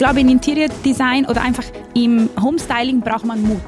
glaube, 0.00 0.20
in 0.20 0.30
Interior 0.30 0.68
Design 0.82 1.26
oder 1.26 1.42
einfach 1.42 1.64
im 1.92 2.30
Homestyling 2.42 3.00
braucht 3.00 3.26
man 3.26 3.42
Mut. 3.42 3.60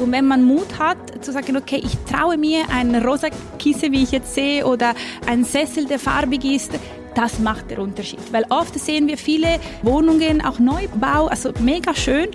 Und 0.00 0.10
wenn 0.10 0.26
man 0.26 0.42
Mut 0.42 0.66
hat, 0.80 1.24
zu 1.24 1.30
sagen, 1.30 1.56
okay, 1.56 1.80
ich 1.82 1.96
traue 2.10 2.36
mir 2.36 2.64
ein 2.74 2.96
rosa 2.96 3.28
Kissen, 3.60 3.92
wie 3.92 4.02
ich 4.02 4.10
jetzt 4.10 4.34
sehe, 4.34 4.66
oder 4.66 4.94
ein 5.28 5.44
Sessel, 5.44 5.84
der 5.86 6.00
farbig 6.00 6.44
ist, 6.44 6.72
das 7.14 7.38
macht 7.38 7.70
den 7.70 7.78
Unterschied. 7.78 8.18
Weil 8.32 8.44
oft 8.50 8.76
sehen 8.78 9.06
wir 9.06 9.16
viele 9.16 9.60
Wohnungen, 9.82 10.44
auch 10.44 10.58
Neubau, 10.58 11.28
also 11.28 11.52
mega 11.60 11.94
schön, 11.94 12.30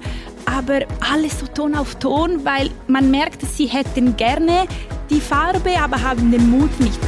aber 0.45 0.85
alles 1.11 1.37
so 1.41 1.45
Ton 1.47 1.75
auf 1.75 1.95
Ton, 1.95 2.45
weil 2.45 2.69
man 2.87 3.11
merkt, 3.11 3.41
sie 3.41 3.65
hätten 3.65 4.15
gerne 4.15 4.65
die 5.09 5.19
Farbe, 5.19 5.71
aber 5.77 6.01
haben 6.01 6.31
den 6.31 6.49
Mut 6.49 6.79
nicht. 6.79 6.99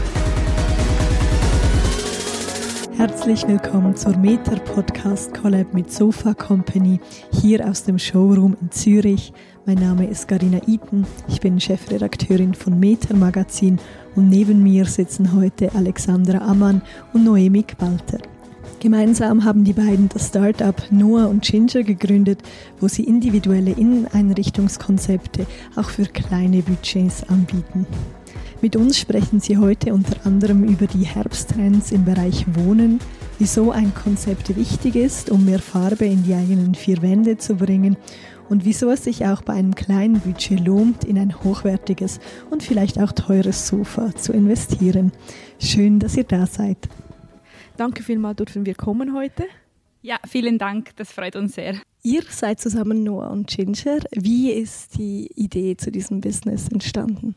Herzlich 2.95 3.47
willkommen 3.47 3.95
zur 3.95 4.15
Meter 4.17 4.55
Podcast 4.57 5.33
Collab 5.33 5.73
mit 5.73 5.91
Sofa 5.91 6.33
Company 6.35 6.99
hier 7.31 7.67
aus 7.67 7.83
dem 7.83 7.97
Showroom 7.97 8.55
in 8.61 8.71
Zürich. 8.71 9.33
Mein 9.65 9.79
Name 9.79 10.05
ist 10.05 10.27
Garina 10.27 10.59
Eaton, 10.67 11.05
ich 11.27 11.41
bin 11.41 11.59
Chefredakteurin 11.59 12.53
von 12.53 12.79
Meter 12.79 13.15
Magazin 13.15 13.79
und 14.15 14.29
neben 14.29 14.61
mir 14.61 14.85
sitzen 14.85 15.33
heute 15.33 15.73
Alexandra 15.73 16.37
Ammann 16.39 16.83
und 17.13 17.23
Noemi 17.23 17.65
Walter. 17.79 18.19
Gemeinsam 18.79 19.43
haben 19.43 19.63
die 19.63 19.73
beiden 19.73 20.09
das 20.09 20.27
Startup 20.27 20.75
Noah 20.91 21.29
und 21.29 21.41
Ginger 21.43 21.83
gegründet, 21.83 22.41
wo 22.79 22.87
sie 22.87 23.05
individuelle 23.05 23.71
Inneneinrichtungskonzepte 23.71 25.47
auch 25.75 25.89
für 25.89 26.05
kleine 26.05 26.61
Budgets 26.61 27.23
anbieten. 27.27 27.87
Mit 28.63 28.77
uns 28.77 28.97
sprechen 28.97 29.41
sie 29.41 29.57
heute 29.57 29.93
unter 29.93 30.25
anderem 30.25 30.63
über 30.63 30.87
die 30.87 31.05
Herbsttrends 31.05 31.91
im 31.91 32.05
Bereich 32.05 32.45
Wohnen, 32.55 33.01
wieso 33.37 33.73
ein 33.73 33.93
Konzept 33.93 34.55
wichtig 34.55 34.95
ist, 34.95 35.29
um 35.29 35.43
mehr 35.43 35.59
Farbe 35.59 36.05
in 36.05 36.23
die 36.23 36.33
eigenen 36.33 36.73
vier 36.73 37.01
Wände 37.01 37.37
zu 37.37 37.55
bringen 37.55 37.97
und 38.47 38.63
wieso 38.63 38.89
es 38.89 39.03
sich 39.03 39.25
auch 39.25 39.41
bei 39.41 39.51
einem 39.51 39.75
kleinen 39.75 40.21
Budget 40.21 40.61
lohnt, 40.61 41.03
in 41.03 41.17
ein 41.17 41.43
hochwertiges 41.43 42.21
und 42.51 42.63
vielleicht 42.63 42.99
auch 42.99 43.11
teures 43.11 43.67
Sofa 43.67 44.15
zu 44.15 44.31
investieren. 44.31 45.11
Schön, 45.59 45.99
dass 45.99 46.15
ihr 46.15 46.23
da 46.23 46.45
seid. 46.45 46.77
Danke 47.75 48.01
vielmals, 48.01 48.37
dürfen 48.37 48.65
wir 48.65 48.75
kommen 48.75 49.13
heute. 49.13 49.43
Ja, 50.01 50.19
vielen 50.25 50.57
Dank, 50.57 50.95
das 50.95 51.11
freut 51.11 51.35
uns 51.35 51.55
sehr. 51.55 51.75
Ihr 52.01 52.23
seid 52.29 52.61
zusammen 52.61 53.03
Noah 53.03 53.29
und 53.29 53.47
Ginger. 53.47 53.99
Wie 54.11 54.51
ist 54.51 54.97
die 54.97 55.29
Idee 55.35 55.75
zu 55.75 55.91
diesem 55.91 56.21
Business 56.21 56.69
entstanden? 56.69 57.35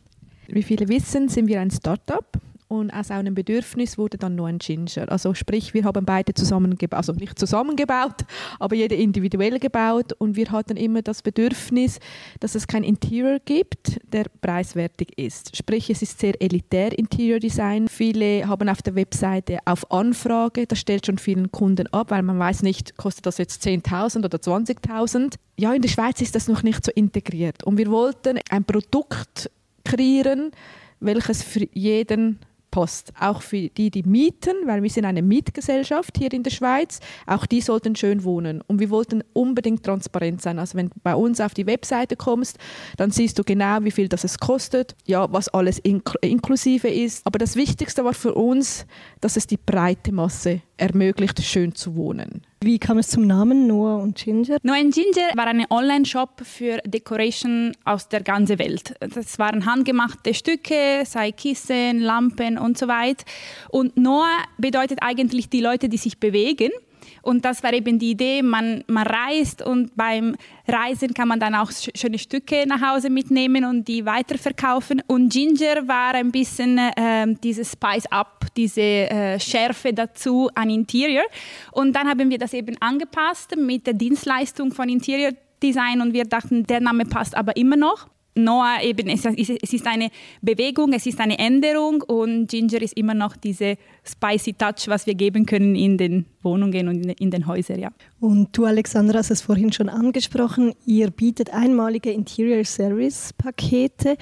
Wie 0.49 0.63
viele 0.63 0.89
wissen, 0.89 1.29
sind 1.29 1.49
wir 1.49 1.61
ein 1.61 1.71
Startup 1.71 2.25
und 2.69 2.91
aus 2.91 3.11
einem 3.11 3.35
Bedürfnis 3.35 3.97
wurde 3.97 4.19
dann 4.19 4.35
nur 4.35 4.49
ein 4.49 4.59
Ginger. 4.59 5.11
Also 5.11 5.35
sprich, 5.35 5.73
wir 5.75 5.85
haben 5.85 6.05
beide 6.05 6.35
zusammengebaut, 6.35 6.97
also 6.97 7.13
nicht 7.13 7.39
zusammengebaut, 7.39 8.25
aber 8.59 8.75
jeder 8.75 8.97
individuell 8.97 9.59
gebaut 9.59 10.13
und 10.19 10.37
wir 10.37 10.51
hatten 10.51 10.77
immer 10.77 11.03
das 11.03 11.23
Bedürfnis, 11.23 12.01
dass 12.41 12.55
es 12.55 12.67
kein 12.67 12.83
Interior 12.83 13.39
gibt, 13.45 14.01
der 14.13 14.25
preiswertig 14.41 15.17
ist. 15.17 15.57
Sprich, 15.57 15.91
es 15.91 16.03
ist 16.03 16.19
sehr 16.19 16.41
elitär 16.43 16.99
Interior 16.99 17.39
Design. 17.39 17.89
Viele 17.89 18.49
haben 18.49 18.69
auf 18.69 18.83
der 18.83 18.95
Webseite 18.95 19.59
auf 19.65 19.91
Anfrage, 19.93 20.67
das 20.67 20.81
stellt 20.81 21.07
schon 21.07 21.19
vielen 21.19 21.53
Kunden 21.53 21.87
ab, 21.93 22.11
weil 22.11 22.23
man 22.23 22.39
weiß 22.39 22.63
nicht, 22.63 22.97
kostet 22.97 23.27
das 23.27 23.39
jetzt 23.39 23.65
10.000 23.65 24.25
oder 24.25 24.39
20.000. 24.39 25.35
Ja, 25.59 25.73
in 25.73 25.83
der 25.83 25.89
Schweiz 25.89 26.21
ist 26.21 26.35
das 26.35 26.49
noch 26.49 26.63
nicht 26.63 26.85
so 26.85 26.93
integriert 26.93 27.65
und 27.65 27.79
wir 27.79 27.91
wollten 27.91 28.39
ein 28.51 28.65
Produkt 28.65 29.51
kreieren, 29.87 30.51
welches 31.01 31.43
für 31.43 31.67
jeden 31.73 32.39
passt. 32.71 33.13
Auch 33.19 33.41
für 33.41 33.69
die, 33.69 33.91
die 33.91 34.03
mieten, 34.03 34.55
weil 34.67 34.83
wir 34.83 34.91
sind 34.91 35.07
eine 35.07 35.23
Mietgesellschaft 35.23 36.19
hier 36.19 36.31
in 36.33 36.43
der 36.43 36.51
Schweiz. 36.51 37.01
Auch 37.27 37.47
die 37.47 37.63
sollten 37.63 37.97
schön 37.97 38.23
wohnen. 38.23 38.61
Und 38.67 38.81
wir 38.81 38.91
wollten 38.91 39.23
unbedingt 39.33 39.83
transparent 39.83 40.43
sein. 40.43 40.59
Also 40.59 40.77
wenn 40.77 40.91
du 40.91 40.95
bei 41.03 41.15
uns 41.15 41.41
auf 41.41 41.55
die 41.55 41.67
Webseite 41.67 42.17
kommst, 42.17 42.59
dann 42.99 43.11
siehst 43.11 43.39
du 43.39 43.45
genau, 43.45 43.79
wie 43.83 43.91
viel 43.91 44.09
das 44.09 44.25
es 44.25 44.39
kostet, 44.39 44.95
ja, 45.07 45.27
was 45.33 45.49
alles 45.49 45.79
inkl 45.79 46.19
inklusive 46.21 46.89
ist. 46.89 47.25
Aber 47.27 47.39
das 47.39 47.57
Wichtigste 47.57 48.05
war 48.05 48.15
für 48.15 48.35
uns, 48.35 48.87
dass 49.23 49.37
es 49.37 49.47
die 49.47 49.57
breite 49.57 50.13
Masse 50.13 50.61
ermöglicht, 50.77 51.43
schön 51.43 51.75
zu 51.75 51.97
wohnen. 51.97 52.46
Wie 52.63 52.79
kam 52.79 52.97
es 52.97 53.09
zum 53.09 53.27
Namen 53.27 53.67
Noah 53.67 53.99
und 54.03 54.17
Ginger? 54.17 54.57
Noah 54.63 54.81
und 54.81 54.95
Ginger 54.95 55.29
war 55.35 55.47
ein 55.47 55.67
Online-Shop 55.69 56.41
für 56.43 56.79
Decoration 56.87 57.73
aus 57.85 58.09
der 58.09 58.23
ganzen 58.23 58.59
Welt. 58.59 58.95
Das 59.01 59.39
waren 59.39 59.67
handgemachte 59.67 60.33
Stücke, 60.33 61.03
sei 61.05 61.33
Kissen, 61.33 62.01
Lampen 62.01 62.57
und 62.57 62.79
so 62.79 62.89
weiter. 62.89 63.25
Und 63.69 63.99
Noah 63.99 64.39
bedeutet 64.57 65.01
eigentlich 65.03 65.51
die 65.51 65.61
Leute, 65.61 65.91
die 65.91 65.99
sich 65.99 66.19
bewegen. 66.19 66.71
Und 67.23 67.45
das 67.45 67.63
war 67.63 67.73
eben 67.73 67.99
die 67.99 68.13
Idee, 68.13 68.43
man, 68.43 68.85
man 68.87 69.07
reist 69.07 69.63
und 69.63 69.97
beim 69.97 70.37
Reisen 70.67 71.13
kann 71.15 71.29
man 71.29 71.41
dann 71.41 71.55
auch 71.55 71.71
schöne 71.73 72.19
Stücke 72.19 72.65
nach 72.67 72.81
Hause 72.81 73.11
mitnehmen 73.11 73.65
und 73.65 73.87
die 73.89 74.07
weiterverkaufen. 74.07 75.03
Und 75.07 75.33
Ginger 75.33 75.89
war 75.89 76.15
ein 76.15 76.31
bisschen 76.31 76.79
äh, 76.79 77.35
dieses 77.43 77.73
Spice 77.73 78.07
Up, 78.11 78.36
diese 78.57 78.81
äh, 78.81 79.39
Schärfe 79.39 79.93
dazu 79.93 80.49
an 80.55 80.71
Interior. 80.71 81.25
Und 81.73 81.95
dann 81.95 82.09
haben 82.09 82.31
wir 82.31 82.39
das 82.39 82.53
eben 82.53 82.77
angepasst 82.81 83.57
mit 83.57 83.87
der 83.87 83.95
Dienstleistung 83.95 84.73
von 84.73 84.89
Interior 84.89 85.33
Design 85.63 86.01
und 86.01 86.13
wir 86.13 86.25
dachten, 86.25 86.65
der 86.65 86.81
Name 86.81 87.05
passt 87.05 87.37
aber 87.37 87.57
immer 87.57 87.77
noch. 87.77 88.09
Noah 88.37 88.83
eben, 88.83 89.09
es 89.09 89.25
ist 89.25 89.87
eine 89.87 90.11
Bewegung, 90.43 90.93
es 90.93 91.07
ist 91.07 91.19
eine 91.21 91.39
Änderung 91.39 92.03
und 92.03 92.49
Ginger 92.49 92.83
ist 92.83 92.95
immer 92.95 93.15
noch 93.15 93.35
diese 93.35 93.79
spicy 94.05 94.53
Touch, 94.53 94.89
was 94.89 95.07
wir 95.07 95.15
geben 95.15 95.47
können 95.47 95.75
in 95.75 95.97
den 95.97 96.27
Wohnungen 96.43 96.89
und 96.89 97.07
in 97.19 97.31
den 97.31 97.47
Häusern. 97.47 97.79
Ja. 97.79 97.89
Und 98.21 98.57
du, 98.57 98.67
Alexandra, 98.67 99.19
hast 99.19 99.31
es 99.31 99.41
vorhin 99.41 99.73
schon 99.73 99.89
angesprochen, 99.89 100.75
ihr 100.85 101.11
bietet 101.11 101.51
einmalige 101.51 102.11
Interior 102.11 102.63
Service 102.65 103.33
Pakete. 103.33 104.19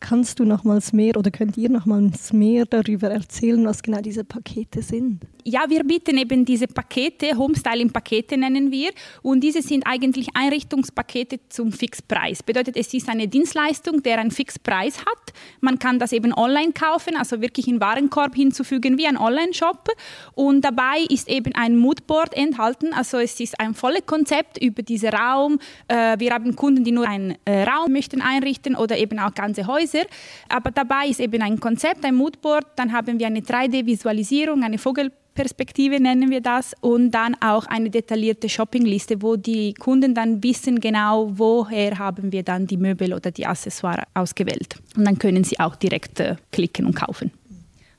Kannst 0.00 0.38
du 0.38 0.44
nochmals 0.44 0.92
mehr 0.92 1.16
oder 1.16 1.32
könnt 1.32 1.56
ihr 1.56 1.68
nochmals 1.68 2.32
mehr 2.32 2.66
darüber 2.66 3.10
erzählen, 3.10 3.64
was 3.66 3.82
genau 3.82 4.00
diese 4.00 4.22
Pakete 4.22 4.80
sind? 4.80 5.22
Ja, 5.44 5.64
wir 5.68 5.82
bieten 5.82 6.18
eben 6.18 6.44
diese 6.44 6.66
Pakete, 6.66 7.36
Homestyling-Pakete 7.36 8.36
nennen 8.36 8.70
wir, 8.70 8.90
und 9.22 9.40
diese 9.40 9.62
sind 9.62 9.86
eigentlich 9.86 10.28
Einrichtungspakete 10.34 11.40
zum 11.48 11.72
Fixpreis. 11.72 12.42
Bedeutet, 12.42 12.76
es 12.76 12.92
ist 12.92 13.08
eine 13.08 13.26
Dienstleistung, 13.26 14.02
der 14.02 14.18
einen 14.18 14.30
Fixpreis 14.30 15.00
hat. 15.00 15.32
Man 15.60 15.78
kann 15.78 15.98
das 15.98 16.12
eben 16.12 16.32
online 16.34 16.72
kaufen, 16.72 17.16
also 17.16 17.40
wirklich 17.40 17.66
in 17.66 17.80
Warenkorb 17.80 18.34
hinzufügen 18.34 18.98
wie 18.98 19.06
ein 19.06 19.16
Online-Shop. 19.16 19.88
Und 20.34 20.64
dabei 20.64 21.06
ist 21.08 21.28
eben 21.28 21.54
ein 21.54 21.76
Moodboard 21.76 22.36
enthalten, 22.36 22.92
also 22.92 23.18
es 23.18 23.40
ist 23.40 23.58
ein 23.58 23.74
volles 23.74 24.06
Konzept 24.06 24.62
über 24.62 24.82
diesen 24.82 25.08
Raum. 25.08 25.58
Äh, 25.88 26.18
wir 26.18 26.32
haben 26.32 26.54
Kunden, 26.56 26.84
die 26.84 26.92
nur 26.92 27.08
einen 27.08 27.36
äh, 27.46 27.64
Raum 27.64 27.92
möchten 27.92 28.20
einrichten 28.20 28.76
oder 28.76 28.98
eben 28.98 29.18
auch 29.18 29.34
ganze 29.34 29.66
Häuser 29.66 29.87
Häuser. 29.88 30.06
Aber 30.48 30.70
dabei 30.70 31.08
ist 31.08 31.20
eben 31.20 31.42
ein 31.42 31.60
Konzept, 31.60 32.04
ein 32.04 32.14
Moodboard, 32.14 32.66
dann 32.76 32.92
haben 32.92 33.18
wir 33.18 33.26
eine 33.26 33.40
3D-Visualisierung, 33.40 34.62
eine 34.62 34.78
Vogelperspektive 34.78 36.00
nennen 36.00 36.30
wir 36.30 36.40
das 36.40 36.74
und 36.80 37.10
dann 37.10 37.36
auch 37.40 37.66
eine 37.66 37.90
detaillierte 37.90 38.48
Shoppingliste, 38.48 39.22
wo 39.22 39.36
die 39.36 39.74
Kunden 39.74 40.14
dann 40.14 40.42
wissen 40.42 40.80
genau, 40.80 41.30
woher 41.34 41.98
haben 41.98 42.32
wir 42.32 42.42
dann 42.42 42.66
die 42.66 42.76
Möbel 42.76 43.14
oder 43.14 43.30
die 43.30 43.46
Accessoires 43.46 44.04
ausgewählt. 44.14 44.76
Und 44.96 45.04
dann 45.04 45.18
können 45.18 45.44
sie 45.44 45.58
auch 45.60 45.76
direkt 45.76 46.20
äh, 46.20 46.36
klicken 46.52 46.86
und 46.86 46.94
kaufen. 46.94 47.30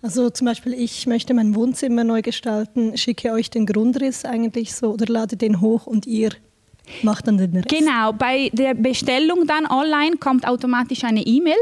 Also 0.02 0.30
zum 0.30 0.46
Beispiel, 0.46 0.74
ich 0.74 1.08
möchte 1.08 1.34
mein 1.34 1.56
Wohnzimmer 1.56 2.06
neu 2.06 2.22
gestalten, 2.22 2.96
schicke 2.96 3.34
euch 3.34 3.50
den 3.50 3.66
Grundriss 3.66 4.24
eigentlich 4.24 4.74
so 4.74 4.94
oder 4.94 5.06
lade 5.08 5.36
den 5.36 5.60
hoch 5.60 5.88
und 5.88 6.08
ihr 6.08 6.30
macht 7.04 7.28
dann 7.28 7.38
den 7.38 7.54
Rest. 7.54 7.68
Genau, 7.68 8.14
bei 8.14 8.50
der 8.54 8.74
Bestellung 8.76 9.46
dann 9.46 9.66
online 9.66 10.18
kommt 10.18 10.48
automatisch 10.48 11.04
eine 11.04 11.22
E-Mail 11.22 11.58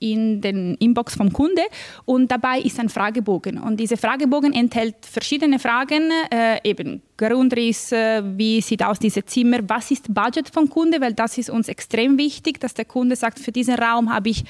in 0.00 0.40
den 0.40 0.74
Inbox 0.76 1.14
vom 1.14 1.32
Kunde 1.32 1.62
und 2.04 2.30
dabei 2.30 2.60
ist 2.60 2.80
ein 2.80 2.88
Fragebogen 2.88 3.58
und 3.58 3.78
dieser 3.78 3.96
Fragebogen 3.96 4.52
enthält 4.52 4.96
verschiedene 5.02 5.58
Fragen, 5.58 6.10
äh, 6.30 6.58
eben 6.64 7.02
Grundriss, 7.16 7.92
äh, 7.92 8.22
wie 8.36 8.60
sieht 8.60 8.82
aus 8.82 8.98
dieses 8.98 9.24
Zimmer, 9.26 9.58
was 9.68 9.90
ist 9.90 10.12
Budget 10.12 10.48
vom 10.52 10.68
Kunde, 10.68 11.00
weil 11.00 11.14
das 11.14 11.38
ist 11.38 11.50
uns 11.50 11.68
extrem 11.68 12.18
wichtig, 12.18 12.60
dass 12.60 12.74
der 12.74 12.86
Kunde 12.86 13.14
sagt, 13.14 13.38
für 13.38 13.52
diesen 13.52 13.74
Raum 13.74 14.12
habe 14.12 14.30
ich 14.30 14.44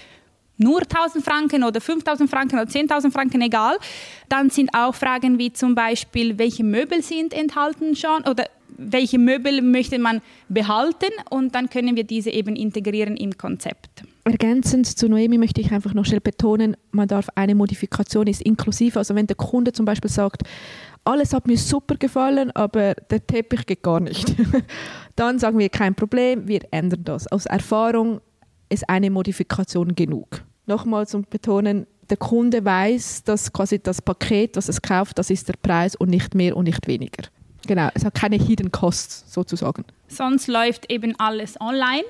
nur 0.60 0.82
1000 0.82 1.24
Franken 1.24 1.64
oder 1.64 1.80
5000 1.80 2.28
Franken 2.30 2.58
oder 2.58 2.68
10.000 2.68 3.10
Franken, 3.10 3.40
egal. 3.40 3.78
Dann 4.28 4.50
sind 4.50 4.74
auch 4.74 4.94
Fragen 4.94 5.38
wie 5.38 5.52
zum 5.52 5.74
Beispiel, 5.74 6.38
welche 6.38 6.64
Möbel 6.64 7.02
sind 7.02 7.32
enthalten 7.32 7.96
schon 7.96 8.22
oder 8.24 8.44
welche 8.68 9.18
Möbel 9.18 9.62
möchte 9.62 9.98
man 9.98 10.20
behalten 10.48 11.10
und 11.30 11.54
dann 11.54 11.70
können 11.70 11.96
wir 11.96 12.04
diese 12.04 12.30
eben 12.30 12.56
integrieren 12.56 13.16
im 13.16 13.36
Konzept. 13.36 14.04
Ergänzend 14.24 14.86
zu 14.86 15.08
Noemi 15.08 15.38
möchte 15.38 15.60
ich 15.60 15.72
einfach 15.72 15.94
noch 15.94 16.04
schnell 16.04 16.20
betonen, 16.20 16.76
man 16.90 17.08
darf 17.08 17.28
eine 17.34 17.54
Modifikation 17.54 18.26
ist 18.26 18.42
inklusiv. 18.42 18.96
Also 18.96 19.14
wenn 19.14 19.26
der 19.26 19.36
Kunde 19.36 19.72
zum 19.72 19.86
Beispiel 19.86 20.10
sagt, 20.10 20.42
alles 21.04 21.32
hat 21.32 21.46
mir 21.46 21.56
super 21.56 21.96
gefallen, 21.96 22.50
aber 22.50 22.94
der 22.94 23.26
Teppich 23.26 23.64
geht 23.64 23.82
gar 23.82 24.00
nicht, 24.00 24.34
dann 25.16 25.38
sagen 25.38 25.58
wir 25.58 25.70
kein 25.70 25.94
Problem, 25.94 26.46
wir 26.46 26.60
ändern 26.70 27.04
das. 27.04 27.26
Aus 27.32 27.46
Erfahrung 27.46 28.20
ist 28.68 28.88
eine 28.88 29.10
Modifikation 29.10 29.94
genug. 29.94 30.42
Nochmal 30.66 31.08
zum 31.08 31.24
Betonen, 31.28 31.86
der 32.10 32.18
Kunde 32.18 32.64
weiß, 32.64 33.24
dass 33.24 33.52
quasi 33.52 33.78
das 33.82 34.02
Paket, 34.02 34.56
das 34.56 34.68
es 34.68 34.82
kauft, 34.82 35.18
das 35.18 35.30
ist 35.30 35.48
der 35.48 35.54
Preis 35.62 35.96
und 35.96 36.10
nicht 36.10 36.34
mehr 36.34 36.56
und 36.56 36.64
nicht 36.64 36.86
weniger. 36.86 37.24
Genau, 37.66 37.88
es 37.94 38.04
hat 38.04 38.14
keine 38.14 38.36
Hidden 38.36 38.70
Costs 38.70 39.32
sozusagen. 39.32 39.84
Sonst 40.08 40.46
läuft 40.46 40.90
eben 40.90 41.14
alles 41.18 41.60
online 41.60 42.04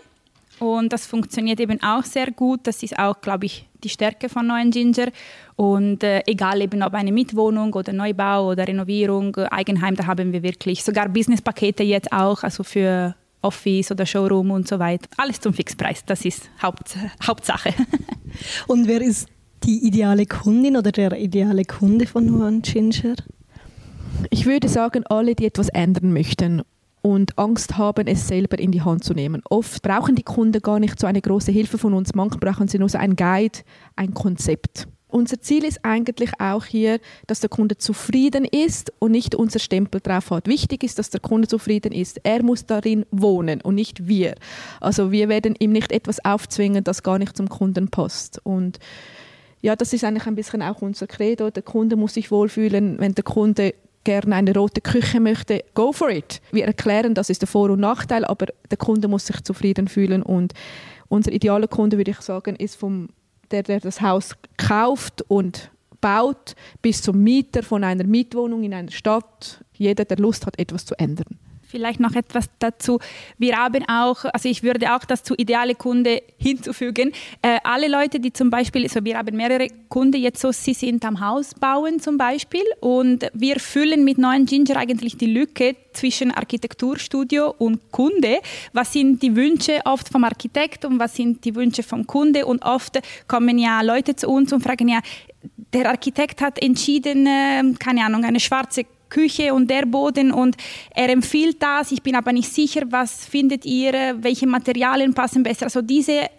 und 0.61 0.93
das 0.93 1.07
funktioniert 1.07 1.59
eben 1.59 1.83
auch 1.83 2.05
sehr 2.05 2.31
gut. 2.31 2.61
Das 2.65 2.83
ist 2.83 2.99
auch, 2.99 3.21
glaube 3.21 3.47
ich, 3.47 3.67
die 3.83 3.89
Stärke 3.89 4.29
von 4.29 4.47
Neuen 4.47 4.71
Ginger. 4.71 5.09
Und 5.57 6.05
äh, 6.05 6.23
egal 6.27 6.61
eben 6.61 6.83
ob 6.83 6.93
eine 6.93 7.13
Mietwohnung 7.13 7.73
oder 7.73 7.93
Neubau 7.95 8.51
oder 8.51 8.69
Renovierung, 8.69 9.35
Eigenheim, 9.37 9.97
da 9.97 10.07
haben 10.07 10.33
wir 10.33 10.43
wirklich 10.43 10.85
sogar 10.85 11.09
Businesspakete 11.09 11.83
jetzt 11.83 12.13
auch, 12.13 12.43
also 12.43 12.63
für 12.63 13.15
Office 13.41 13.91
oder 13.91 14.05
Showroom 14.05 14.51
und 14.51 14.69
so 14.69 14.79
weiter. 14.79 15.09
Alles 15.17 15.41
zum 15.41 15.55
Fixpreis, 15.55 16.05
das 16.05 16.27
ist 16.27 16.51
Haupt, 16.63 16.95
Hauptsache. 17.27 17.73
und 18.67 18.87
wer 18.87 19.01
ist 19.01 19.29
die 19.65 19.87
ideale 19.87 20.27
Kundin 20.27 20.77
oder 20.77 20.93
der 20.93 21.19
ideale 21.19 21.65
Kunde 21.65 22.07
von 22.07 22.27
Neuen 22.27 22.61
Ginger? 22.61 23.15
Ich 24.29 24.45
würde 24.45 24.69
sagen, 24.69 25.05
alle, 25.07 25.35
die 25.35 25.47
etwas 25.47 25.71
ändern 25.71 26.13
möchten 26.13 26.63
und 27.03 27.39
Angst 27.39 27.79
haben, 27.79 28.07
es 28.07 28.29
selber 28.29 28.59
in 28.59 28.73
die 28.73 28.83
Hand 28.83 29.05
zu 29.05 29.15
nehmen. 29.15 29.43
Oft 29.49 29.83
brauchen 29.83 30.15
die 30.15 30.23
Kunden 30.23 30.61
gar 30.61 30.79
nicht 30.79 30.99
so 30.99 31.07
eine 31.07 31.21
große 31.21 31.53
Hilfe 31.53 31.79
von 31.79 31.95
uns. 31.95 32.15
Manchmal 32.15 32.53
brauchen 32.53 32.69
sie 32.69 32.79
nur 32.79 32.89
so 32.89 32.99
ein 32.99 33.17
Guide, 33.17 33.61
ein 33.97 34.15
Konzept. 34.15 34.87
Unser 35.11 35.41
Ziel 35.41 35.65
ist 35.65 35.85
eigentlich 35.85 36.31
auch 36.39 36.65
hier, 36.65 37.01
dass 37.27 37.41
der 37.41 37.51
Kunde 37.51 37.77
zufrieden 37.77 38.45
ist 38.45 38.93
und 39.01 39.11
nicht 39.11 39.35
unser 39.35 39.59
Stempel 39.59 40.01
drauf 40.01 40.31
hat. 40.31 40.47
Wichtig 40.47 40.85
ist, 40.85 40.99
dass 40.99 41.11
der 41.11 41.21
Kunde 41.21 41.49
zufrieden 41.49 41.93
ist. 41.93 42.21
Er 42.23 42.43
muss 42.43 42.67
darin 42.67 43.05
wohnen 43.11 43.61
und 43.61 43.75
nicht 43.75 44.07
wir. 44.07 44.37
Also 44.81 45.11
wir 45.11 45.29
werden 45.29 45.57
ihm 45.59 45.73
nicht 45.73 45.91
etwas 45.91 46.25
aufzwingen, 46.25 46.85
das 46.85 47.03
gar 47.03 47.19
nicht 47.19 47.37
zum 47.37 47.49
Kunden 47.49 47.89
passt. 47.89 48.41
Und 48.45 48.79
ja, 49.63 49.75
das 49.75 49.93
ist 49.93 50.05
eigentlich 50.05 50.27
ein 50.27 50.37
bisschen 50.37 50.63
auch 50.63 50.81
unser 50.81 51.07
Credo. 51.07 51.51
Der 51.51 51.63
Kunde 51.63 51.97
muss 51.97 52.15
sich 52.15 52.31
wohlfühlen. 52.31 52.99
Wenn 52.99 53.15
der 53.15 53.25
Kunde 53.25 53.75
gerne 54.05 54.35
eine 54.35 54.55
rote 54.55 54.81
Küche 54.81 55.21
möchte, 55.21 55.65
go 55.75 55.93
for 55.93 56.11
it. 56.11 56.41
Wir 56.53 56.65
erklären, 56.65 57.15
das 57.15 57.31
ist 57.31 57.43
der 57.43 57.49
Vor- 57.49 57.71
und 57.71 57.81
Nachteil, 57.81 58.25
aber 58.25 58.47
der 58.71 58.79
Kunde 58.79 59.09
muss 59.09 59.27
sich 59.27 59.41
zufrieden 59.43 59.89
fühlen 59.89 60.23
und 60.23 60.53
unser 61.09 61.33
idealer 61.33 61.69
Kunde, 61.69 61.97
würde 61.97 62.13
ich 62.13 62.21
sagen, 62.21 62.57
ist 62.57 62.77
vom 62.77 63.09
der, 63.51 63.65
der 63.65 63.81
das 63.81 64.01
Haus 64.01 64.37
kauft 64.57 65.23
und 65.29 65.71
baut, 66.01 66.55
bis 66.83 67.03
zum 67.03 67.23
Mieter 67.23 67.63
von 67.63 67.85
einer 67.85 68.05
Mietwohnung 68.05 68.63
in 68.63 68.73
einer 68.75 68.91
Stadt. 68.91 69.65
Jeder, 69.75 70.05
der 70.05 70.19
Lust 70.19 70.47
hat, 70.47 70.59
etwas 70.59 70.87
zu 70.87 70.99
ändern. 70.99 71.39
Vielleicht 71.71 72.01
noch 72.01 72.17
etwas 72.17 72.47
dazu. 72.59 72.99
Wir 73.39 73.57
haben 73.57 73.89
auch, 73.89 74.25
also 74.25 74.49
ich 74.49 74.65
würde 74.65 74.93
auch 74.97 75.05
das 75.05 75.23
zu 75.23 75.35
ideale 75.37 75.77
Kunde 75.77 76.21
hinzufügen. 76.37 77.13
Äh, 77.43 77.59
alle 77.63 77.87
Leute, 77.87 78.19
die 78.19 78.33
zum 78.33 78.51
Beispiel, 78.51 78.83
also 78.83 79.05
wir 79.05 79.17
haben 79.17 79.37
mehrere 79.37 79.69
Kunden 79.89 80.21
jetzt 80.21 80.41
so, 80.41 80.51
sie 80.51 80.75
sind 80.75 81.05
am 81.05 81.21
Haus 81.21 81.55
bauen 81.55 82.01
zum 82.01 82.19
Beispiel 82.19 82.65
und 82.81 83.27
wir 83.35 83.61
füllen 83.61 84.05
mit 84.05 84.19
neuen 84.19 84.47
Ginger 84.47 84.77
eigentlich 84.79 85.17
die 85.17 85.27
Lücke 85.27 85.77
zwischen 85.93 86.33
Architekturstudio 86.33 87.55
und 87.57 87.93
Kunde. 87.93 88.39
Was 88.73 88.93
sind 88.93 89.23
die 89.23 89.37
Wünsche 89.37 89.81
oft 89.85 90.09
vom 90.09 90.25
Architekt 90.25 90.85
und 90.85 90.99
was 90.99 91.15
sind 91.15 91.45
die 91.45 91.55
Wünsche 91.55 91.85
vom 91.85 92.05
Kunde? 92.05 92.47
Und 92.47 92.65
oft 92.65 92.99
kommen 93.29 93.59
ja 93.59 93.81
Leute 93.83 94.17
zu 94.17 94.29
uns 94.29 94.53
und 94.53 94.63
fragen 94.63 94.89
ja, 94.89 95.01
der 95.73 95.89
Architekt 95.89 96.41
hat 96.41 96.61
entschieden, 96.61 97.27
äh, 97.27 97.63
keine 97.79 98.05
Ahnung, 98.05 98.25
eine 98.25 98.41
schwarze 98.41 98.85
Küche 99.11 99.53
und 99.53 99.69
der 99.69 99.85
Boden 99.87 100.33
und 100.33 100.57
er 100.95 101.11
empfiehlt 101.11 101.63
das. 101.63 101.93
Ich 101.93 102.03
bin 102.03 102.15
aber 102.15 102.33
nicht 102.33 102.53
sicher, 102.53 102.83
was 102.89 103.27
findet 103.27 103.67
ihr, 103.67 104.17
welche 104.21 104.47
Materialien 104.47 105.13
passen 105.13 105.43
besser. 105.43 105.67
Also 105.67 105.83
diese 105.83 106.31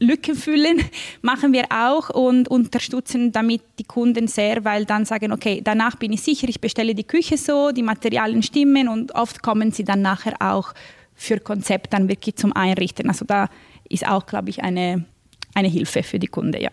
Lücken 0.00 0.36
füllen 0.36 0.80
machen 1.22 1.52
wir 1.52 1.66
auch 1.70 2.10
und 2.10 2.48
unterstützen 2.48 3.32
damit 3.32 3.62
die 3.78 3.84
Kunden 3.84 4.28
sehr, 4.28 4.64
weil 4.64 4.84
dann 4.84 5.04
sagen, 5.04 5.32
okay, 5.32 5.60
danach 5.62 5.96
bin 5.96 6.12
ich 6.12 6.22
sicher, 6.22 6.48
ich 6.48 6.60
bestelle 6.60 6.94
die 6.94 7.04
Küche 7.04 7.36
so, 7.36 7.72
die 7.72 7.82
Materialien 7.82 8.42
stimmen 8.42 8.88
und 8.88 9.14
oft 9.14 9.42
kommen 9.42 9.72
sie 9.72 9.84
dann 9.84 10.02
nachher 10.02 10.36
auch 10.40 10.72
für 11.14 11.40
Konzept 11.40 11.92
dann 11.92 12.08
wirklich 12.08 12.36
zum 12.36 12.52
Einrichten. 12.52 13.08
Also 13.08 13.24
da 13.24 13.48
ist 13.88 14.06
auch, 14.06 14.26
glaube 14.26 14.50
ich, 14.50 14.62
eine, 14.62 15.04
eine 15.54 15.68
Hilfe 15.68 16.02
für 16.04 16.18
die 16.18 16.28
Kunden, 16.28 16.60
ja. 16.60 16.70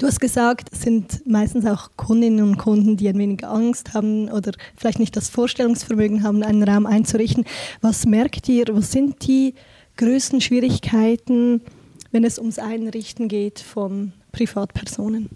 Du 0.00 0.06
hast 0.06 0.18
gesagt, 0.18 0.70
es 0.72 0.80
sind 0.80 1.26
meistens 1.26 1.66
auch 1.66 1.90
Kundinnen 1.98 2.42
und 2.42 2.56
Kunden, 2.56 2.96
die 2.96 3.06
ein 3.06 3.18
wenig 3.18 3.46
Angst 3.46 3.92
haben 3.92 4.30
oder 4.30 4.52
vielleicht 4.74 4.98
nicht 4.98 5.14
das 5.14 5.28
Vorstellungsvermögen 5.28 6.22
haben, 6.22 6.42
einen 6.42 6.62
Raum 6.62 6.86
einzurichten. 6.86 7.44
Was 7.82 8.06
merkt 8.06 8.48
ihr, 8.48 8.64
was 8.70 8.92
sind 8.92 9.26
die 9.26 9.52
größten 9.98 10.40
Schwierigkeiten, 10.40 11.60
wenn 12.12 12.24
es 12.24 12.38
ums 12.38 12.58
Einrichten 12.58 13.28
geht 13.28 13.60
von 13.60 14.14
Privatpersonen? 14.32 15.28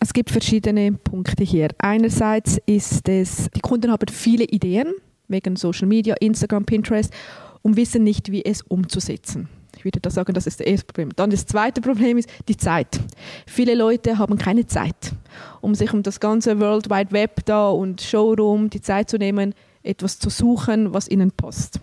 Es 0.00 0.12
gibt 0.12 0.32
verschiedene 0.32 0.90
Punkte 0.90 1.44
hier. 1.44 1.68
Einerseits 1.78 2.58
ist 2.66 3.08
es, 3.08 3.48
die 3.54 3.60
Kunden 3.60 3.92
haben 3.92 4.08
viele 4.08 4.42
Ideen 4.42 4.92
wegen 5.28 5.54
Social 5.54 5.86
Media, 5.86 6.16
Instagram, 6.18 6.64
Pinterest 6.64 7.14
und 7.62 7.76
wissen 7.76 8.02
nicht, 8.02 8.32
wie 8.32 8.44
es 8.44 8.62
umzusetzen. 8.62 9.48
Ich 9.84 9.86
würde 9.86 10.00
da 10.00 10.08
sagen, 10.08 10.32
das 10.32 10.46
ist 10.46 10.60
das 10.60 10.66
erste 10.66 10.86
Problem. 10.86 11.10
Dann 11.14 11.28
das 11.28 11.44
zweite 11.44 11.82
Problem 11.82 12.16
ist 12.16 12.30
die 12.48 12.56
Zeit. 12.56 12.98
Viele 13.46 13.74
Leute 13.74 14.16
haben 14.16 14.38
keine 14.38 14.66
Zeit, 14.66 15.12
um 15.60 15.74
sich 15.74 15.92
um 15.92 16.02
das 16.02 16.20
ganze 16.20 16.58
World 16.58 16.88
Wide 16.88 17.12
Web 17.12 17.44
da 17.44 17.68
und 17.68 18.00
Showroom 18.00 18.70
die 18.70 18.80
Zeit 18.80 19.10
zu 19.10 19.18
nehmen, 19.18 19.52
etwas 19.82 20.18
zu 20.18 20.30
suchen, 20.30 20.94
was 20.94 21.06
ihnen 21.06 21.32
passt. 21.32 21.80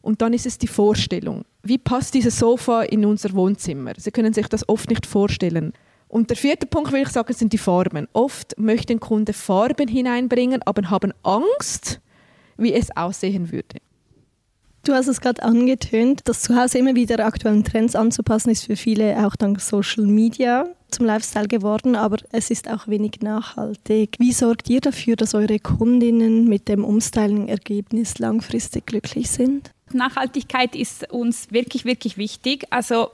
Und 0.00 0.22
dann 0.22 0.32
ist 0.32 0.46
es 0.46 0.56
die 0.56 0.66
Vorstellung. 0.66 1.44
Wie 1.62 1.76
passt 1.76 2.14
dieses 2.14 2.38
Sofa 2.38 2.84
in 2.84 3.04
unser 3.04 3.34
Wohnzimmer? 3.34 3.92
Sie 3.98 4.12
können 4.12 4.32
sich 4.32 4.46
das 4.48 4.66
oft 4.66 4.88
nicht 4.88 5.04
vorstellen. 5.04 5.74
Und 6.08 6.30
der 6.30 6.38
vierte 6.38 6.66
Punkt, 6.66 6.90
würde 6.90 7.02
ich 7.02 7.10
sagen, 7.10 7.34
sind 7.34 7.52
die 7.52 7.58
Farben. 7.58 8.08
Oft 8.14 8.58
möchten 8.58 8.98
Kunden 8.98 9.34
Farben 9.34 9.88
hineinbringen, 9.88 10.62
aber 10.62 10.88
haben 10.88 11.12
Angst, 11.22 12.00
wie 12.56 12.72
es 12.72 12.96
aussehen 12.96 13.52
würde. 13.52 13.76
Du 14.86 14.94
hast 14.94 15.08
es 15.08 15.20
gerade 15.20 15.42
angetönt, 15.42 16.20
das 16.26 16.42
Zuhause 16.42 16.78
immer 16.78 16.94
wieder 16.94 17.26
aktuellen 17.26 17.64
Trends 17.64 17.96
anzupassen, 17.96 18.50
ist 18.50 18.66
für 18.66 18.76
viele 18.76 19.26
auch 19.26 19.34
dank 19.34 19.60
Social 19.60 20.04
Media 20.04 20.68
zum 20.92 21.06
Lifestyle 21.06 21.48
geworden, 21.48 21.96
aber 21.96 22.18
es 22.30 22.52
ist 22.52 22.70
auch 22.70 22.86
wenig 22.86 23.20
nachhaltig. 23.20 24.14
Wie 24.20 24.30
sorgt 24.30 24.70
ihr 24.70 24.80
dafür, 24.80 25.16
dass 25.16 25.34
eure 25.34 25.58
Kundinnen 25.58 26.46
mit 26.46 26.68
dem 26.68 26.84
Umstyling-Ergebnis 26.84 28.20
langfristig 28.20 28.86
glücklich 28.86 29.28
sind? 29.28 29.72
Nachhaltigkeit 29.92 30.76
ist 30.76 31.10
uns 31.12 31.50
wirklich, 31.50 31.84
wirklich 31.84 32.16
wichtig. 32.16 32.66
Also 32.70 33.08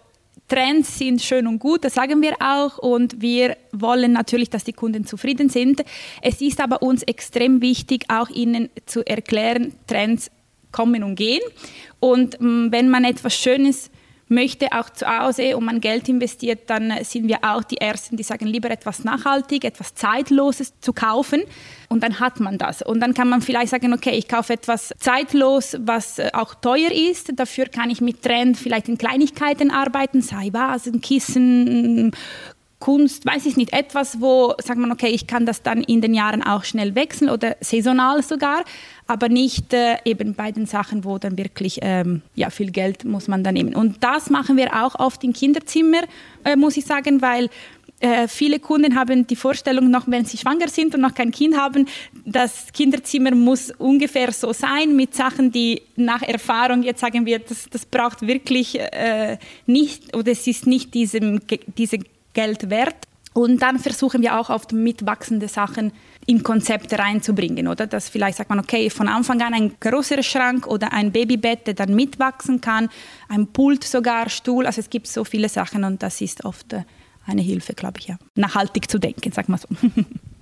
Trends 0.49 0.99
sind 0.99 1.23
schön 1.23 1.47
und 1.47 1.59
gut, 1.59 1.87
das 1.87 1.95
sagen 1.95 2.21
wir 2.21 2.35
auch 2.41 2.77
und 2.77 3.23
wir 3.23 3.57
wollen 3.73 4.13
natürlich, 4.13 4.51
dass 4.51 4.65
die 4.65 4.75
Kunden 4.75 5.07
zufrieden 5.07 5.49
sind. 5.49 5.83
Es 6.21 6.43
ist 6.43 6.61
aber 6.61 6.83
uns 6.83 7.03
extrem 7.03 7.63
wichtig, 7.63 8.05
auch 8.09 8.29
ihnen 8.29 8.69
zu 8.85 9.07
erklären, 9.07 9.73
Trends 9.87 10.31
kommen 10.73 11.05
und 11.05 11.15
gehen. 11.15 11.43
Und 12.01 12.41
mm, 12.41 12.73
wenn 12.73 12.89
man 12.89 13.05
etwas 13.05 13.35
Schönes 13.35 13.91
möchte, 14.33 14.73
auch 14.73 14.91
zu 14.91 15.07
Hause, 15.07 15.57
und 15.57 15.65
man 15.65 15.81
Geld 15.81 16.09
investiert, 16.09 16.69
dann 16.69 16.93
sind 17.05 17.29
wir 17.29 17.39
auch 17.43 17.63
die 17.63 17.77
Ersten, 17.77 18.17
die 18.17 18.23
sagen, 18.23 18.47
lieber 18.47 18.71
etwas 18.71 19.05
nachhaltig, 19.05 19.65
etwas 19.65 19.95
Zeitloses 19.95 20.73
zu 20.81 20.93
kaufen. 20.93 21.43
Und 21.89 22.03
dann 22.03 22.19
hat 22.19 22.41
man 22.41 22.59
das. 22.59 22.83
Und 22.83 23.01
dann 23.01 23.15
kann 23.15 23.29
man 23.29 23.43
vielleicht 23.43 23.69
sagen, 23.69 23.93
okay, 23.93 24.17
ich 24.17 24.27
kaufe 24.27 24.55
etwas 24.55 24.93
zeitlos, 24.99 25.77
was 25.81 26.19
äh, 26.19 26.31
auch 26.33 26.55
teuer 26.55 26.91
ist. 26.91 27.39
Dafür 27.39 27.67
kann 27.67 27.91
ich 27.91 28.01
mit 28.01 28.23
Trend 28.23 28.57
vielleicht 28.57 28.89
in 28.89 28.99
Kleinigkeiten 28.99 29.71
arbeiten, 29.71 30.23
sei 30.23 30.49
Vasen, 30.53 31.01
Kissen, 31.01 32.13
Kunst, 32.83 33.25
weiß 33.25 33.47
ich 33.47 33.57
nicht, 33.57 33.73
etwas, 33.73 34.21
wo 34.21 34.55
sagt 34.59 34.77
man, 34.77 34.91
okay, 34.91 35.07
ich 35.07 35.29
kann 35.29 35.47
das 35.47 35.63
dann 35.63 35.85
in 35.85 36.01
den 36.01 36.15
Jahren 36.15 36.43
auch 36.43 36.65
schnell 36.65 36.97
wechseln 36.97 37.31
oder 37.31 37.55
saisonal 37.61 38.25
sogar, 38.25 38.65
aber 39.07 39.29
nicht 39.29 39.73
äh, 39.73 39.99
eben 40.05 40.35
bei 40.35 40.51
den 40.51 40.67
Sachen, 40.67 41.05
wo 41.05 41.17
dann 41.19 41.39
wirklich 41.39 41.79
ähm, 41.83 42.23
ja, 42.35 42.51
viel 42.51 42.73
Geld 42.73 43.05
muss 43.05 43.29
man 43.29 43.45
da 43.45 43.53
nehmen. 43.53 43.77
Und 43.77 44.03
das 44.03 44.31
machen 44.31 44.57
wir 44.57 44.85
auch 44.85 44.97
oft 44.99 45.23
im 45.23 45.33
Kinderzimmer, 45.33 46.03
äh, 46.45 46.57
muss 46.57 46.77
ich 46.77 46.85
sagen, 46.85 47.23
weil 47.23 47.51
äh, 48.01 48.27
viele 48.27 48.59
Kunden 48.59 48.97
haben 48.97 49.29
die 49.29 49.37
Vorstellung 49.37 49.89
noch, 49.89 50.09
wenn 50.09 50.25
sie 50.25 50.37
schwanger 50.37 50.67
sind 50.67 50.93
und 50.97 51.03
noch 51.03 51.15
kein 51.15 51.31
Kind 51.31 51.57
haben, 51.57 51.87
das 52.25 52.73
Kinderzimmer 52.73 53.33
muss 53.33 53.71
ungefähr 53.79 54.33
so 54.33 54.53
sein 54.53 54.97
mit 54.97 55.15
Sachen, 55.15 55.53
die 55.53 55.83
nach 55.95 56.23
Erfahrung 56.23 56.83
jetzt 56.83 57.01
sagen 57.01 57.27
wir, 57.27 57.39
das, 57.39 57.69
das 57.71 57.87
braucht 57.87 58.27
wirklich 58.27 58.77
äh, 58.81 59.39
nicht 59.67 60.17
oder 60.17 60.33
es 60.33 60.49
ist 60.49 60.67
nicht 60.67 60.95
diesem, 60.95 61.43
diese 61.79 61.99
Geld 62.33 62.71
wert. 62.71 62.97
Und 63.35 63.63
dann 63.63 63.79
versuchen 63.79 64.21
wir 64.21 64.39
auch 64.39 64.51
oft 64.51 64.73
mitwachsende 64.73 65.49
Sachen 65.49 65.93
in 66.27 66.43
Konzepte 66.43 66.99
reinzubringen, 66.99 67.67
oder? 67.67 67.87
Dass 67.87 68.11
vielleicht 68.11 68.37
sagt 68.37 68.51
man, 68.51 68.59
okay, 68.59 68.91
von 68.91 69.09
Anfang 69.09 69.41
an 69.41 69.55
ein 69.55 69.73
größerer 69.81 70.23
Schrank 70.23 70.67
oder 70.67 70.93
ein 70.93 71.13
Babybett, 71.13 71.67
der 71.67 71.75
dann 71.75 71.95
mitwachsen 71.95 72.61
kann, 72.61 72.91
ein 73.29 73.47
Pult 73.47 73.85
sogar, 73.85 74.29
Stuhl. 74.29 74.67
Also 74.67 74.81
es 74.81 74.91
gibt 74.91 75.07
so 75.07 75.25
viele 75.25 75.49
Sachen 75.49 75.85
und 75.85 76.03
das 76.03 76.21
ist 76.21 76.45
oft 76.45 76.75
äh, 76.75 76.83
eine 77.27 77.41
Hilfe, 77.41 77.73
glaube 77.73 78.01
ich, 78.01 78.09
ja. 78.09 78.19
Nachhaltig 78.35 78.91
zu 78.91 78.99
denken, 78.99 79.33
sag 79.33 79.49
mal 79.49 79.59
so. 79.59 79.69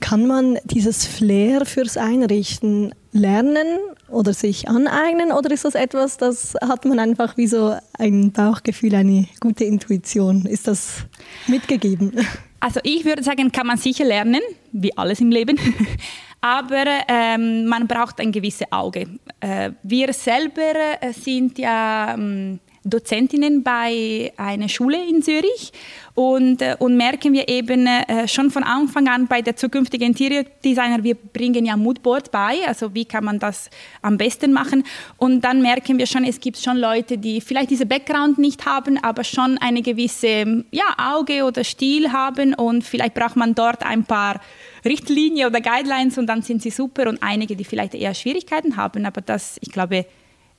Kann 0.00 0.26
man 0.26 0.58
dieses 0.64 1.06
Flair 1.06 1.66
fürs 1.66 1.96
Einrichten 1.96 2.94
lernen 3.12 3.66
oder 4.08 4.32
sich 4.32 4.68
aneignen 4.68 5.32
oder 5.32 5.50
ist 5.50 5.64
das 5.64 5.74
etwas, 5.74 6.16
das 6.16 6.54
hat 6.62 6.84
man 6.84 6.98
einfach 6.98 7.36
wie 7.36 7.46
so 7.46 7.74
ein 7.98 8.32
Bauchgefühl, 8.32 8.94
eine 8.94 9.26
gute 9.40 9.64
Intuition? 9.64 10.46
Ist 10.46 10.68
das 10.68 11.04
mitgegeben? 11.46 12.12
Also 12.60 12.80
ich 12.82 13.04
würde 13.04 13.22
sagen, 13.22 13.52
kann 13.52 13.66
man 13.66 13.76
sicher 13.76 14.04
lernen, 14.04 14.40
wie 14.72 14.96
alles 14.96 15.20
im 15.20 15.30
Leben. 15.30 15.58
aber 16.40 16.84
ähm, 17.08 17.66
man 17.66 17.86
braucht 17.86 18.20
ein 18.20 18.32
gewisses 18.32 18.70
Auge. 18.70 19.06
Äh, 19.40 19.72
wir 19.82 20.12
selber 20.12 21.00
äh, 21.00 21.12
sind 21.12 21.58
ja 21.58 22.14
ähm, 22.14 22.60
Dozentinnen 22.86 23.62
bei 23.62 24.32
einer 24.36 24.68
Schule 24.68 24.98
in 25.08 25.22
Zürich. 25.22 25.72
Und, 26.14 26.62
äh, 26.62 26.76
und 26.78 26.96
merken 26.96 27.34
wir 27.34 27.46
eben 27.48 27.86
äh, 27.86 28.26
schon 28.26 28.50
von 28.50 28.62
Anfang 28.62 29.06
an 29.08 29.26
bei 29.26 29.42
der 29.42 29.54
zukünftigen 29.56 30.08
Interior 30.08 30.44
Designer, 30.64 31.04
wir 31.04 31.14
bringen 31.14 31.66
ja 31.66 31.76
Moodboard 31.76 32.30
bei, 32.30 32.60
also 32.66 32.94
wie 32.94 33.04
kann 33.04 33.24
man 33.24 33.38
das 33.38 33.68
am 34.00 34.16
besten 34.16 34.52
machen? 34.52 34.84
Und 35.18 35.42
dann 35.42 35.60
merken 35.60 35.98
wir 35.98 36.06
schon, 36.06 36.24
es 36.24 36.40
gibt 36.40 36.56
schon 36.56 36.78
Leute, 36.78 37.18
die 37.18 37.42
vielleicht 37.42 37.70
diese 37.70 37.84
Background 37.84 38.38
nicht 38.38 38.64
haben, 38.64 38.96
aber 39.02 39.24
schon 39.24 39.58
eine 39.58 39.82
gewisse 39.82 40.64
ja, 40.70 40.84
Auge 40.96 41.44
oder 41.44 41.64
Stil 41.64 42.12
haben. 42.12 42.54
Und 42.54 42.82
vielleicht 42.82 43.12
braucht 43.12 43.36
man 43.36 43.54
dort 43.54 43.84
ein 43.84 44.04
paar 44.04 44.40
Richtlinien 44.86 45.48
oder 45.48 45.60
Guidelines 45.60 46.16
und 46.16 46.26
dann 46.26 46.40
sind 46.40 46.62
sie 46.62 46.70
super. 46.70 47.08
Und 47.08 47.22
einige, 47.22 47.56
die 47.56 47.64
vielleicht 47.64 47.94
eher 47.94 48.14
Schwierigkeiten 48.14 48.76
haben, 48.76 49.04
aber 49.04 49.20
das, 49.20 49.58
ich 49.60 49.70
glaube, 49.70 50.06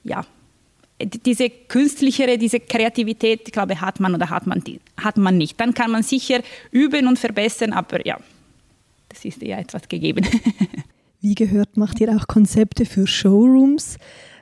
ja, 0.03 0.23
diese 0.99 1.49
künstlichere, 1.49 2.37
diese 2.37 2.59
Kreativität, 2.59 3.41
ich 3.45 3.51
glaube, 3.51 3.79
hat 3.79 3.99
man 3.99 4.15
oder 4.15 4.29
hat 4.29 4.47
man, 4.47 4.63
die, 4.63 4.79
hat 4.97 5.17
man 5.17 5.37
nicht. 5.37 5.59
Dann 5.59 5.73
kann 5.73 5.91
man 5.91 6.03
sicher 6.03 6.41
üben 6.71 7.07
und 7.07 7.19
verbessern, 7.19 7.73
aber 7.73 8.05
ja, 8.05 8.17
das 9.09 9.23
ist 9.23 9.43
eher 9.43 9.59
etwas 9.59 9.87
gegeben. 9.87 10.25
Wie 11.21 11.35
gehört, 11.35 11.77
macht 11.77 11.99
ihr 11.99 12.15
auch 12.15 12.27
Konzepte 12.27 12.85
für 12.85 13.07
Showrooms. 13.07 13.97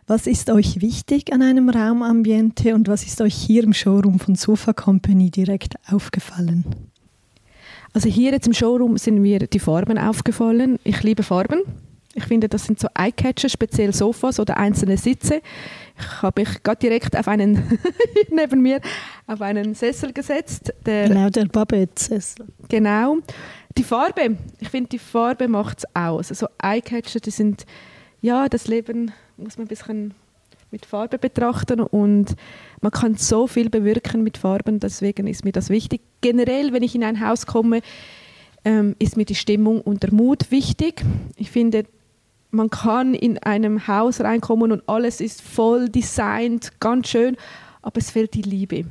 Was 0.07 0.27
ist 0.27 0.49
euch 0.49 0.81
wichtig 0.81 1.33
an 1.33 1.41
einem 1.41 1.69
Raumambiente 1.69 2.75
und 2.75 2.87
was 2.87 3.05
ist 3.05 3.21
euch 3.21 3.33
hier 3.33 3.63
im 3.63 3.73
Showroom 3.73 4.19
von 4.19 4.35
Sofa 4.35 4.71
Company 4.71 5.31
direkt 5.31 5.75
aufgefallen? 5.89 6.63
Also 7.93 8.09
hier 8.09 8.31
jetzt 8.31 8.45
im 8.45 8.53
Showroom 8.53 8.97
sind 8.97 9.19
mir 9.19 9.39
die 9.39 9.59
Farben 9.59 9.97
aufgefallen. 9.97 10.79
Ich 10.83 11.01
liebe 11.01 11.23
Farben. 11.23 11.61
Ich 12.17 12.23
finde, 12.23 12.47
das 12.47 12.65
sind 12.65 12.79
so 12.79 12.87
Eyecatcher, 12.97 13.49
speziell 13.49 13.93
Sofas 13.93 14.39
oder 14.39 14.55
einzelne 14.55 14.95
Sitze. 14.95 15.41
Ich 15.99 16.21
habe 16.21 16.41
mich 16.41 16.63
gerade 16.63 16.79
direkt 16.79 17.15
auf 17.17 17.27
einen 17.27 17.77
neben 18.31 18.61
mir 18.61 18.79
auf 19.27 19.41
einen 19.41 19.75
Sessel 19.75 20.13
gesetzt. 20.13 20.73
Der, 20.85 21.09
genau, 21.09 21.29
der 21.29 21.45
Babette-Sessel. 21.45 22.47
Genau. 22.69 23.17
Die 23.77 23.83
Farbe, 23.83 24.37
ich 24.61 24.69
finde, 24.69 24.89
die 24.89 24.99
Farbe 24.99 25.49
macht 25.49 25.79
es 25.79 25.85
aus. 25.93 26.29
Also 26.29 26.47
Eyecatcher, 26.63 27.19
die 27.19 27.31
sind, 27.31 27.65
ja, 28.21 28.47
das 28.47 28.67
Leben 28.67 29.11
muss 29.35 29.57
man 29.57 29.65
ein 29.65 29.67
bisschen 29.67 30.13
mit 30.71 30.85
Farbe 30.85 31.17
betrachten 31.17 31.81
und 31.81 32.35
man 32.81 32.91
kann 32.91 33.15
so 33.15 33.47
viel 33.47 33.69
bewirken 33.69 34.23
mit 34.23 34.37
Farben, 34.37 34.79
deswegen 34.79 35.27
ist 35.27 35.43
mir 35.43 35.51
das 35.51 35.69
wichtig. 35.69 36.01
Generell, 36.21 36.71
wenn 36.71 36.83
ich 36.83 36.95
in 36.95 37.03
ein 37.03 37.25
Haus 37.25 37.45
komme, 37.45 37.81
ähm, 38.63 38.95
ist 38.99 39.15
mir 39.15 39.25
die 39.25 39.35
Stimmung 39.35 39.81
und 39.81 40.03
der 40.03 40.13
Mut 40.13 40.51
wichtig. 40.51 41.03
Ich 41.37 41.51
finde, 41.51 41.85
man 42.55 42.69
kann 42.69 43.13
in 43.13 43.37
einem 43.39 43.87
Haus 43.87 44.21
reinkommen 44.21 44.71
und 44.71 44.87
alles 44.87 45.21
ist 45.21 45.41
voll 45.41 45.89
designt, 45.89 46.79
ganz 46.79 47.09
schön, 47.09 47.35
aber 47.81 47.99
es 47.99 48.11
fehlt 48.11 48.33
die 48.33 48.41
Liebe 48.41 48.85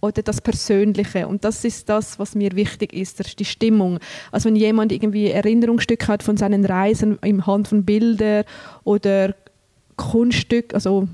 oder 0.00 0.22
das 0.22 0.40
Persönliche. 0.40 1.26
Und 1.26 1.44
das 1.44 1.64
ist 1.64 1.88
das, 1.88 2.18
was 2.18 2.34
mir 2.34 2.52
wichtig 2.54 2.92
ist, 2.92 3.20
das 3.20 3.28
ist 3.28 3.38
die 3.38 3.44
Stimmung. 3.44 3.98
Also 4.30 4.48
wenn 4.48 4.56
jemand 4.56 4.92
irgendwie 4.92 5.30
Erinnerungsstücke 5.30 6.08
hat 6.08 6.22
von 6.22 6.36
seinen 6.36 6.64
Reisen 6.64 7.18
im 7.22 7.46
Hand 7.46 7.68
von 7.68 7.84
Bildern 7.84 8.44
oder 8.84 9.34
Kunststück, 9.96 10.74
also 10.74 11.08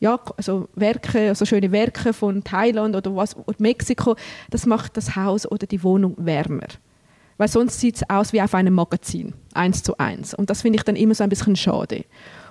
ja, 0.00 0.18
also 0.36 0.68
Werke, 0.74 1.28
also 1.28 1.44
schöne 1.44 1.72
Werke 1.72 2.12
von 2.12 2.42
Thailand 2.44 2.96
oder 2.96 3.14
was 3.14 3.36
oder 3.36 3.56
Mexiko, 3.58 4.16
das 4.50 4.66
macht 4.66 4.96
das 4.96 5.16
Haus 5.16 5.50
oder 5.50 5.66
die 5.66 5.82
Wohnung 5.82 6.14
wärmer. 6.18 6.66
Weil 7.36 7.48
sonst 7.48 7.80
sieht 7.80 7.96
es 7.96 8.10
aus 8.10 8.32
wie 8.32 8.40
auf 8.40 8.54
einem 8.54 8.74
Magazin, 8.74 9.34
eins 9.54 9.82
zu 9.82 9.98
eins. 9.98 10.34
Und 10.34 10.50
das 10.50 10.62
finde 10.62 10.76
ich 10.76 10.84
dann 10.84 10.96
immer 10.96 11.14
so 11.14 11.24
ein 11.24 11.30
bisschen 11.30 11.56
schade. 11.56 12.04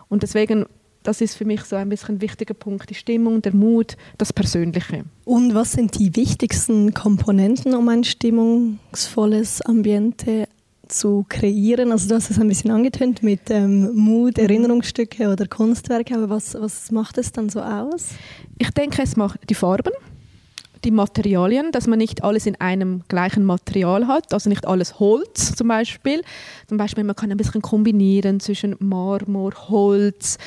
Und 0.10 0.24
deswegen, 0.24 0.66
das 1.04 1.22
ist 1.22 1.36
für 1.36 1.46
mich 1.46 1.64
so 1.64 1.76
ein 1.76 1.90
bisschen 1.90 2.16
ein 2.16 2.22
wichtiger 2.22 2.54
Punkt, 2.54 2.90
die 2.90 2.96
Stimmung, 2.96 3.42
der 3.42 3.56
Mut, 3.56 3.96
das 4.18 4.34
Persönliche. 4.34 5.06
Und 5.26 5.56
was 5.56 5.74
sind 5.74 5.98
die 5.98 6.16
wichtigsten 6.16 6.94
Komponenten, 6.94 7.74
um 7.74 7.88
ein 7.90 8.04
stimmungsvolles 8.04 9.62
Ambiente 9.62 10.48
zu 10.88 11.26
kreieren? 11.30 11.92
Also 11.92 12.10
du 12.10 12.16
hast 12.16 12.30
es 12.30 12.40
ein 12.40 12.48
bisschen 12.48 12.72
angetönt 12.72 13.24
mit 13.24 13.50
ähm, 13.50 13.96
Mut. 13.96 14.38
Erinnerungsstücke 14.38 15.30
oder 15.30 15.48
Kunstwerke, 15.48 16.16
aber 16.16 16.30
was, 16.30 16.56
was 16.56 16.92
macht 16.92 17.18
es 17.18 17.32
dann 17.32 17.50
so 17.50 17.62
aus? 17.62 18.10
Ich 18.58 18.70
denke, 18.72 19.02
es 19.02 19.16
macht 19.16 19.50
die 19.50 19.56
Farben 19.56 19.94
die 20.86 20.92
Materialien, 20.92 21.72
dass 21.72 21.88
man 21.88 22.00
nicht 22.00 22.24
alles 22.24 22.46
in 22.46 22.60
einem 22.60 23.04
gleichen 23.08 23.44
Material 23.44 24.08
hat, 24.08 24.34
also 24.34 24.50
nicht 24.50 24.68
alles 24.68 25.00
Holz 25.00 25.56
zum 25.56 25.68
Beispiel. 25.68 26.22
Zum 26.68 26.78
Beispiel, 26.78 27.04
man 27.04 27.16
kann 27.16 27.32
ein 27.32 27.38
bisschen 27.38 27.62
kombinieren 27.62 28.40
zwischen 28.40 28.76
Marmor, 28.80 29.54
Holz, 29.70 30.38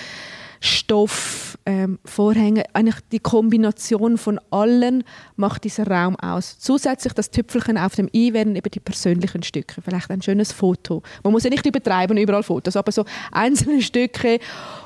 Stoff, 0.66 1.56
ähm, 1.64 1.98
Vorhänge. 2.04 2.64
Eigentlich 2.72 2.96
die 3.12 3.18
Kombination 3.18 4.18
von 4.18 4.40
allen 4.50 5.04
macht 5.36 5.64
dieser 5.64 5.86
Raum 5.86 6.16
aus. 6.16 6.58
Zusätzlich 6.58 7.12
das 7.12 7.30
Tüpfelchen 7.30 7.78
auf 7.78 7.94
dem 7.94 8.08
i 8.12 8.32
wären 8.32 8.56
eben 8.56 8.70
die 8.70 8.80
persönlichen 8.80 9.42
Stücke. 9.42 9.80
Vielleicht 9.80 10.10
ein 10.10 10.22
schönes 10.22 10.52
Foto. 10.52 11.02
Man 11.22 11.32
muss 11.32 11.44
ja 11.44 11.50
nicht 11.50 11.64
übertreiben, 11.64 12.18
überall 12.18 12.42
Fotos, 12.42 12.76
aber 12.76 12.92
so 12.92 13.04
einzelne 13.32 13.80
Stücke 13.80 14.38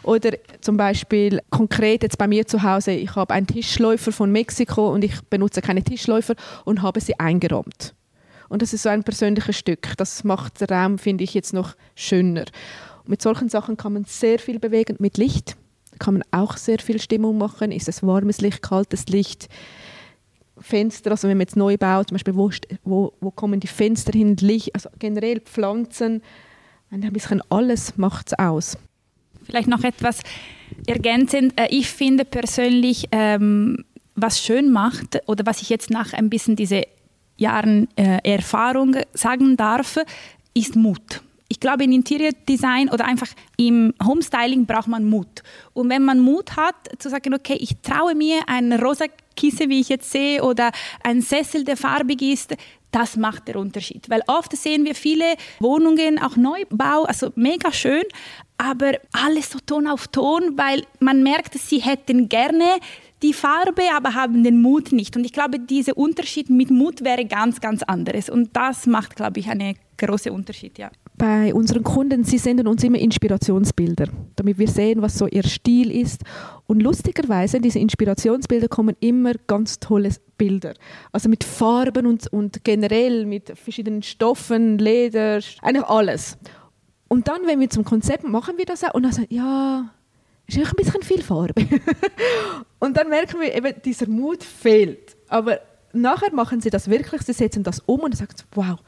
oder 0.03 0.31
zum 0.61 0.77
Beispiel 0.77 1.41
konkret 1.51 2.03
jetzt 2.03 2.19
bei 2.19 2.29
mir 2.29 2.47
zu 2.47 2.63
Hause, 2.63 2.93
ich 2.93 3.17
habe 3.17 3.35
einen 3.35 3.47
Tischläufer 3.47 4.13
von 4.13 4.31
Mexiko 4.31 4.93
und 4.93 5.05
ich 5.05 5.21
benutze 5.23 5.63
keine 5.63 5.83
Tischläufer 5.83 6.35
und 6.65 6.83
habe 6.83 7.01
sie 7.01 7.19
eingeräumt. 7.19 7.95
Und 8.49 8.63
das 8.63 8.73
ist 8.73 8.83
so 8.83 8.89
ein 8.89 9.05
persönliches 9.05 9.57
Stück. 9.57 9.97
Das 9.97 10.25
macht 10.25 10.61
den 10.61 10.69
Raum, 10.69 10.99
finde 10.99 11.25
ich, 11.25 11.35
jetzt 11.35 11.55
noch 11.55 11.75
schöner. 11.95 12.45
Mit 13.07 13.23
solchen 13.23 13.49
Sachen 13.49 13.77
kann 13.77 13.93
man 13.93 14.05
sehr 14.05 14.39
viel 14.39 14.59
bewegen. 14.59 14.97
Mit 14.99 15.17
Licht 15.19 15.57
kann 16.01 16.15
man 16.15 16.25
auch 16.33 16.57
sehr 16.57 16.81
viel 16.81 17.01
Stimmung 17.01 17.39
machen. 17.39 17.71
Ist 17.71 17.89
es 17.89 18.03
warmes 18.03 18.41
Licht, 18.41 18.63
kaltes 18.63 19.07
Licht? 19.07 19.49
Fenster, 20.59 21.13
also 21.13 21.29
wenn 21.29 21.37
man 21.39 21.47
jetzt 21.47 21.57
neu 21.57 21.79
baut, 21.79 22.09
zum 22.09 22.17
Beispiel, 22.17 22.35
wo, 22.35 22.51
wo, 22.85 23.13
wo 23.21 23.31
kommen 23.31 23.61
die 23.61 23.67
Fenster 23.67 24.13
hin, 24.13 24.37
Licht, 24.37 24.75
also 24.75 24.91
generell 24.99 25.41
Pflanzen, 25.41 26.23
ein 26.91 27.01
bisschen 27.13 27.41
alles 27.49 27.97
macht 27.97 28.29
es 28.29 28.39
aus. 28.39 28.77
Vielleicht 29.45 29.69
noch 29.69 29.85
etwas 29.85 30.21
ergänzend. 30.87 31.59
Äh, 31.59 31.69
ich 31.71 31.89
finde 31.89 32.25
persönlich, 32.25 33.09
ähm, 33.13 33.85
was 34.17 34.43
schön 34.43 34.71
macht 34.71 35.19
oder 35.27 35.47
was 35.47 35.63
ich 35.63 35.71
jetzt 35.71 35.91
nach 35.91 36.13
ein 36.13 36.29
bisschen 36.29 36.57
diese 36.57 36.83
Jahren 37.37 37.89
äh, 37.97 38.19
Erfahrung 38.23 38.97
sagen 39.15 39.57
darf, 39.57 39.99
ist 40.53 40.77
Mut 40.77 41.23
ich 41.51 41.59
glaube, 41.59 41.83
in 41.83 41.93
Interior 41.93 42.31
Design 42.49 42.89
oder 42.89 43.05
einfach 43.05 43.29
im 43.57 43.93
Homestyling 44.03 44.67
braucht 44.67 44.87
man 44.87 45.05
Mut. 45.05 45.43
Und 45.73 45.91
wenn 45.91 46.05
man 46.05 46.21
Mut 46.21 46.57
hat, 46.57 46.77
zu 46.99 47.11
sagen, 47.11 47.35
okay, 47.35 47.59
ich 47.61 47.77
traue 47.83 48.15
mir 48.15 48.43
ein 48.47 48.73
rosa 48.73 49.07
Kissen, 49.37 49.69
wie 49.69 49.81
ich 49.81 49.89
jetzt 49.89 50.13
sehe, 50.13 50.45
oder 50.45 50.71
ein 51.03 51.21
Sessel, 51.21 51.65
der 51.65 51.77
farbig 51.77 52.23
ist, 52.23 52.55
das 52.93 53.17
macht 53.17 53.49
den 53.49 53.57
Unterschied. 53.57 54.09
Weil 54.09 54.23
oft 54.29 54.57
sehen 54.57 54.85
wir 54.85 54.95
viele 54.95 55.25
Wohnungen, 55.59 56.21
auch 56.21 56.37
Neubau, 56.37 57.03
also 57.03 57.33
mega 57.35 57.73
schön, 57.73 58.05
aber 58.57 58.93
alles 59.13 59.51
so 59.51 59.59
Ton 59.67 59.89
auf 59.89 60.07
Ton, 60.07 60.57
weil 60.57 60.85
man 61.01 61.25
merkt, 61.25 61.55
sie 61.55 61.79
hätten 61.79 62.29
gerne 62.29 62.79
die 63.23 63.33
Farbe, 63.33 63.83
aber 63.93 64.15
haben 64.15 64.45
den 64.45 64.63
Mut 64.63 64.93
nicht. 64.93 65.17
Und 65.17 65.25
ich 65.25 65.33
glaube, 65.33 65.59
dieser 65.59 65.97
Unterschied 65.97 66.49
mit 66.49 66.71
Mut 66.71 67.03
wäre 67.03 67.25
ganz, 67.25 67.61
ganz 67.61 67.83
anderes. 67.83 68.31
Und 68.31 68.51
das 68.53 68.87
macht, 68.87 69.17
glaube 69.17 69.41
ich, 69.41 69.49
einen 69.49 69.75
großen 69.99 70.31
Unterschied, 70.31 70.79
ja 70.79 70.91
bei 71.21 71.53
unseren 71.53 71.85
Kunden, 71.85 72.25
sie 72.25 72.39
senden 72.39 72.67
uns 72.67 72.83
immer 72.83 72.97
Inspirationsbilder, 72.97 74.07
damit 74.37 74.59
wir 74.59 74.67
sehen, 74.67 75.03
was 75.03 75.19
so 75.19 75.27
ihr 75.27 75.43
Stil 75.43 75.91
ist. 75.91 76.23
Und 76.67 76.81
lustigerweise, 76.83 77.61
diese 77.61 77.79
Inspirationsbilder 77.79 78.69
kommen 78.69 78.97
immer 79.01 79.35
ganz 79.47 79.79
tolle 79.79 80.09
Bilder. 80.39 80.73
Also 81.13 81.29
mit 81.29 81.45
Farben 81.45 82.07
und, 82.07 82.27
und 82.29 82.65
generell 82.65 83.27
mit 83.27 83.53
verschiedenen 83.59 84.03
Stoffen, 84.03 84.79
Leder, 84.79 85.41
eigentlich 85.61 85.85
alles. 85.85 86.39
Und 87.09 87.29
dann, 87.29 87.47
wenn 87.47 87.61
wir 87.61 87.69
zum 87.69 87.85
Konzept 87.85 88.27
machen 88.27 88.57
wir 88.57 88.65
das 88.65 88.83
auch 88.83 88.95
und 88.95 89.03
dann 89.03 89.13
sagen, 89.13 89.29
ja, 89.29 89.91
ist 90.47 90.57
ein 90.57 90.73
bisschen 90.75 91.03
viel 91.03 91.23
Farbe. 91.23 91.53
und 92.79 92.97
dann 92.97 93.11
merken 93.11 93.39
wir 93.43 93.55
eben, 93.55 93.75
dieser 93.85 94.09
Mut 94.09 94.43
fehlt. 94.43 95.17
Aber 95.29 95.61
nachher 95.93 96.33
machen 96.33 96.63
sie 96.63 96.71
das 96.71 96.89
wirklich, 96.89 97.21
sie 97.21 97.35
setzen 97.35 97.63
das 97.63 97.81
um 97.81 98.01
und 98.01 98.17
sagen, 98.17 98.33
wow, 98.53 98.79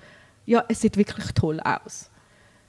ja, 0.46 0.64
es 0.70 0.80
sieht 0.80 0.96
wirklich 0.96 1.26
toll 1.34 1.60
aus 1.60 2.08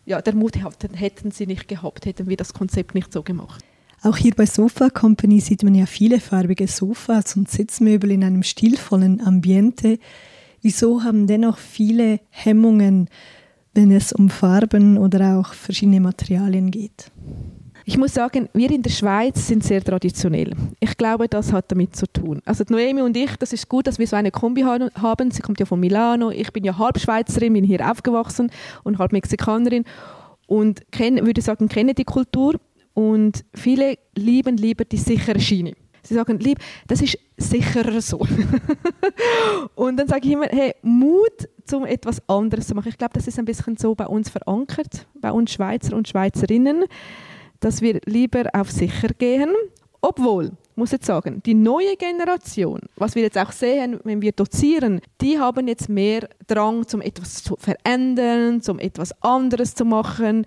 ja, 0.05 0.21
der 0.21 0.35
Mut 0.35 0.55
hätten 0.93 1.31
sie 1.31 1.47
nicht 1.47 1.67
gehabt, 1.67 2.05
hätten 2.05 2.27
wir 2.27 2.37
das 2.37 2.53
Konzept 2.53 2.95
nicht 2.95 3.11
so 3.13 3.23
gemacht. 3.23 3.63
Auch 4.01 4.17
hier 4.17 4.33
bei 4.35 4.45
Sofa 4.45 4.89
Company 4.89 5.39
sieht 5.39 5.63
man 5.63 5.75
ja 5.75 5.85
viele 5.85 6.19
farbige 6.19 6.67
Sofas 6.67 7.37
und 7.37 7.49
Sitzmöbel 7.49 8.11
in 8.11 8.23
einem 8.23 8.43
stilvollen 8.43 9.25
Ambiente. 9.25 9.97
Wieso 10.61 11.03
haben 11.03 11.25
dennoch 11.25 11.57
viele 11.57 12.19
Hemmungen, 12.29 13.09
wenn 13.73 13.91
es 13.91 14.11
um 14.11 14.29
Farben 14.29 14.97
oder 14.97 15.39
auch 15.39 15.53
verschiedene 15.53 16.01
Materialien 16.01 16.69
geht? 16.69 17.11
Ich 17.85 17.97
muss 17.97 18.13
sagen, 18.13 18.47
wir 18.53 18.71
in 18.71 18.81
der 18.81 18.89
Schweiz 18.89 19.47
sind 19.47 19.63
sehr 19.63 19.83
traditionell. 19.83 20.55
Ich 20.79 20.95
glaube, 20.97 21.27
das 21.27 21.51
hat 21.51 21.71
damit 21.71 21.95
zu 21.95 22.05
tun. 22.07 22.41
Also 22.45 22.63
Noemi 22.69 23.01
und 23.01 23.17
ich, 23.17 23.35
das 23.37 23.51
ist 23.51 23.67
gut, 23.67 23.87
dass 23.87 23.99
wir 23.99 24.07
so 24.07 24.15
eine 24.15 24.31
Kombi 24.31 24.61
haben. 24.61 25.31
Sie 25.31 25.41
kommt 25.41 25.59
ja 25.59 25.65
von 25.65 25.79
Milano. 25.79 26.31
Ich 26.31 26.51
bin 26.53 26.63
ja 26.63 26.77
halb 26.77 26.99
Schweizerin, 26.99 27.53
bin 27.53 27.63
hier 27.63 27.89
aufgewachsen 27.89 28.51
und 28.83 28.99
halb 28.99 29.11
Mexikanerin. 29.11 29.83
und 30.47 30.91
kennen, 30.91 31.25
würde 31.25 31.41
sagen, 31.41 31.67
kennen 31.67 31.95
die 31.95 32.03
Kultur 32.03 32.55
und 32.93 33.43
viele 33.53 33.97
lieben 34.15 34.57
lieber 34.57 34.85
die 34.85 34.97
sichere 34.97 35.39
Schiene. 35.39 35.73
Sie 36.03 36.15
sagen, 36.15 36.37
lieb, 36.39 36.59
das 36.87 37.01
ist 37.01 37.17
sicherer 37.37 38.01
so. 38.01 38.19
und 39.75 39.97
dann 39.97 40.07
sage 40.07 40.27
ich 40.27 40.33
immer, 40.33 40.47
hey, 40.49 40.75
Mut, 40.81 41.47
um 41.71 41.85
etwas 41.85 42.21
anderes 42.27 42.67
zu 42.67 42.75
machen. 42.75 42.89
Ich 42.89 42.97
glaube, 42.97 43.13
das 43.13 43.25
ist 43.25 43.39
ein 43.39 43.45
bisschen 43.45 43.77
so 43.77 43.95
bei 43.95 44.05
uns 44.05 44.29
verankert, 44.29 45.07
bei 45.19 45.31
uns 45.31 45.53
Schweizer 45.53 45.95
und 45.95 46.07
Schweizerinnen, 46.09 46.83
dass 47.63 47.81
wir 47.81 47.99
lieber 48.05 48.43
auf 48.53 48.71
sicher 48.71 49.09
gehen, 49.17 49.53
obwohl 50.01 50.51
muss 50.75 50.91
jetzt 50.91 51.05
sagen, 51.05 51.41
die 51.45 51.53
neue 51.53 51.95
Generation, 51.95 52.81
was 52.97 53.15
wir 53.15 53.23
jetzt 53.23 53.37
auch 53.37 53.51
sehen, 53.51 53.99
wenn 54.03 54.21
wir 54.21 54.31
dozieren, 54.31 55.01
die 55.21 55.39
haben 55.39 55.67
jetzt 55.67 55.87
mehr 55.87 56.27
Drang, 56.47 56.87
zum 56.87 57.01
etwas 57.01 57.43
zu 57.43 57.55
verändern, 57.57 58.61
zum 58.61 58.79
etwas 58.79 59.11
anderes 59.21 59.75
zu 59.75 59.85
machen. 59.85 60.45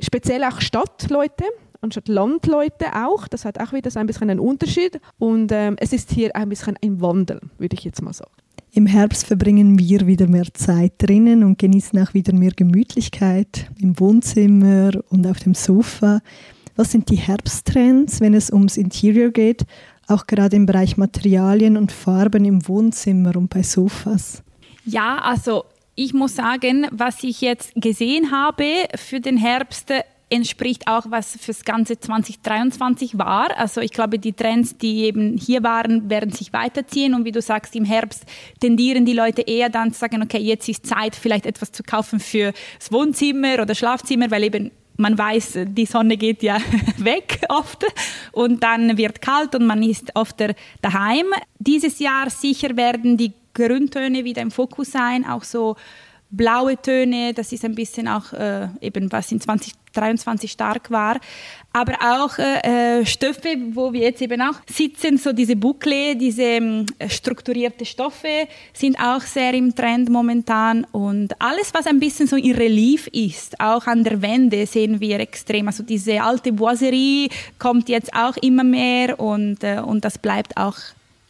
Speziell 0.00 0.44
auch 0.44 0.60
Stadtleute, 0.60 1.44
anstatt 1.80 2.08
Landleute 2.08 2.86
auch. 2.94 3.28
Das 3.28 3.44
hat 3.44 3.60
auch 3.60 3.72
wieder 3.72 3.90
so 3.90 4.00
ein 4.00 4.06
bisschen 4.06 4.30
einen 4.30 4.40
Unterschied. 4.40 5.00
Und 5.18 5.52
ähm, 5.52 5.76
es 5.78 5.92
ist 5.92 6.10
hier 6.10 6.34
ein 6.34 6.48
bisschen 6.48 6.76
ein 6.82 7.00
Wandel, 7.00 7.40
würde 7.58 7.76
ich 7.76 7.84
jetzt 7.84 8.02
mal 8.02 8.12
sagen. 8.12 8.32
Im 8.76 8.86
Herbst 8.86 9.28
verbringen 9.28 9.78
wir 9.78 10.08
wieder 10.08 10.26
mehr 10.26 10.52
Zeit 10.52 10.94
drinnen 10.98 11.44
und 11.44 11.60
genießen 11.60 11.96
auch 12.00 12.12
wieder 12.12 12.34
mehr 12.34 12.50
Gemütlichkeit 12.50 13.70
im 13.80 14.00
Wohnzimmer 14.00 14.90
und 15.10 15.28
auf 15.28 15.38
dem 15.38 15.54
Sofa. 15.54 16.20
Was 16.74 16.90
sind 16.90 17.08
die 17.08 17.16
Herbsttrends, 17.16 18.20
wenn 18.20 18.34
es 18.34 18.50
ums 18.50 18.76
Interior 18.76 19.30
geht, 19.30 19.64
auch 20.08 20.26
gerade 20.26 20.56
im 20.56 20.66
Bereich 20.66 20.96
Materialien 20.96 21.76
und 21.76 21.92
Farben 21.92 22.44
im 22.44 22.66
Wohnzimmer 22.66 23.36
und 23.36 23.48
bei 23.48 23.62
Sofas? 23.62 24.42
Ja, 24.84 25.18
also 25.18 25.66
ich 25.94 26.12
muss 26.12 26.34
sagen, 26.34 26.88
was 26.90 27.22
ich 27.22 27.42
jetzt 27.42 27.76
gesehen 27.76 28.32
habe 28.32 28.66
für 28.96 29.20
den 29.20 29.36
Herbst, 29.36 29.92
entspricht 30.30 30.86
auch, 30.86 31.04
was 31.08 31.36
fürs 31.40 31.64
ganze 31.64 31.98
2023 31.98 33.18
war. 33.18 33.56
Also 33.56 33.80
ich 33.80 33.92
glaube, 33.92 34.18
die 34.18 34.32
Trends, 34.32 34.76
die 34.76 35.04
eben 35.04 35.36
hier 35.36 35.62
waren, 35.62 36.10
werden 36.10 36.32
sich 36.32 36.52
weiterziehen. 36.52 37.14
Und 37.14 37.24
wie 37.24 37.32
du 37.32 37.42
sagst, 37.42 37.76
im 37.76 37.84
Herbst 37.84 38.24
tendieren 38.60 39.04
die 39.04 39.12
Leute 39.12 39.42
eher 39.42 39.68
dann 39.68 39.92
zu 39.92 40.00
sagen, 40.00 40.22
okay, 40.22 40.38
jetzt 40.38 40.68
ist 40.68 40.86
Zeit, 40.86 41.14
vielleicht 41.14 41.46
etwas 41.46 41.72
zu 41.72 41.82
kaufen 41.82 42.20
für 42.20 42.52
das 42.78 42.90
Wohnzimmer 42.90 43.60
oder 43.62 43.74
Schlafzimmer, 43.74 44.30
weil 44.30 44.44
eben 44.44 44.70
man 44.96 45.18
weiß, 45.18 45.58
die 45.66 45.86
Sonne 45.86 46.16
geht 46.16 46.42
ja 46.42 46.58
weg 46.98 47.40
oft 47.48 47.84
und 48.32 48.62
dann 48.62 48.96
wird 48.96 49.20
kalt 49.20 49.54
und 49.54 49.66
man 49.66 49.82
ist 49.82 50.14
oft 50.14 50.36
daheim. 50.82 51.26
Dieses 51.58 51.98
Jahr 51.98 52.30
sicher 52.30 52.76
werden 52.76 53.16
die 53.16 53.32
Grüntöne 53.54 54.24
wieder 54.24 54.42
im 54.42 54.50
Fokus 54.50 54.92
sein, 54.92 55.24
auch 55.26 55.44
so 55.44 55.76
blaue 56.36 56.80
Töne, 56.80 57.32
das 57.34 57.52
ist 57.52 57.64
ein 57.64 57.74
bisschen 57.74 58.08
auch 58.08 58.32
äh, 58.32 58.68
eben 58.80 59.10
was 59.12 59.30
in 59.32 59.40
2023 59.40 60.50
stark 60.50 60.90
war, 60.90 61.18
aber 61.72 61.94
auch 62.00 62.38
äh, 62.38 63.00
äh, 63.00 63.06
Stoffe, 63.06 63.56
wo 63.72 63.92
wir 63.92 64.02
jetzt 64.02 64.22
eben 64.22 64.40
auch 64.40 64.54
sitzen, 64.70 65.18
so 65.18 65.32
diese 65.32 65.56
Boucle, 65.56 66.14
diese 66.14 66.42
äh, 66.42 66.84
strukturierte 67.08 67.84
Stoffe 67.84 68.46
sind 68.72 68.96
auch 69.00 69.22
sehr 69.22 69.54
im 69.54 69.74
Trend 69.74 70.08
momentan. 70.08 70.86
Und 70.92 71.40
alles, 71.40 71.74
was 71.74 71.88
ein 71.88 71.98
bisschen 71.98 72.28
so 72.28 72.36
in 72.36 72.54
Relief 72.54 73.08
ist, 73.08 73.58
auch 73.60 73.86
an 73.86 74.04
der 74.04 74.22
Wände 74.22 74.66
sehen 74.66 75.00
wir 75.00 75.18
extrem, 75.18 75.66
also 75.66 75.82
diese 75.82 76.22
alte 76.22 76.52
Boiserie 76.52 77.28
kommt 77.58 77.88
jetzt 77.88 78.14
auch 78.14 78.36
immer 78.36 78.64
mehr 78.64 79.18
und, 79.18 79.64
äh, 79.64 79.80
und 79.80 80.04
das 80.04 80.16
bleibt 80.18 80.56
auch 80.56 80.76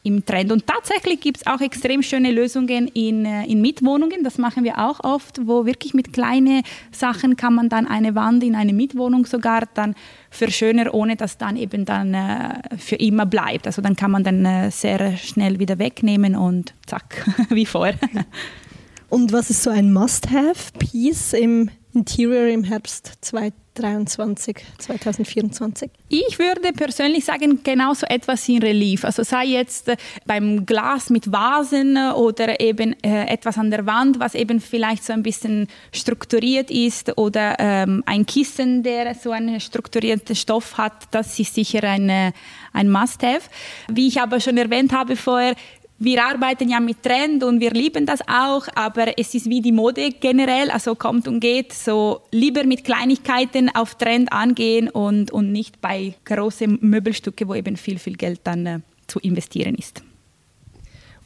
im 0.05 0.25
Trend. 0.25 0.53
Und 0.53 0.67
tatsächlich 0.67 1.21
gibt 1.21 1.39
es 1.39 1.47
auch 1.47 1.61
extrem 1.61 2.03
schöne 2.03 2.31
Lösungen 2.31 2.89
in, 2.89 3.25
äh, 3.25 3.47
in 3.47 3.61
Mietwohnungen. 3.61 4.23
Das 4.23 4.39
machen 4.39 4.63
wir 4.63 4.79
auch 4.79 5.01
oft, 5.03 5.41
wo 5.47 5.65
wirklich 5.65 5.95
mit 5.95 6.13
kleinen 6.13 6.63
Sachen 6.93 7.37
kann 7.37 7.55
man 7.55 7.71
dann 7.71 7.87
eine 7.87 8.15
Wand 8.15 8.45
in 8.45 8.55
eine 8.55 8.75
Mietwohnung 8.75 9.25
sogar 9.25 9.63
dann 9.73 9.95
verschönern, 10.31 10.89
ohne 10.89 11.17
dass 11.17 11.39
dann 11.39 11.57
eben 11.57 11.87
dann 11.87 12.13
äh, 12.13 12.77
für 12.77 12.97
immer 12.97 13.25
bleibt. 13.25 13.67
Also 13.67 13.81
dann 13.81 13.97
kann 13.97 14.11
man 14.11 14.23
dann 14.25 14.45
äh, 14.45 14.71
sehr 14.71 15.17
schnell 15.17 15.59
wieder 15.59 15.79
wegnehmen 15.79 16.37
und 16.37 16.75
zack, 16.87 17.27
wie 17.49 17.67
vorher. 17.67 17.99
Und 19.09 19.33
was 19.33 19.49
ist 19.49 19.63
so 19.63 19.71
ein 19.71 19.93
Must-Have-Piece 19.93 21.33
im 21.33 21.71
Interior 21.95 22.49
im 22.49 22.65
Herbst 22.65 23.13
2023, 23.21 24.57
2024? 24.79 25.91
Ich 26.09 26.39
würde 26.41 26.73
persönlich 26.73 27.25
sagen, 27.25 27.61
genauso 27.63 28.05
etwas 28.07 28.49
in 28.49 28.59
Relief. 28.59 29.05
Also 29.05 29.23
sei 29.23 29.45
jetzt 29.47 29.89
äh, 29.89 29.97
beim 30.27 30.67
Glas 30.67 31.09
mit 31.11 31.31
Vasen 31.31 31.97
oder 31.97 32.61
eben 32.61 32.97
äh, 33.03 33.27
etwas 33.27 33.59
an 33.59 33.71
der 33.71 33.87
Wand, 33.87 34.19
was 34.19 34.35
eben 34.35 34.61
vielleicht 34.61 35.05
so 35.05 35.13
ein 35.13 35.23
bisschen 35.23 35.69
strukturiert 35.93 36.71
ist 36.71 37.17
oder 37.17 37.55
ähm, 37.61 38.03
ein 38.07 38.27
Kissen, 38.27 38.83
der 38.83 39.15
so 39.15 39.31
einen 39.31 39.61
strukturierten 39.61 40.35
Stoff 40.35 40.77
hat, 40.77 41.05
das 41.13 41.39
ist 41.39 41.55
sicher 41.55 41.85
eine, 41.85 42.33
ein 42.73 42.91
Must-Have. 42.91 43.49
Wie 43.89 44.09
ich 44.09 44.21
aber 44.21 44.41
schon 44.41 44.59
erwähnt 44.59 44.93
habe 44.93 45.15
vorher, 45.15 45.55
wir 45.99 46.25
arbeiten 46.25 46.69
ja 46.69 46.81
mit 46.81 47.03
Trend 47.03 47.45
und 47.45 47.61
wir 47.61 47.71
lieben 47.71 48.05
das 48.05 48.21
auch, 48.23 48.67
aber 48.75 49.19
es 49.19 49.35
ist 49.35 49.49
wie 49.49 49.61
die 49.61 49.73
Mode 49.73 50.11
generell, 50.11 50.71
also 50.71 50.95
kommt 50.95 51.29
und 51.29 51.41
geht, 51.41 51.73
so 51.73 52.23
lieber 52.31 52.65
mit 52.65 52.85
Kleinigkeiten 52.85 53.75
auf 53.75 53.95
Trend 53.95 54.33
angehen 54.33 54.89
und, 54.89 55.31
und 55.31 55.53
nicht 55.53 55.81
bei 55.81 56.15
großen 56.25 56.79
Möbelstücke, 56.81 57.49
wo 57.49 57.55
eben 57.55 57.77
viel, 57.77 57.99
viel 57.99 58.17
Geld 58.17 58.41
dann 58.45 58.67
äh, 58.67 58.81
zu 59.07 59.21
investieren 59.21 59.77
ist. 59.77 60.03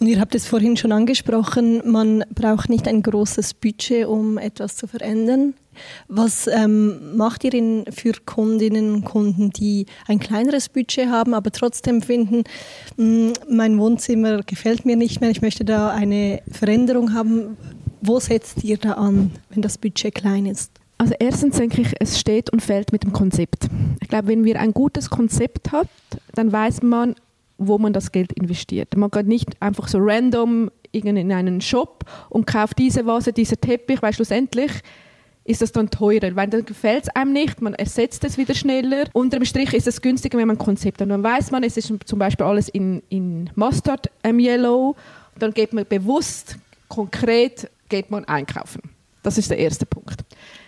Und 0.00 0.06
ihr 0.06 0.20
habt 0.20 0.34
es 0.34 0.46
vorhin 0.46 0.76
schon 0.76 0.92
angesprochen, 0.92 1.82
man 1.84 2.24
braucht 2.32 2.70
nicht 2.70 2.86
ein 2.86 3.02
großes 3.02 3.54
Budget, 3.54 4.06
um 4.06 4.38
etwas 4.38 4.76
zu 4.76 4.86
verändern. 4.86 5.54
Was 6.06 6.46
ähm, 6.46 7.16
macht 7.16 7.44
ihr 7.44 7.54
in, 7.54 7.84
für 7.90 8.12
Kundinnen 8.24 8.94
und 8.94 9.04
Kunden, 9.04 9.50
die 9.50 9.86
ein 10.06 10.20
kleineres 10.20 10.68
Budget 10.68 11.08
haben, 11.08 11.34
aber 11.34 11.50
trotzdem 11.50 12.02
finden, 12.02 12.44
mh, 12.96 13.04
hm, 13.04 13.32
mein 13.48 13.78
Wohnzimmer 13.78 14.42
gefällt 14.44 14.84
mir 14.84 14.96
nicht 14.96 15.20
mehr, 15.20 15.30
ich 15.30 15.42
möchte 15.42 15.64
da 15.64 15.90
eine 15.90 16.42
Veränderung 16.50 17.12
haben? 17.12 17.56
Wo 18.00 18.20
setzt 18.20 18.62
ihr 18.62 18.78
da 18.78 18.92
an, 18.92 19.32
wenn 19.50 19.62
das 19.62 19.78
Budget 19.78 20.14
klein 20.14 20.46
ist? 20.46 20.70
Also 20.98 21.14
erstens 21.18 21.56
denke 21.56 21.80
ich, 21.80 21.94
es 22.00 22.18
steht 22.18 22.50
und 22.50 22.60
fällt 22.60 22.92
mit 22.92 23.04
dem 23.04 23.12
Konzept. 23.12 23.68
Ich 24.00 24.08
glaube, 24.08 24.28
wenn 24.28 24.44
wir 24.44 24.60
ein 24.60 24.72
gutes 24.72 25.10
Konzept 25.10 25.70
hat, 25.70 25.88
dann 26.34 26.52
weiß 26.52 26.82
man, 26.82 27.14
wo 27.58 27.78
man 27.78 27.92
das 27.92 28.12
Geld 28.12 28.32
investiert. 28.32 28.96
Man 28.96 29.10
geht 29.10 29.26
nicht 29.26 29.60
einfach 29.60 29.88
so 29.88 29.98
random 30.00 30.70
in 30.92 31.32
einen 31.32 31.60
Shop 31.60 32.04
und 32.30 32.46
kauft 32.46 32.78
diese 32.78 33.04
Vase, 33.04 33.32
dieser 33.32 33.60
Teppich, 33.60 34.00
weil 34.00 34.14
schlussendlich 34.14 34.72
ist 35.44 35.62
das 35.62 35.72
dann 35.72 35.90
teurer, 35.90 36.36
weil 36.36 36.48
dann 36.48 36.64
gefällt 36.64 37.04
es 37.04 37.08
einem 37.16 37.32
nicht, 37.32 37.62
man 37.62 37.74
ersetzt 37.74 38.22
es 38.24 38.36
wieder 38.36 38.54
schneller. 38.54 39.04
Unterm 39.14 39.44
Strich 39.44 39.72
ist 39.72 39.86
es 39.86 40.02
günstiger, 40.02 40.38
wenn 40.38 40.46
man 40.46 40.56
ein 40.56 40.64
Konzept 40.64 41.00
hat. 41.00 41.08
Dann 41.08 41.22
weiß 41.22 41.50
man, 41.50 41.62
es 41.62 41.76
ist 41.76 41.92
zum 42.04 42.18
Beispiel 42.18 42.44
alles 42.44 42.68
in, 42.68 43.02
in 43.08 43.50
Mustard 43.54 44.10
ähm, 44.24 44.38
Yellow, 44.38 44.94
dann 45.38 45.52
geht 45.52 45.72
man 45.72 45.86
bewusst, 45.88 46.58
konkret, 46.88 47.70
geht 47.88 48.10
man 48.10 48.24
einkaufen. 48.26 48.82
Das 49.22 49.38
ist 49.38 49.50
der 49.50 49.58
erste 49.58 49.86
Punkt. 49.86 50.22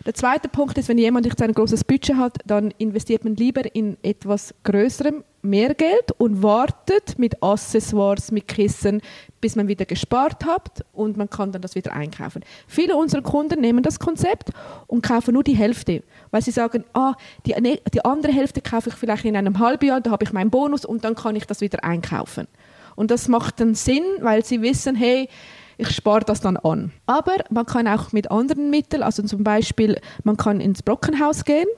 Der 0.06 0.14
zweite 0.14 0.48
Punkt 0.48 0.78
ist, 0.78 0.88
wenn 0.88 0.96
jemand 0.96 1.26
jetzt 1.26 1.42
ein 1.42 1.52
großes 1.52 1.84
Budget 1.84 2.16
hat, 2.16 2.38
dann 2.46 2.72
investiert 2.78 3.22
man 3.24 3.36
lieber 3.36 3.74
in 3.74 3.98
etwas 4.02 4.54
Größerem 4.64 5.24
mehr 5.42 5.74
Geld 5.74 6.12
und 6.16 6.42
wartet 6.42 7.18
mit 7.18 7.42
Accessoires, 7.42 8.32
mit 8.32 8.48
Kissen, 8.48 9.02
bis 9.42 9.56
man 9.56 9.68
wieder 9.68 9.84
gespart 9.84 10.44
hat 10.46 10.84
und 10.92 11.18
man 11.18 11.28
kann 11.28 11.52
dann 11.52 11.60
das 11.60 11.74
wieder 11.74 11.92
einkaufen. 11.92 12.42
Viele 12.66 12.96
unserer 12.96 13.22
Kunden 13.22 13.60
nehmen 13.60 13.82
das 13.82 13.98
Konzept 13.98 14.50
und 14.86 15.02
kaufen 15.02 15.34
nur 15.34 15.44
die 15.44 15.56
Hälfte, 15.56 16.02
weil 16.30 16.42
sie 16.42 16.50
sagen, 16.50 16.84
ah, 16.94 17.14
die, 17.46 17.54
die 17.92 18.04
andere 18.04 18.32
Hälfte 18.32 18.62
kaufe 18.62 18.88
ich 18.90 18.94
vielleicht 18.94 19.24
in 19.26 19.36
einem 19.36 19.58
halben 19.58 19.86
Jahr, 19.86 20.00
da 20.00 20.10
habe 20.10 20.24
ich 20.24 20.32
meinen 20.32 20.50
Bonus 20.50 20.84
und 20.86 21.04
dann 21.04 21.14
kann 21.14 21.36
ich 21.36 21.46
das 21.46 21.60
wieder 21.60 21.84
einkaufen. 21.84 22.46
Und 22.96 23.10
das 23.10 23.28
macht 23.28 23.60
dann 23.60 23.74
Sinn, 23.74 24.04
weil 24.20 24.44
sie 24.44 24.62
wissen, 24.62 24.94
hey, 24.94 25.28
ich 25.80 25.90
spare 25.90 26.20
das 26.24 26.40
dann 26.40 26.56
an. 26.58 26.92
Aber 27.06 27.36
man 27.50 27.66
kann 27.66 27.88
auch 27.88 28.12
mit 28.12 28.30
anderen 28.30 28.70
Mitteln, 28.70 29.02
also 29.02 29.22
zum 29.22 29.42
Beispiel, 29.42 29.98
man 30.24 30.36
kann 30.36 30.60
ins 30.60 30.82
Brockenhaus 30.82 31.44
gehen 31.44 31.68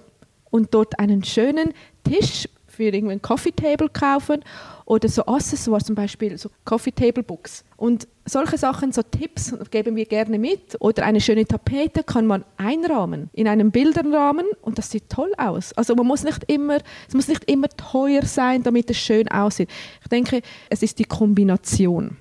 und 0.51 0.75
dort 0.75 0.99
einen 0.99 1.23
schönen 1.25 1.73
Tisch 2.05 2.49
für 2.67 2.85
irgendwie 2.85 3.13
ein 3.13 3.23
Coffee 3.23 3.53
Table 3.53 3.89
kaufen 3.89 4.43
oder 4.87 5.09
so 5.09 5.25
Accessoires, 5.27 5.85
zum 5.85 5.95
Beispiel 5.95 6.37
so 6.39 6.51
Coffee 6.65 6.91
Table 6.91 7.23
Books. 7.23 7.65
Und 7.77 8.09
solche 8.25 8.57
Sachen, 8.59 8.93
so 8.93 9.03
Tipps 9.03 9.55
geben 9.71 9.95
wir 9.95 10.07
gerne 10.07 10.39
mit. 10.39 10.77
Oder 10.81 11.05
eine 11.05 11.21
schöne 11.21 11.47
Tapete 11.47 12.03
kann 12.03 12.27
man 12.27 12.45
einrahmen 12.57 13.31
in 13.35 13.47
einem 13.47 13.71
Bilderrahmen 13.71 14.47
und 14.63 14.79
das 14.79 14.91
sieht 14.91 15.11
toll 15.11 15.33
aus. 15.37 15.73
Also 15.75 15.95
man 15.95 16.07
muss 16.07 16.25
nicht 16.25 16.45
immer, 16.51 16.79
es 17.07 17.15
muss 17.15 17.29
nicht 17.29 17.45
immer 17.45 17.69
teuer 17.69 18.23
sein, 18.23 18.63
damit 18.63 18.91
es 18.91 18.97
schön 18.97 19.29
aussieht. 19.29 19.69
Ich 20.01 20.09
denke, 20.09 20.41
es 20.71 20.83
ist 20.83 20.99
die 20.99 21.05
Kombination. 21.05 22.17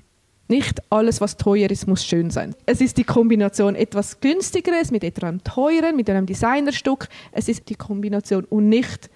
Nicht 0.51 0.81
alles, 0.91 1.21
was 1.21 1.37
teuer 1.37 1.71
ist, 1.71 1.87
muss 1.87 2.03
schön 2.03 2.29
sein. 2.29 2.53
Es 2.65 2.81
ist 2.81 2.97
die 2.97 3.05
Kombination 3.05 3.73
etwas 3.73 4.19
günstigeres 4.19 4.91
mit 4.91 5.01
etwas 5.01 5.35
teuren, 5.45 5.95
mit 5.95 6.09
einem 6.09 6.25
Designerstück. 6.25 7.07
Es 7.31 7.47
ist 7.47 7.69
die 7.69 7.75
Kombination 7.75 8.43
und 8.43 8.67
nicht 8.67 9.09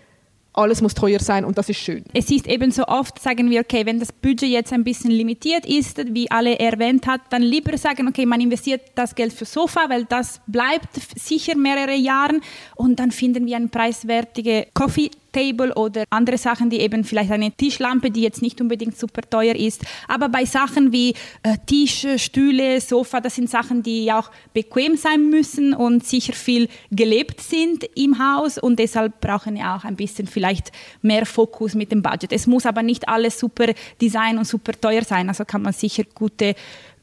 alles 0.53 0.81
muss 0.81 0.93
teuer 0.93 1.19
sein 1.19 1.43
und 1.43 1.57
das 1.57 1.67
ist 1.67 1.79
schön. 1.79 2.05
Es 2.13 2.31
ist 2.31 2.47
eben 2.47 2.71
so 2.71 2.85
oft, 2.85 3.19
sagen 3.19 3.49
wir, 3.49 3.59
okay, 3.59 3.85
wenn 3.85 3.99
das 3.99 4.13
Budget 4.13 4.47
jetzt 4.47 4.71
ein 4.71 4.85
bisschen 4.85 5.11
limitiert 5.11 5.65
ist, 5.65 5.97
wie 6.13 6.31
alle 6.31 6.57
erwähnt 6.57 7.05
hat, 7.05 7.19
dann 7.31 7.41
lieber 7.41 7.77
sagen, 7.77 8.07
okay, 8.07 8.25
man 8.25 8.39
investiert 8.39 8.83
das 8.95 9.13
Geld 9.13 9.33
für 9.33 9.43
Sofa, 9.43 9.89
weil 9.89 10.05
das 10.05 10.39
bleibt 10.47 10.87
sicher 11.19 11.57
mehrere 11.57 11.95
Jahre 11.95 12.39
und 12.77 12.97
dann 12.97 13.11
finden 13.11 13.45
wir 13.45 13.57
eine 13.57 13.67
preiswertige 13.67 14.67
Coffee 14.73 15.11
Table 15.35 15.73
oder 15.75 16.05
andere 16.09 16.37
Sachen, 16.37 16.69
die 16.69 16.79
eben 16.79 17.03
vielleicht 17.03 17.31
eine 17.31 17.51
Tischlampe, 17.51 18.09
die 18.09 18.21
jetzt 18.21 18.41
nicht 18.41 18.61
unbedingt 18.61 18.97
super 18.97 19.21
teuer 19.21 19.55
ist. 19.55 19.83
Aber 20.07 20.29
bei 20.29 20.45
Sachen 20.45 20.93
wie 20.93 21.13
äh, 21.43 21.57
Tische, 21.65 22.17
Stühle, 22.17 22.79
Sofa, 22.79 23.19
das 23.19 23.35
sind 23.35 23.49
Sachen, 23.49 23.83
die 23.83 24.11
auch 24.13 24.31
bequem 24.53 24.95
sein 24.95 25.29
müssen 25.29 25.73
und 25.73 26.05
sicher 26.05 26.33
viel 26.33 26.69
gelebt 26.89 27.41
sind 27.41 27.83
im 27.95 28.17
Haus 28.17 28.57
und 28.57 28.79
deshalb 28.79 29.19
brauchen 29.19 29.55
wir 29.55 29.75
auch 29.75 29.83
ein 29.83 29.97
bisschen 29.97 30.27
vielleicht 30.27 30.71
mehr 31.01 31.25
Fokus 31.25 31.75
mit 31.75 31.91
dem 31.91 32.01
Budget. 32.01 32.31
Es 32.31 32.47
muss 32.47 32.65
aber 32.65 32.81
nicht 32.81 33.09
alles 33.09 33.37
super 33.37 33.67
Design 34.01 34.37
und 34.37 34.45
super 34.45 34.71
teuer 34.79 35.03
sein, 35.03 35.27
also 35.27 35.43
kann 35.43 35.61
man 35.61 35.73
sicher 35.73 36.03
gute 36.13 36.55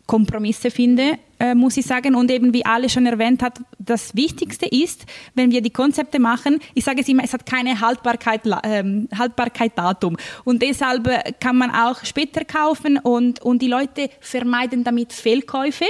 Kompromisse 0.07 0.71
finden, 0.71 1.17
äh, 1.39 1.55
muss 1.55 1.77
ich 1.77 1.87
sagen. 1.87 2.15
Und 2.15 2.31
eben, 2.31 2.53
wie 2.53 2.65
alle 2.65 2.89
schon 2.89 3.07
erwähnt 3.07 3.43
hat, 3.43 3.61
das 3.79 4.15
Wichtigste 4.15 4.67
ist, 4.67 5.07
wenn 5.35 5.51
wir 5.51 5.63
die 5.63 5.71
Konzepte 5.71 6.19
machen, 6.19 6.59
ich 6.75 6.85
sage 6.85 7.01
es 7.01 7.09
immer, 7.09 7.25
es 7.25 7.33
hat 7.33 7.47
keine 7.47 7.81
Haltbarkeit, 7.81 8.43
ähm, 8.65 9.09
Haltbarkeitsdatum. 9.17 10.17
Und 10.45 10.63
deshalb 10.63 11.07
äh, 11.07 11.33
kann 11.41 11.57
man 11.57 11.71
auch 11.71 12.05
später 12.05 12.45
kaufen 12.45 12.99
und, 12.99 13.41
und 13.43 13.63
die 13.63 13.69
Leute 13.69 14.11
vermeiden 14.21 14.85
damit 14.85 15.13
Fehlkäufe. 15.13 15.87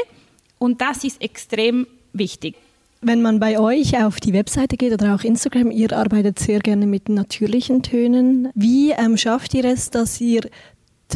Und 0.58 0.80
das 0.80 1.04
ist 1.04 1.20
extrem 1.20 1.86
wichtig. 2.12 2.54
Wenn 3.04 3.20
man 3.20 3.40
bei 3.40 3.58
euch 3.58 4.00
auf 4.00 4.20
die 4.20 4.32
Webseite 4.32 4.76
geht 4.76 4.92
oder 4.92 5.16
auch 5.16 5.24
Instagram, 5.24 5.72
ihr 5.72 5.92
arbeitet 5.92 6.38
sehr 6.38 6.60
gerne 6.60 6.86
mit 6.86 7.08
natürlichen 7.08 7.82
Tönen. 7.82 8.48
Wie 8.54 8.92
ähm, 8.92 9.16
schafft 9.16 9.54
ihr 9.54 9.64
es, 9.64 9.90
dass 9.90 10.20
ihr 10.20 10.42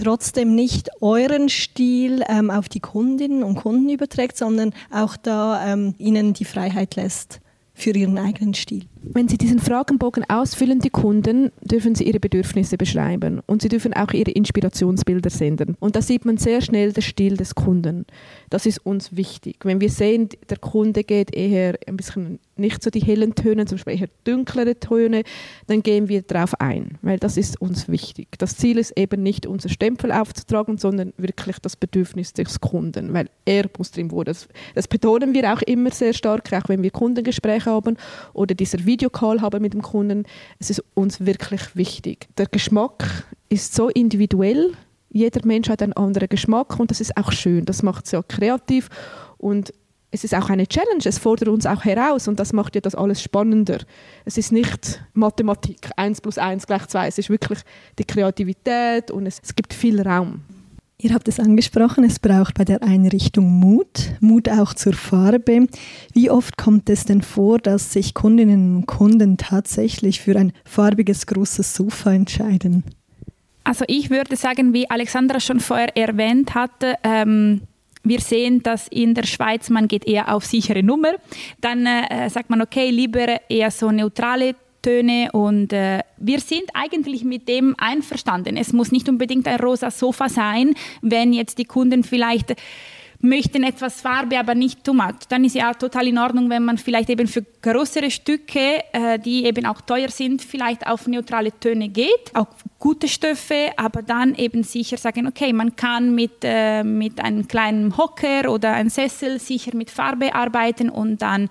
trotzdem 0.03 0.55
nicht 0.55 0.91
euren 1.01 1.49
Stil 1.49 2.23
ähm, 2.29 2.51
auf 2.51 2.69
die 2.69 2.81
Kundinnen 2.81 3.43
und 3.43 3.57
Kunden 3.57 3.89
überträgt, 3.89 4.37
sondern 4.37 4.73
auch 4.91 5.17
da 5.17 5.73
ähm, 5.73 5.95
ihnen 5.99 6.33
die 6.33 6.45
Freiheit 6.45 6.97
lässt 6.97 7.41
für 7.75 7.91
ihren 7.91 8.19
eigenen 8.19 8.55
Stil. 8.55 8.85
Wenn 9.09 9.29
Sie 9.29 9.39
diesen 9.39 9.61
Fragenbogen 9.61 10.25
ausfüllen, 10.29 10.81
die 10.81 10.91
Kunden, 10.91 11.53
dürfen 11.61 11.95
Sie 11.95 12.05
Ihre 12.05 12.19
Bedürfnisse 12.19 12.77
beschreiben 12.77 13.41
und 13.47 13.63
Sie 13.63 13.69
dürfen 13.69 13.95
auch 13.95 14.13
Ihre 14.13 14.33
Inspirationsbilder 14.33 15.31
senden. 15.31 15.77
Und 15.79 15.95
da 15.95 16.03
sieht 16.03 16.25
man 16.25 16.39
sehr 16.39 16.61
schnell 16.61 16.93
den 16.93 17.03
Stil 17.03 17.37
des 17.37 17.55
Kunden. 17.55 18.05
Das 18.51 18.67
ist 18.67 18.85
uns 18.85 19.17
wichtig. 19.17 19.65
Wenn 19.65 19.81
wir 19.81 19.91
sehen, 19.91 20.29
der 20.51 20.59
Kunde 20.59 21.05
geht 21.05 21.35
eher 21.35 21.79
ein 21.87 21.97
bisschen 21.97 22.41
nicht 22.57 22.83
so 22.83 22.91
die 22.91 23.01
hellen 23.01 23.35
Töne, 23.35 23.67
zum 23.67 23.77
Beispiel 23.77 24.01
eher 24.01 24.09
dunklere 24.25 24.81
Töne, 24.81 25.23
dann 25.67 25.83
gehen 25.83 26.09
wir 26.09 26.23
darauf 26.23 26.59
ein, 26.61 26.99
weil 27.03 27.19
das 27.19 27.37
ist 27.37 27.61
uns 27.61 27.89
wichtig. 27.89 28.29
Das 28.39 28.57
Ziel 28.57 28.79
ist 28.79 28.99
eben 28.99 29.23
nicht, 29.23 29.47
unser 29.47 29.69
Stempel 29.69 30.11
aufzutragen, 30.11 30.79
sondern 30.79 31.13
wirklich 31.17 31.59
das 31.61 31.77
Bedürfnis 31.77 32.33
des 32.33 32.61
Kunden, 32.61 33.13
weil 33.13 33.29
er 33.45 33.67
muss 33.79 33.91
drin 33.91 34.11
wohnen. 34.11 34.25
Das, 34.25 34.49
das 34.75 34.89
betonen 34.89 35.35
wir 35.35 35.53
auch 35.53 35.63
immer 35.63 35.91
sehr 35.91 36.15
stark, 36.15 36.51
auch 36.53 36.69
wenn 36.69 36.83
wir 36.83 36.91
Kundengespräche 36.91 37.71
haben 37.71 37.97
oder 38.33 38.55
dieser 38.55 38.85
Video 38.87 38.96
Videocall 38.97 39.43
haben 39.43 39.61
mit 39.61 39.75
dem 39.75 39.83
Kunden. 39.83 40.25
Es 40.59 40.71
ist 40.71 40.83
uns 40.95 41.25
wirklich 41.25 41.77
wichtig. 41.77 42.29
Der 42.39 42.47
Geschmack 42.47 43.27
ist 43.49 43.75
so 43.75 43.89
individuell. 43.89 44.73
Jeder 45.11 45.47
Mensch 45.47 45.69
hat 45.69 45.83
einen 45.83 45.93
anderen 45.93 46.29
Geschmack 46.29 46.79
und 46.81 46.91
das 46.91 47.01
ist 47.01 47.17
auch 47.17 47.31
schön. 47.33 47.65
Das 47.67 47.83
macht 47.83 48.07
es 48.07 48.13
ja 48.13 48.23
kreativ 48.23 48.89
und 49.37 49.73
es 50.11 50.25
ist 50.25 50.35
auch 50.35 50.49
eine 50.49 50.67
Challenge. 50.67 51.03
Es 51.05 51.19
fordert 51.19 51.49
uns 51.49 51.67
auch 51.67 51.85
heraus 51.85 52.27
und 52.27 52.41
das 52.41 52.55
macht 52.55 52.75
ja 52.75 52.81
das 52.81 52.95
alles 52.95 53.21
spannender. 53.21 53.79
Es 54.25 54.39
ist 54.39 54.51
nicht 54.51 55.03
Mathematik, 55.13 55.91
1 55.97 56.23
plus 56.23 56.39
1 56.39 56.67
gleich 56.67 56.87
2. 56.87 57.07
Es 57.07 57.19
ist 57.19 57.29
wirklich 57.29 57.61
die 57.99 58.05
Kreativität 58.05 59.11
und 59.11 59.27
es, 59.27 59.41
es 59.43 59.55
gibt 59.55 59.75
viel 59.75 60.01
Raum. 60.01 60.43
Ihr 60.99 61.13
habt 61.13 61.29
es 61.29 61.39
angesprochen, 61.39 62.05
es 62.05 62.19
braucht 62.19 62.55
bei 62.55 62.65
der 62.65 62.83
Einrichtung 62.83 63.51
Mut, 63.51 64.13
Mut 64.21 64.49
auch 64.49 64.73
zur 64.73 64.95
Farbe. 64.95 65.67
Wie 66.15 66.31
oft 66.31 66.57
kommt 66.57 66.89
es 66.89 67.05
denn 67.05 67.21
vor, 67.21 67.59
dass 67.59 67.93
sich 67.93 68.15
Kundinnen 68.15 68.77
und 68.77 68.87
Kunden 68.87 69.37
tatsächlich 69.37 70.23
für 70.23 70.37
ein 70.37 70.53
farbiges 70.65 71.27
großes 71.27 71.75
Sofa 71.75 72.15
entscheiden? 72.15 72.83
Also 73.63 73.85
ich 73.89 74.09
würde 74.09 74.37
sagen, 74.37 74.73
wie 74.73 74.89
Alexandra 74.89 75.39
schon 75.39 75.61
vorher 75.61 75.95
erwähnt 75.97 76.55
hatte, 76.55 76.95
ähm, 77.03 77.61
wir 78.03 78.21
sehen, 78.21 78.63
dass 78.63 78.89
in 78.89 79.13
der 79.13 79.25
Schweiz 79.25 79.69
man 79.69 79.89
geht 79.89 80.07
eher 80.07 80.33
auf 80.33 80.47
sichere 80.47 80.83
Nummer. 80.83 81.15
Dann 81.61 81.85
äh, 81.85 82.31
sagt 82.31 82.49
man, 82.49 82.63
okay, 82.63 82.91
lieber 82.91 83.41
eher 83.51 83.71
so 83.71 83.91
neutrale 83.91 84.55
Töne 84.87 85.31
und 85.33 85.73
äh, 85.73 86.05
wir 86.17 86.39
sind 86.39 86.71
eigentlich 86.73 87.25
mit 87.25 87.49
dem 87.49 87.75
einverstanden. 87.77 88.57
Es 88.57 88.73
muss 88.73 88.93
nicht 88.93 89.09
unbedingt 89.09 89.49
ein 89.49 89.59
rosa 89.59 89.91
Sofa 89.91 90.29
sein, 90.29 90.75
wenn 91.03 91.33
jetzt 91.33 91.59
die 91.59 91.65
Kunden 91.65 92.05
vielleicht 92.05 92.55
möchten 93.21 93.65
etwas 93.65 94.01
Farbe, 94.01 94.39
aber 94.39 94.55
nicht 94.55 94.85
too 94.85 94.95
much. 94.95 95.27
Dann 95.29 95.45
ist 95.45 95.57
ja 95.57 95.73
total 95.75 96.07
in 96.07 96.19
Ordnung, 96.19 96.51
wenn 96.51 96.65
man 96.65 96.79
vielleicht 96.79 97.11
eben 97.11 97.27
für 97.27 97.45
größere 97.63 98.13
Stücke, 98.13 98.85
äh, 98.93 99.19
die 99.19 99.45
eben 99.45 99.67
auch 99.67 99.81
teuer 99.81 100.09
sind, 100.09 100.41
vielleicht 100.43 100.87
auf 100.87 101.09
neutrale 101.09 101.51
Töne 101.59 101.89
geht, 101.89 102.35
auch 102.35 102.47
gute 102.79 103.09
Stoffe, 103.09 103.73
aber 103.77 104.03
dann 104.03 104.37
eben 104.37 104.63
sicher 104.63 104.99
sagen, 104.99 105.27
okay, 105.27 105.53
man 105.53 105.75
kann 105.75 106.15
mit, 106.15 106.45
äh, 106.45 106.85
mit 106.85 107.19
einem 107.19 107.49
kleinen 107.49 107.97
Hocker 107.97 108.53
oder 108.53 108.75
einem 108.75 108.91
Sessel 108.91 109.41
sicher 109.41 109.75
mit 109.75 109.91
Farbe 109.91 110.33
arbeiten 110.33 110.91
und 110.91 111.23
dann 111.23 111.49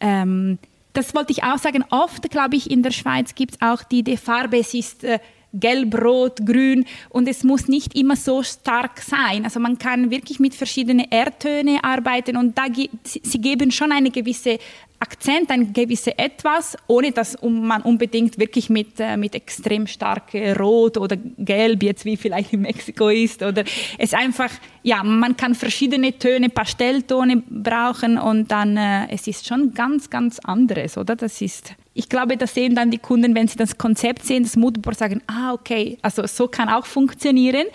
ähm, 0.00 0.58
das 0.92 1.14
wollte 1.14 1.32
ich 1.32 1.42
auch 1.42 1.58
sagen, 1.58 1.84
oft, 1.90 2.30
glaube 2.30 2.56
ich, 2.56 2.70
in 2.70 2.82
der 2.82 2.90
Schweiz 2.90 3.34
gibt 3.34 3.54
es 3.54 3.60
auch 3.60 3.82
die, 3.82 4.02
die 4.02 4.16
Farbe, 4.16 4.58
es 4.58 4.74
ist 4.74 5.04
äh, 5.04 5.18
gelb, 5.52 5.94
rot, 6.00 6.44
grün 6.44 6.84
und 7.08 7.28
es 7.28 7.42
muss 7.42 7.68
nicht 7.68 7.96
immer 7.96 8.16
so 8.16 8.42
stark 8.42 9.00
sein. 9.00 9.44
Also 9.44 9.60
man 9.60 9.78
kann 9.78 10.10
wirklich 10.10 10.40
mit 10.40 10.54
verschiedenen 10.54 11.06
Erdtönen 11.10 11.82
arbeiten 11.82 12.36
und 12.36 12.58
da, 12.58 12.64
sie 13.04 13.40
geben 13.40 13.70
schon 13.70 13.92
eine 13.92 14.10
gewisse 14.10 14.58
Akzent, 15.00 15.50
ein 15.50 15.72
gewisses 15.72 16.12
Etwas, 16.16 16.76
ohne 16.88 17.12
dass 17.12 17.40
man 17.42 17.82
unbedingt 17.82 18.38
wirklich 18.38 18.68
mit, 18.68 18.98
äh, 18.98 19.16
mit 19.16 19.34
extrem 19.34 19.86
starkem 19.86 20.56
Rot 20.56 20.96
oder 20.96 21.16
Gelb, 21.16 21.84
jetzt 21.84 22.04
wie 22.04 22.16
vielleicht 22.16 22.52
in 22.52 22.62
Mexiko 22.62 23.08
ist, 23.08 23.42
oder 23.42 23.62
es 23.96 24.12
einfach, 24.12 24.50
ja, 24.82 25.04
man 25.04 25.36
kann 25.36 25.54
verschiedene 25.54 26.18
Töne, 26.18 26.48
Pastelltone 26.48 27.42
brauchen 27.48 28.18
und 28.18 28.50
dann, 28.50 28.76
äh, 28.76 29.06
es 29.10 29.28
ist 29.28 29.46
schon 29.46 29.72
ganz, 29.72 30.10
ganz 30.10 30.40
anderes, 30.40 30.98
oder? 30.98 31.14
Das 31.14 31.40
ist, 31.40 31.74
ich 31.94 32.08
glaube, 32.08 32.36
das 32.36 32.54
sehen 32.54 32.74
dann 32.74 32.90
die 32.90 32.98
Kunden, 32.98 33.36
wenn 33.36 33.46
sie 33.46 33.56
das 33.56 33.78
Konzept 33.78 34.24
sehen, 34.24 34.42
das 34.42 34.56
Moodboard 34.56 34.98
sagen, 34.98 35.22
ah, 35.28 35.52
okay, 35.52 35.98
also 36.02 36.26
so 36.26 36.48
kann 36.48 36.68
auch 36.68 36.86
funktionieren. 36.86 37.66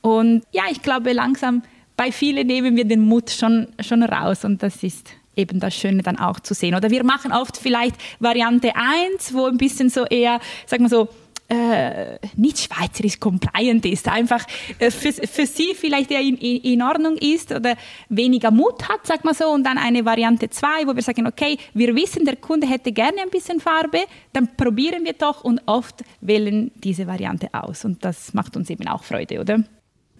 Und 0.00 0.42
ja, 0.50 0.64
ich 0.70 0.82
glaube, 0.82 1.12
langsam 1.12 1.62
bei 1.96 2.10
vielen 2.10 2.48
nehmen 2.48 2.74
wir 2.74 2.84
den 2.84 3.00
Mut 3.00 3.30
schon, 3.30 3.68
schon 3.80 4.02
raus 4.02 4.44
und 4.44 4.62
das 4.62 4.82
ist 4.82 5.10
eben 5.36 5.60
das 5.60 5.74
Schöne 5.74 6.02
dann 6.02 6.18
auch 6.18 6.40
zu 6.40 6.54
sehen. 6.54 6.74
Oder 6.74 6.90
wir 6.90 7.04
machen 7.04 7.32
oft 7.32 7.56
vielleicht 7.56 7.96
Variante 8.20 8.72
1, 8.74 9.34
wo 9.34 9.46
ein 9.46 9.56
bisschen 9.56 9.90
so 9.90 10.04
eher, 10.04 10.40
sagen 10.66 10.84
wir 10.84 10.88
so, 10.88 11.08
äh, 11.48 12.18
nicht 12.36 12.58
schweizerisch 12.58 13.20
compliant 13.20 13.84
ist, 13.84 14.08
einfach 14.08 14.46
äh, 14.78 14.90
für, 14.90 15.12
für 15.12 15.46
sie 15.46 15.74
vielleicht 15.74 16.10
eher 16.10 16.20
in, 16.20 16.36
in, 16.36 16.82
Ordnung 16.82 17.16
ist 17.16 17.52
oder 17.52 17.76
weniger 18.08 18.50
Mut 18.50 18.88
hat, 18.88 19.00
sag 19.06 19.24
mal 19.24 19.34
so, 19.34 19.48
und 19.48 19.64
dann 19.64 19.76
eine 19.76 20.04
Variante 20.04 20.48
2, 20.48 20.86
wo 20.86 20.94
wir 20.94 21.02
sagen, 21.02 21.26
okay, 21.26 21.58
wir 21.74 21.94
wissen, 21.94 22.24
der 22.24 22.36
Kunde 22.36 22.66
hätte 22.66 22.92
gerne 22.92 23.20
ein 23.22 23.30
bisschen 23.30 23.60
Farbe, 23.60 24.00
dann 24.32 24.56
probieren 24.56 25.04
wir 25.04 25.12
doch 25.12 25.44
und 25.44 25.60
oft 25.66 26.02
wählen 26.22 26.70
diese 26.76 27.06
Variante 27.06 27.48
aus 27.52 27.84
und 27.84 28.04
das 28.04 28.32
macht 28.32 28.56
uns 28.56 28.70
eben 28.70 28.88
auch 28.88 29.04
Freude, 29.04 29.40
oder? 29.40 29.62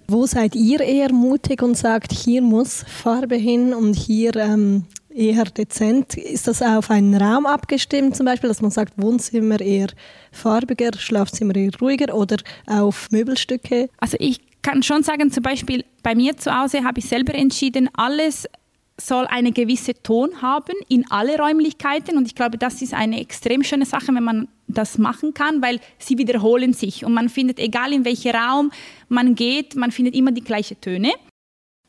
Wo 0.06 0.26
seid 0.26 0.54
ihr 0.54 0.80
eher 0.80 1.10
mutig 1.12 1.62
und 1.62 1.78
sagt, 1.78 2.12
hier 2.12 2.42
muss 2.42 2.84
Farbe 2.86 3.36
hin 3.36 3.72
und 3.72 3.94
hier 3.94 4.36
ähm, 4.36 4.84
eher 5.14 5.44
dezent. 5.44 6.16
Ist 6.16 6.48
das 6.48 6.60
auf 6.60 6.90
einen 6.90 7.14
Raum 7.14 7.46
abgestimmt, 7.46 8.16
zum 8.16 8.26
Beispiel, 8.26 8.48
dass 8.48 8.60
man 8.60 8.70
sagt, 8.70 8.94
Wohnzimmer 9.00 9.60
eher 9.60 9.88
farbiger, 10.32 10.90
Schlafzimmer 10.98 11.54
eher 11.54 11.70
ruhiger 11.80 12.14
oder 12.14 12.36
auf 12.66 13.10
Möbelstücke? 13.10 13.88
Also 13.98 14.16
ich 14.20 14.40
kann 14.62 14.82
schon 14.82 15.02
sagen, 15.02 15.30
zum 15.30 15.42
Beispiel 15.42 15.84
bei 16.02 16.14
mir 16.14 16.36
zu 16.36 16.54
Hause 16.54 16.84
habe 16.84 16.98
ich 16.98 17.06
selber 17.06 17.34
entschieden, 17.34 17.88
alles 17.94 18.48
soll 19.00 19.26
eine 19.26 19.52
gewisse 19.52 19.94
Ton 20.02 20.40
haben 20.40 20.74
in 20.88 21.04
alle 21.10 21.36
Räumlichkeiten 21.36 22.16
und 22.16 22.26
ich 22.26 22.34
glaube, 22.34 22.58
das 22.58 22.80
ist 22.80 22.94
eine 22.94 23.20
extrem 23.20 23.64
schöne 23.64 23.86
Sache, 23.86 24.14
wenn 24.14 24.22
man 24.22 24.48
das 24.68 24.98
machen 24.98 25.34
kann, 25.34 25.62
weil 25.62 25.80
sie 25.98 26.16
wiederholen 26.16 26.72
sich 26.72 27.04
und 27.04 27.12
man 27.12 27.28
findet, 27.28 27.58
egal 27.58 27.92
in 27.92 28.04
welchen 28.04 28.34
Raum 28.34 28.70
man 29.08 29.34
geht, 29.34 29.74
man 29.74 29.90
findet 29.90 30.14
immer 30.14 30.32
die 30.32 30.44
gleichen 30.44 30.80
Töne. 30.80 31.12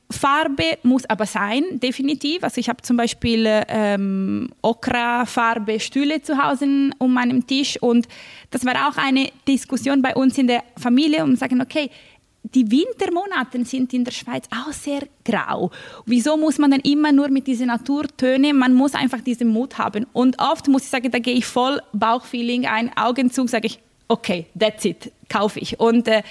Farbe 0.09 0.77
muss 0.83 1.05
aber 1.05 1.25
sein, 1.25 1.79
definitiv. 1.79 2.43
Also 2.43 2.59
ich 2.59 2.69
habe 2.69 2.81
zum 2.83 2.97
Beispiel 2.97 3.45
ähm, 3.67 4.49
Okra-Farbe 4.61 5.79
Stühle 5.79 6.21
zu 6.21 6.41
Hause 6.41 6.91
um 6.99 7.13
meinem 7.13 7.45
Tisch 7.47 7.81
und 7.81 8.07
das 8.51 8.65
war 8.65 8.87
auch 8.87 8.97
eine 8.97 9.29
Diskussion 9.47 10.01
bei 10.01 10.15
uns 10.15 10.37
in 10.37 10.47
der 10.47 10.63
Familie 10.77 11.23
und 11.23 11.37
sagen, 11.39 11.61
okay, 11.61 11.89
die 12.53 12.69
Wintermonate 12.69 13.65
sind 13.65 13.93
in 13.93 14.03
der 14.03 14.11
Schweiz 14.11 14.45
auch 14.51 14.71
sehr 14.71 15.07
grau. 15.23 15.71
Wieso 16.05 16.37
muss 16.37 16.59
man 16.59 16.71
dann 16.71 16.81
immer 16.81 17.11
nur 17.11 17.29
mit 17.29 17.47
diesen 17.47 17.67
Naturtönen? 17.67 18.55
Man 18.57 18.73
muss 18.73 18.93
einfach 18.93 19.21
diesen 19.21 19.47
Mut 19.47 19.77
haben. 19.79 20.05
Und 20.13 20.39
oft 20.39 20.67
muss 20.67 20.83
ich 20.83 20.89
sagen, 20.89 21.09
da 21.09 21.19
gehe 21.19 21.33
ich 21.33 21.45
voll 21.45 21.81
Bauchfeeling 21.93 22.67
ein, 22.67 22.95
Augenzug, 22.95 23.49
sage 23.49 23.67
ich, 23.67 23.79
okay, 24.07 24.45
that's 24.57 24.85
it, 24.85 25.11
kaufe 25.29 25.59
ich. 25.59 25.79
Und 25.79 26.07
äh, 26.07 26.21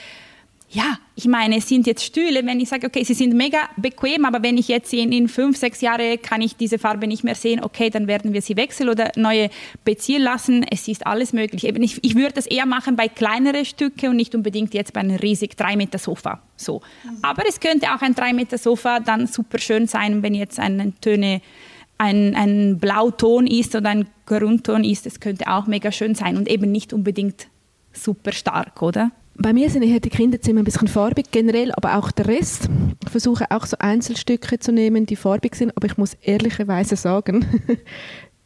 ja, 0.70 0.98
ich 1.14 1.26
meine, 1.26 1.58
es 1.58 1.68
sind 1.68 1.86
jetzt 1.86 2.02
Stühle, 2.02 2.44
wenn 2.44 2.58
ich 2.58 2.68
sage, 2.68 2.86
okay, 2.86 3.04
sie 3.04 3.14
sind 3.14 3.34
mega 3.34 3.58
bequem, 3.76 4.24
aber 4.24 4.42
wenn 4.42 4.58
ich 4.58 4.66
jetzt 4.66 4.92
in, 4.92 5.12
in 5.12 5.28
fünf, 5.28 5.56
sechs 5.56 5.80
Jahren 5.80 6.20
kann 6.20 6.40
ich 6.40 6.56
diese 6.56 6.78
Farbe 6.78 7.06
nicht 7.06 7.22
mehr 7.22 7.36
sehen, 7.36 7.62
okay, 7.62 7.90
dann 7.90 8.08
werden 8.08 8.32
wir 8.32 8.42
sie 8.42 8.56
wechseln 8.56 8.88
oder 8.88 9.12
neue 9.14 9.50
beziehen 9.84 10.22
lassen. 10.22 10.66
Es 10.68 10.88
ist 10.88 11.06
alles 11.06 11.32
möglich. 11.32 11.64
Eben, 11.64 11.82
ich, 11.82 12.02
ich 12.02 12.16
würde 12.16 12.32
das 12.32 12.46
eher 12.46 12.66
machen 12.66 12.96
bei 12.96 13.06
kleineren 13.06 13.64
Stücken 13.64 14.10
und 14.10 14.16
nicht 14.16 14.34
unbedingt 14.34 14.74
jetzt 14.74 14.92
bei 14.92 15.00
einem 15.00 15.16
riesig 15.16 15.56
3 15.56 15.76
Meter 15.76 15.98
Sofa. 15.98 16.42
So. 16.56 16.82
Aber 17.22 17.44
es 17.48 17.60
könnte 17.60 17.94
auch 17.94 18.02
ein 18.02 18.16
3 18.16 18.32
Meter 18.32 18.58
Sofa 18.58 18.98
dann 18.98 19.28
super 19.28 19.58
schön 19.58 19.86
sein, 19.86 20.24
wenn 20.24 20.34
jetzt 20.34 20.58
eine 20.58 20.92
Töne 21.00 21.40
ein, 21.98 22.34
ein 22.34 22.78
Blauton 22.80 23.46
ist 23.46 23.76
oder 23.76 23.90
ein 23.90 24.08
Grundton 24.26 24.82
ist, 24.82 25.06
das 25.06 25.20
könnte 25.20 25.46
auch 25.46 25.66
mega 25.66 25.92
schön 25.92 26.16
sein 26.16 26.36
und 26.36 26.48
eben 26.48 26.72
nicht 26.72 26.92
unbedingt 26.92 27.46
super 27.92 28.32
stark, 28.32 28.82
oder? 28.82 29.12
Bei 29.36 29.52
mir 29.52 29.68
sind 29.68 29.82
eher 29.82 30.00
die 30.00 30.10
Kinderzimmer 30.10 30.60
ein 30.60 30.64
bisschen 30.64 30.88
farbig 30.88 31.30
generell, 31.30 31.72
aber 31.72 31.96
auch 31.96 32.12
der 32.12 32.28
Rest. 32.28 32.68
Ich 33.04 33.10
versuche 33.10 33.50
auch 33.50 33.66
so 33.66 33.76
Einzelstücke 33.78 34.58
zu 34.58 34.72
nehmen, 34.72 35.06
die 35.06 35.16
farbig 35.16 35.56
sind, 35.56 35.76
aber 35.76 35.86
ich 35.86 35.96
muss 35.96 36.14
ehrlicherweise 36.22 36.94
sagen, 36.94 37.44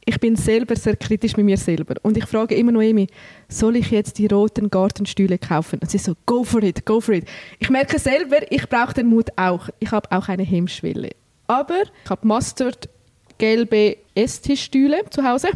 ich 0.06 0.18
bin 0.18 0.34
selber 0.34 0.74
sehr 0.76 0.96
kritisch 0.96 1.36
mit 1.36 1.44
mir 1.44 1.58
selber. 1.58 1.96
Und 2.02 2.16
ich 2.16 2.24
frage 2.24 2.54
immer 2.54 2.72
Noemi, 2.72 3.06
soll 3.48 3.76
ich 3.76 3.90
jetzt 3.90 4.16
die 4.16 4.26
roten 4.26 4.70
Gartenstühle 4.70 5.36
kaufen? 5.36 5.78
Und 5.80 5.90
sie 5.90 5.98
so, 5.98 6.14
go 6.24 6.42
for 6.42 6.62
it, 6.62 6.86
go 6.86 7.00
for 7.00 7.14
it. 7.14 7.26
Ich 7.58 7.68
merke 7.68 7.98
selber, 7.98 8.50
ich 8.50 8.66
brauche 8.66 8.94
den 8.94 9.08
Mut 9.08 9.28
auch. 9.36 9.68
Ich 9.80 9.90
habe 9.90 10.10
auch 10.10 10.28
eine 10.28 10.42
Hemmschwelle. 10.42 11.10
Aber 11.46 11.82
ich 12.04 12.10
habe 12.10 12.26
Mustard 12.26 12.88
gelbe 13.36 13.98
Esstischstühle 14.14 15.02
zu 15.10 15.22
Hause 15.22 15.48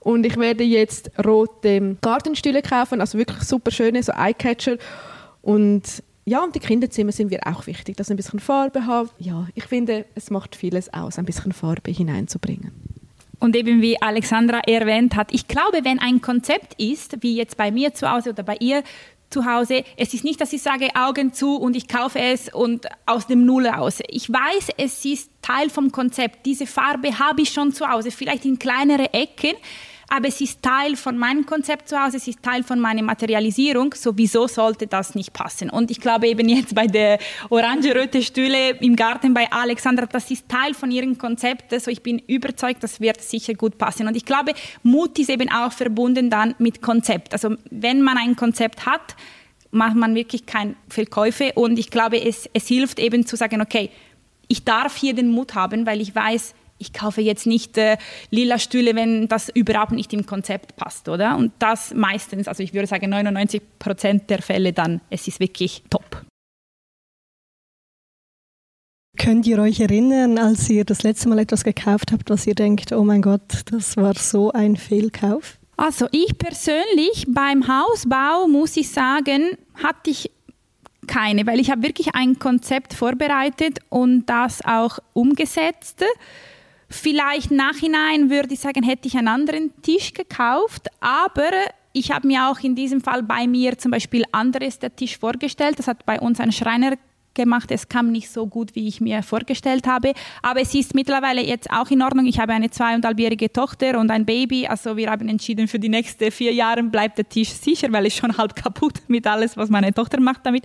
und 0.00 0.24
ich 0.24 0.36
werde 0.36 0.64
jetzt 0.64 1.10
rote 1.24 1.96
Gartenstühle 2.00 2.62
kaufen, 2.62 3.00
also 3.00 3.18
wirklich 3.18 3.42
super 3.42 3.70
schöne, 3.70 4.02
so 4.02 4.12
Eyecatcher. 4.12 4.76
Und 5.42 6.02
ja, 6.24 6.44
und 6.44 6.54
die 6.54 6.60
Kinderzimmer 6.60 7.12
sind 7.12 7.30
mir 7.30 7.40
auch 7.46 7.66
wichtig, 7.66 7.96
dass 7.96 8.10
ein 8.10 8.16
bisschen 8.16 8.38
Farbe 8.38 8.86
hat. 8.86 9.08
Ja, 9.18 9.48
ich 9.54 9.64
finde, 9.64 10.04
es 10.14 10.30
macht 10.30 10.54
vieles 10.54 10.92
aus, 10.92 11.18
ein 11.18 11.24
bisschen 11.24 11.52
Farbe 11.52 11.90
hineinzubringen. 11.90 12.72
Und 13.40 13.56
eben 13.56 13.80
wie 13.80 14.00
Alexandra 14.02 14.60
erwähnt 14.60 15.16
hat, 15.16 15.32
ich 15.32 15.48
glaube, 15.48 15.80
wenn 15.84 15.98
ein 16.00 16.20
Konzept 16.20 16.74
ist, 16.80 17.22
wie 17.22 17.36
jetzt 17.36 17.56
bei 17.56 17.70
mir 17.70 17.94
zu 17.94 18.10
Hause 18.10 18.30
oder 18.30 18.42
bei 18.42 18.56
ihr 18.60 18.82
zu 19.30 19.44
Hause, 19.44 19.84
es 19.96 20.14
ist 20.14 20.24
nicht, 20.24 20.40
dass 20.40 20.52
ich 20.52 20.62
sage 20.62 20.88
Augen 20.94 21.32
zu 21.32 21.56
und 21.56 21.76
ich 21.76 21.88
kaufe 21.88 22.18
es 22.18 22.52
und 22.52 22.86
aus 23.06 23.26
dem 23.26 23.44
Null 23.44 23.66
aus. 23.66 24.00
Ich 24.08 24.30
weiß, 24.30 24.68
es 24.76 25.04
ist 25.04 25.30
Teil 25.42 25.70
vom 25.70 25.92
Konzept. 25.92 26.46
Diese 26.46 26.66
Farbe 26.66 27.18
habe 27.18 27.42
ich 27.42 27.50
schon 27.50 27.72
zu 27.72 27.88
Hause, 27.88 28.10
vielleicht 28.10 28.44
in 28.44 28.58
kleinere 28.58 29.12
Ecken, 29.12 29.54
aber 30.08 30.28
es 30.28 30.40
ist 30.40 30.62
Teil 30.62 30.96
von 30.96 31.18
meinem 31.18 31.44
Konzept 31.44 31.88
zu 31.88 32.02
Hause, 32.02 32.16
es 32.16 32.26
ist 32.26 32.42
Teil 32.42 32.62
von 32.62 32.80
meiner 32.80 33.02
Materialisierung, 33.02 33.94
sowieso 33.94 34.46
sollte 34.48 34.86
das 34.86 35.14
nicht 35.14 35.34
passen. 35.34 35.68
Und 35.68 35.90
ich 35.90 36.00
glaube 36.00 36.28
eben 36.28 36.48
jetzt 36.48 36.74
bei 36.74 36.86
der 36.86 37.18
orange-röte 37.50 38.22
Stühle 38.22 38.70
im 38.80 38.96
Garten 38.96 39.34
bei 39.34 39.52
Alexandra, 39.52 40.06
das 40.06 40.30
ist 40.30 40.48
Teil 40.48 40.72
von 40.72 40.90
ihrem 40.90 41.18
Konzept, 41.18 41.72
also 41.74 41.90
ich 41.90 42.02
bin 42.02 42.20
überzeugt, 42.20 42.82
das 42.82 43.00
wird 43.00 43.20
sicher 43.20 43.52
gut 43.52 43.76
passen. 43.76 44.08
Und 44.08 44.16
ich 44.16 44.24
glaube, 44.24 44.52
Mut 44.82 45.18
ist 45.18 45.28
eben 45.28 45.50
auch 45.50 45.72
verbunden 45.72 46.30
dann 46.30 46.54
mit 46.58 46.80
Konzept. 46.80 47.34
Also 47.34 47.56
wenn 47.70 48.00
man 48.00 48.16
ein 48.16 48.34
Konzept 48.34 48.86
hat, 48.86 49.14
macht 49.70 49.96
man 49.96 50.14
wirklich 50.14 50.46
keine 50.46 50.74
Verkäufe 50.88 51.52
und 51.54 51.78
ich 51.78 51.90
glaube, 51.90 52.24
es, 52.24 52.48
es 52.54 52.66
hilft 52.66 52.98
eben 52.98 53.26
zu 53.26 53.36
sagen, 53.36 53.60
okay, 53.60 53.90
ich 54.48 54.64
darf 54.64 54.96
hier 54.96 55.12
den 55.12 55.30
Mut 55.30 55.54
haben, 55.54 55.84
weil 55.84 56.00
ich 56.00 56.14
weiß, 56.14 56.54
ich 56.78 56.92
kaufe 56.92 57.20
jetzt 57.20 57.46
nicht 57.46 57.76
äh, 57.76 57.96
lila 58.30 58.58
Stühle, 58.58 58.94
wenn 58.94 59.28
das 59.28 59.48
überhaupt 59.48 59.92
nicht 59.92 60.12
im 60.12 60.26
Konzept 60.26 60.76
passt, 60.76 61.08
oder? 61.08 61.36
Und 61.36 61.52
das 61.58 61.92
meistens, 61.94 62.48
also 62.48 62.62
ich 62.62 62.72
würde 62.72 62.86
sagen 62.86 63.10
99 63.10 63.60
Prozent 63.78 64.30
der 64.30 64.42
Fälle 64.42 64.72
dann, 64.72 65.00
es 65.10 65.28
ist 65.28 65.40
wirklich 65.40 65.82
top. 65.90 66.24
Könnt 69.18 69.46
ihr 69.48 69.58
euch 69.58 69.80
erinnern, 69.80 70.38
als 70.38 70.70
ihr 70.70 70.84
das 70.84 71.02
letzte 71.02 71.28
Mal 71.28 71.40
etwas 71.40 71.64
gekauft 71.64 72.12
habt, 72.12 72.30
was 72.30 72.46
ihr 72.46 72.54
denkt, 72.54 72.92
oh 72.92 73.02
mein 73.02 73.20
Gott, 73.20 73.62
das 73.72 73.96
war 73.96 74.14
so 74.14 74.52
ein 74.52 74.76
Fehlkauf? 74.76 75.58
Also 75.76 76.06
ich 76.12 76.38
persönlich 76.38 77.26
beim 77.28 77.66
Hausbau 77.66 78.46
muss 78.48 78.76
ich 78.76 78.90
sagen, 78.90 79.56
hatte 79.74 80.10
ich 80.10 80.30
keine, 81.08 81.46
weil 81.46 81.58
ich 81.58 81.70
habe 81.70 81.82
wirklich 81.82 82.14
ein 82.14 82.38
Konzept 82.38 82.94
vorbereitet 82.94 83.80
und 83.88 84.26
das 84.26 84.64
auch 84.64 84.98
umgesetzt. 85.14 86.04
Vielleicht 86.90 87.50
nachhinein 87.50 88.30
würde 88.30 88.54
ich 88.54 88.60
sagen, 88.60 88.82
hätte 88.82 89.08
ich 89.08 89.16
einen 89.16 89.28
anderen 89.28 89.82
Tisch 89.82 90.14
gekauft, 90.14 90.88
aber 91.00 91.50
ich 91.92 92.12
habe 92.12 92.26
mir 92.26 92.48
auch 92.48 92.60
in 92.60 92.74
diesem 92.74 93.00
Fall 93.00 93.22
bei 93.22 93.46
mir 93.46 93.76
zum 93.76 93.90
Beispiel 93.90 94.24
anderes 94.32 94.78
der 94.78 94.94
Tisch 94.94 95.18
vorgestellt. 95.18 95.78
Das 95.78 95.88
hat 95.88 96.06
bei 96.06 96.18
uns 96.20 96.40
ein 96.40 96.52
Schreiner 96.52 96.96
gemacht. 97.38 97.70
Es 97.70 97.88
kam 97.88 98.10
nicht 98.12 98.30
so 98.30 98.46
gut, 98.46 98.74
wie 98.74 98.86
ich 98.86 99.00
mir 99.00 99.22
vorgestellt 99.22 99.86
habe. 99.86 100.12
Aber 100.42 100.60
es 100.60 100.74
ist 100.74 100.94
mittlerweile 100.94 101.42
jetzt 101.42 101.70
auch 101.70 101.90
in 101.90 102.02
Ordnung. 102.02 102.26
Ich 102.26 102.38
habe 102.38 102.52
eine 102.52 102.68
zweieinhalbjährige 102.68 103.52
Tochter 103.52 103.98
und 103.98 104.10
ein 104.10 104.26
Baby. 104.26 104.66
Also 104.66 104.96
wir 104.96 105.10
haben 105.10 105.28
entschieden, 105.28 105.68
für 105.68 105.78
die 105.78 105.88
nächsten 105.88 106.30
vier 106.30 106.52
Jahre 106.52 106.82
bleibt 106.82 107.16
der 107.16 107.28
Tisch 107.28 107.50
sicher, 107.50 107.90
weil 107.92 108.06
es 108.06 108.16
schon 108.16 108.36
halb 108.36 108.54
kaputt 108.54 109.00
mit 109.08 109.26
alles, 109.26 109.56
was 109.56 109.70
meine 109.70 109.94
Tochter 109.94 110.20
macht 110.20 110.44
damit. 110.44 110.64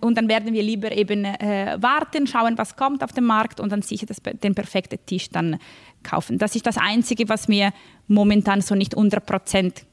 Und 0.00 0.16
dann 0.16 0.28
werden 0.28 0.54
wir 0.54 0.62
lieber 0.62 0.92
eben 0.92 1.24
äh, 1.24 1.76
warten, 1.80 2.26
schauen, 2.26 2.56
was 2.56 2.76
kommt 2.76 3.02
auf 3.04 3.12
dem 3.12 3.24
Markt 3.24 3.60
und 3.60 3.70
dann 3.70 3.82
sicher 3.82 4.06
das, 4.06 4.18
den 4.22 4.54
perfekten 4.54 4.98
Tisch 5.04 5.28
dann 5.28 5.58
kaufen. 6.02 6.38
Das 6.38 6.54
ist 6.56 6.66
das 6.66 6.78
Einzige, 6.78 7.28
was 7.28 7.48
mir 7.48 7.72
momentan 8.08 8.60
so 8.60 8.74
nicht 8.74 8.94
100 8.94 9.26
Prozent 9.26 9.84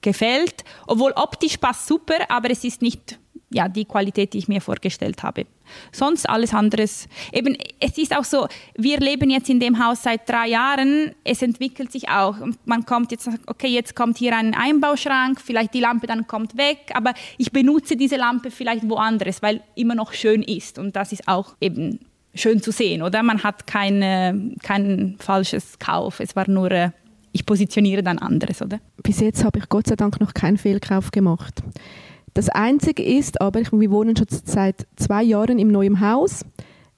gefällt. 0.00 0.64
Obwohl 0.86 1.12
optisch 1.12 1.56
passt 1.56 1.86
super, 1.86 2.14
aber 2.28 2.50
es 2.50 2.64
ist 2.64 2.82
nicht 2.82 3.18
ja, 3.50 3.68
die 3.68 3.84
Qualität, 3.84 4.32
die 4.32 4.38
ich 4.38 4.48
mir 4.48 4.60
vorgestellt 4.60 5.22
habe. 5.22 5.46
Sonst 5.92 6.28
alles 6.28 6.52
anderes. 6.52 7.08
Eben, 7.32 7.56
es 7.78 7.96
ist 7.96 8.16
auch 8.16 8.24
so, 8.24 8.48
wir 8.76 8.98
leben 8.98 9.30
jetzt 9.30 9.48
in 9.48 9.60
dem 9.60 9.84
Haus 9.84 10.02
seit 10.02 10.28
drei 10.28 10.48
Jahren, 10.48 11.12
es 11.24 11.42
entwickelt 11.42 11.92
sich 11.92 12.08
auch. 12.08 12.36
Man 12.64 12.86
kommt 12.86 13.12
jetzt, 13.12 13.28
okay, 13.46 13.68
jetzt 13.68 13.94
kommt 13.94 14.18
hier 14.18 14.36
ein 14.36 14.54
Einbauschrank, 14.54 15.40
vielleicht 15.40 15.74
die 15.74 15.80
Lampe 15.80 16.06
dann 16.06 16.26
kommt 16.26 16.56
weg, 16.56 16.90
aber 16.94 17.14
ich 17.38 17.52
benutze 17.52 17.96
diese 17.96 18.16
Lampe 18.16 18.50
vielleicht 18.50 18.88
woanders, 18.88 19.42
weil 19.42 19.62
immer 19.76 19.94
noch 19.94 20.12
schön 20.12 20.42
ist. 20.42 20.78
Und 20.78 20.96
das 20.96 21.12
ist 21.12 21.28
auch 21.28 21.54
eben 21.60 22.00
schön 22.34 22.60
zu 22.62 22.72
sehen, 22.72 23.02
oder? 23.02 23.22
Man 23.22 23.42
hat 23.42 23.66
keine, 23.66 24.54
kein 24.62 25.16
falsches 25.18 25.78
Kauf, 25.78 26.20
es 26.20 26.36
war 26.36 26.48
nur 26.50 26.70
äh, 26.70 26.90
ich 27.36 27.44
positioniere 27.44 28.02
dann 28.02 28.18
anderes, 28.18 28.62
oder? 28.62 28.80
Bis 29.02 29.20
jetzt 29.20 29.44
habe 29.44 29.58
ich 29.58 29.68
Gott 29.68 29.86
sei 29.88 29.94
Dank 29.94 30.20
noch 30.20 30.32
keinen 30.32 30.56
Fehlkauf 30.56 31.10
gemacht. 31.10 31.62
Das 32.36 32.50
Einzige 32.50 33.02
ist 33.02 33.40
aber, 33.40 33.62
wir 33.72 33.90
wohnen 33.90 34.14
schon 34.14 34.26
seit 34.28 34.86
zwei 34.96 35.22
Jahren 35.22 35.58
im 35.58 35.68
neuen 35.68 36.02
Haus. 36.02 36.44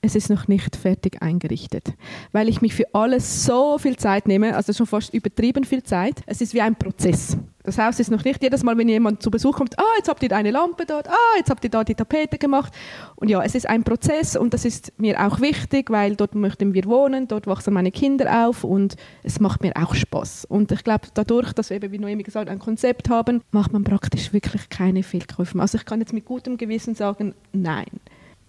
Es 0.01 0.17
ist 0.17 0.31
noch 0.31 0.49
nicht 0.49 0.75
fertig 0.75 1.23
eingerichtet, 1.23 1.95
weil 2.33 2.49
ich 2.49 2.61
mich 2.61 2.75
für 2.75 2.93
alles 2.93 3.45
so 3.45 3.79
viel 3.79 3.97
Zeit 3.97 4.27
nehme, 4.27 4.57
also 4.57 4.73
schon 4.73 4.87
fast 4.87 5.15
übertrieben 5.15 5.63
viel 5.63 5.85
Zeit. 5.85 6.23
Es 6.27 6.41
ist 6.41 6.55
wie 6.55 6.61
ein 6.61 6.75
Prozess. 6.75 7.37
Das 7.69 7.77
Haus 7.77 8.01
ist 8.01 8.11
noch 8.11 8.25
nicht 8.25 8.43
jedes 8.43 8.63
Mal, 8.65 8.79
wenn 8.79 8.89
jemand 8.89 9.23
zu 9.23 9.31
Besuch 9.31 9.55
kommt, 9.55 9.79
ah, 9.79 9.83
jetzt 9.99 10.09
habt 10.09 10.23
ihr 10.23 10.33
eine 10.33 10.51
Lampe 10.51 10.87
dort, 10.87 11.07
ah, 11.07 11.37
jetzt 11.37 11.51
habt 11.51 11.63
ihr 11.65 11.69
da 11.69 11.85
die 11.85 11.95
Tapete 11.95 12.39
gemacht. 12.39 12.73
Und 13.17 13.29
ja, 13.29 13.43
es 13.43 13.55
ist 13.55 13.69
ein 13.69 13.85
Prozess 13.85 14.37
und 14.37 14.55
das 14.55 14.65
ist 14.65 14.95
mir 14.97 15.23
auch 15.23 15.41
wichtig, 15.41 15.91
weil 15.91 16.17
dort 16.17 16.35
möchten 16.35 16.73
wir 16.73 16.87
wohnen, 16.87 17.29
dort 17.29 17.47
wachsen 17.47 17.75
meine 17.75 17.91
Kinder 17.91 18.49
auf 18.49 18.65
und 18.65 18.97
es 19.23 19.39
macht 19.39 19.63
mir 19.63 19.73
auch 19.77 19.95
Spaß. 19.95 20.47
Und 20.47 20.73
ich 20.73 20.83
glaube, 20.83 21.09
dadurch, 21.13 21.53
dass 21.53 21.69
wir 21.69 21.77
eben, 21.77 21.93
wie 21.93 21.99
Noemi 21.99 22.23
gesagt 22.23 22.49
ein 22.49 22.59
Konzept 22.59 23.11
haben, 23.11 23.43
macht 23.51 23.75
man 23.75 23.85
praktisch 23.85 24.33
wirklich 24.33 24.71
keine 24.71 25.03
Fehlkäufe. 25.03 25.61
Also 25.61 25.77
ich 25.77 25.85
kann 25.85 26.01
jetzt 26.01 26.15
mit 26.15 26.25
gutem 26.25 26.57
Gewissen 26.57 26.95
sagen, 26.95 27.35
nein. 27.53 28.01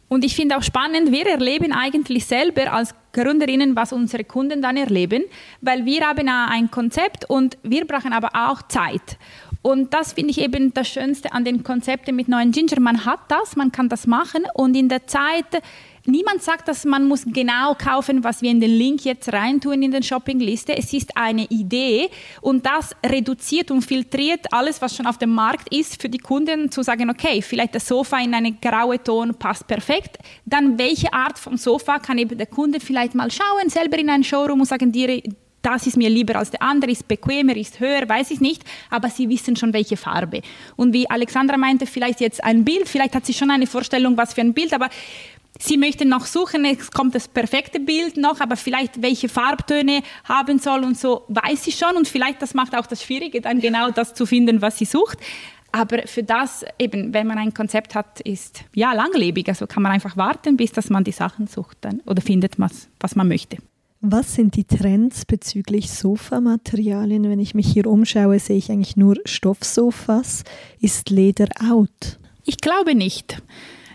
Und 0.09 0.25
ich 0.25 0.35
finde 0.35 0.57
auch 0.57 0.63
spannend, 0.63 1.11
wir 1.11 1.27
erleben 1.27 1.71
eigentlich 1.71 2.25
selber 2.25 2.73
als 2.73 2.95
Gründerinnen, 3.13 3.75
was 3.75 3.93
unsere 3.93 4.23
Kunden 4.23 4.61
dann 4.61 4.75
erleben, 4.75 5.23
weil 5.61 5.85
wir 5.85 6.07
haben 6.07 6.27
ein 6.27 6.69
Konzept 6.71 7.29
und 7.29 7.57
wir 7.63 7.85
brauchen 7.85 8.11
aber 8.11 8.29
auch 8.33 8.63
Zeit. 8.63 9.17
Und 9.61 9.93
das 9.93 10.13
finde 10.13 10.31
ich 10.31 10.39
eben 10.39 10.73
das 10.73 10.87
Schönste 10.87 11.31
an 11.31 11.45
den 11.45 11.63
Konzepten 11.63 12.15
mit 12.15 12.27
neuen 12.27 12.51
Ginger. 12.51 12.79
Man 12.79 13.05
hat 13.05 13.19
das, 13.27 13.55
man 13.55 13.71
kann 13.71 13.89
das 13.89 14.07
machen 14.07 14.43
und 14.53 14.75
in 14.75 14.89
der 14.89 15.05
Zeit 15.05 15.61
Niemand 16.09 16.41
sagt, 16.41 16.67
dass 16.67 16.85
man 16.85 17.07
muss 17.07 17.23
genau 17.23 17.75
kaufen, 17.75 18.23
was 18.23 18.41
wir 18.41 18.49
in 18.49 18.59
den 18.59 18.71
Link 18.71 19.05
jetzt 19.05 19.31
reintun 19.31 19.83
in 19.83 19.91
den 19.91 20.01
Shoppingliste. 20.01 20.75
Es 20.75 20.91
ist 20.91 21.15
eine 21.15 21.45
Idee 21.45 22.09
und 22.41 22.65
das 22.65 22.95
reduziert 23.05 23.69
und 23.69 23.83
filtriert 23.83 24.51
alles, 24.51 24.81
was 24.81 24.95
schon 24.95 25.05
auf 25.05 25.19
dem 25.19 25.29
Markt 25.29 25.71
ist, 25.71 26.01
für 26.01 26.09
die 26.09 26.17
Kunden 26.17 26.71
zu 26.71 26.81
sagen, 26.81 27.11
okay, 27.11 27.43
vielleicht 27.43 27.75
das 27.75 27.87
Sofa 27.87 28.17
in 28.19 28.33
eine 28.33 28.53
graue 28.53 29.01
Ton 29.03 29.35
passt 29.35 29.67
perfekt. 29.67 30.17
Dann 30.45 30.79
welche 30.79 31.13
Art 31.13 31.37
von 31.37 31.57
Sofa 31.57 31.99
kann 31.99 32.17
eben 32.17 32.37
der 32.37 32.47
Kunde 32.47 32.79
vielleicht 32.79 33.13
mal 33.13 33.29
schauen, 33.29 33.69
selber 33.69 33.99
in 33.99 34.09
einen 34.09 34.23
Showroom 34.23 34.61
und 34.61 34.67
sagen, 34.67 34.91
dir, 34.91 35.21
das 35.61 35.87
ist 35.87 35.97
mir 35.97 36.09
lieber 36.09 36.35
als 36.37 36.51
der 36.51 36.61
andere, 36.61 36.91
ist 36.91 37.07
bequemer, 37.07 37.55
ist 37.55 37.79
höher, 37.79 38.07
weiß 38.07 38.31
ich 38.31 38.39
nicht, 38.39 38.63
aber 38.89 39.09
sie 39.09 39.29
wissen 39.29 39.55
schon, 39.55 39.73
welche 39.73 39.97
Farbe. 39.97 40.41
Und 40.75 40.93
wie 40.93 41.09
Alexandra 41.09 41.57
meinte, 41.57 41.85
vielleicht 41.85 42.21
jetzt 42.21 42.43
ein 42.43 42.63
Bild, 42.63 42.87
vielleicht 42.87 43.13
hat 43.13 43.25
sie 43.25 43.33
schon 43.33 43.51
eine 43.51 43.67
Vorstellung, 43.67 44.17
was 44.17 44.33
für 44.33 44.41
ein 44.41 44.53
Bild, 44.53 44.73
aber 44.73 44.89
Sie 45.61 45.77
möchten 45.77 46.07
noch 46.07 46.25
suchen, 46.25 46.63
es 46.63 46.89
kommt 46.89 47.13
das 47.15 47.27
perfekte 47.27 47.81
Bild 47.81 48.15
noch, 48.15 48.39
aber 48.39 48.55
vielleicht 48.55 49.01
welche 49.01 49.27
Farbtöne 49.27 50.01
haben 50.23 50.57
soll 50.57 50.85
und 50.85 50.97
so 50.97 51.25
weiß 51.27 51.65
sie 51.65 51.73
schon 51.73 51.97
und 51.97 52.07
vielleicht 52.07 52.41
das 52.41 52.53
macht 52.53 52.75
auch 52.75 52.87
das 52.87 53.03
Schwierige, 53.03 53.41
dann 53.41 53.59
genau 53.59 53.91
das 53.91 54.13
zu 54.13 54.25
finden, 54.25 54.61
was 54.61 54.77
sie 54.77 54.85
sucht. 54.85 55.19
Aber 55.71 56.07
für 56.07 56.23
das 56.23 56.65
eben, 56.79 57.13
wenn 57.13 57.27
man 57.27 57.37
ein 57.37 57.53
Konzept 57.53 57.93
hat, 57.93 58.21
ist 58.21 58.63
ja 58.73 58.93
langlebig. 58.93 59.47
Also 59.49 59.67
kann 59.67 59.83
man 59.83 59.91
einfach 59.91 60.17
warten, 60.17 60.57
bis 60.57 60.71
dass 60.71 60.89
man 60.89 61.03
die 61.03 61.11
Sachen 61.11 61.45
sucht 61.45 61.77
dann, 61.81 61.99
oder 62.05 62.21
findet, 62.21 62.57
was, 62.57 62.87
was 62.99 63.15
man 63.15 63.27
möchte. 63.27 63.57
Was 64.01 64.35
sind 64.35 64.55
die 64.55 64.63
Trends 64.63 65.25
bezüglich 65.25 65.91
Sofamaterialien? 65.91 67.29
Wenn 67.29 67.39
ich 67.39 67.53
mich 67.53 67.67
hier 67.67 67.85
umschaue, 67.85 68.39
sehe 68.39 68.57
ich 68.57 68.71
eigentlich 68.71 68.95
nur 68.95 69.17
Stoffsofas. 69.25 70.45
Ist 70.79 71.09
Leder 71.09 71.49
out? 71.69 72.17
Ich 72.45 72.57
glaube 72.57 72.95
nicht. 72.95 73.41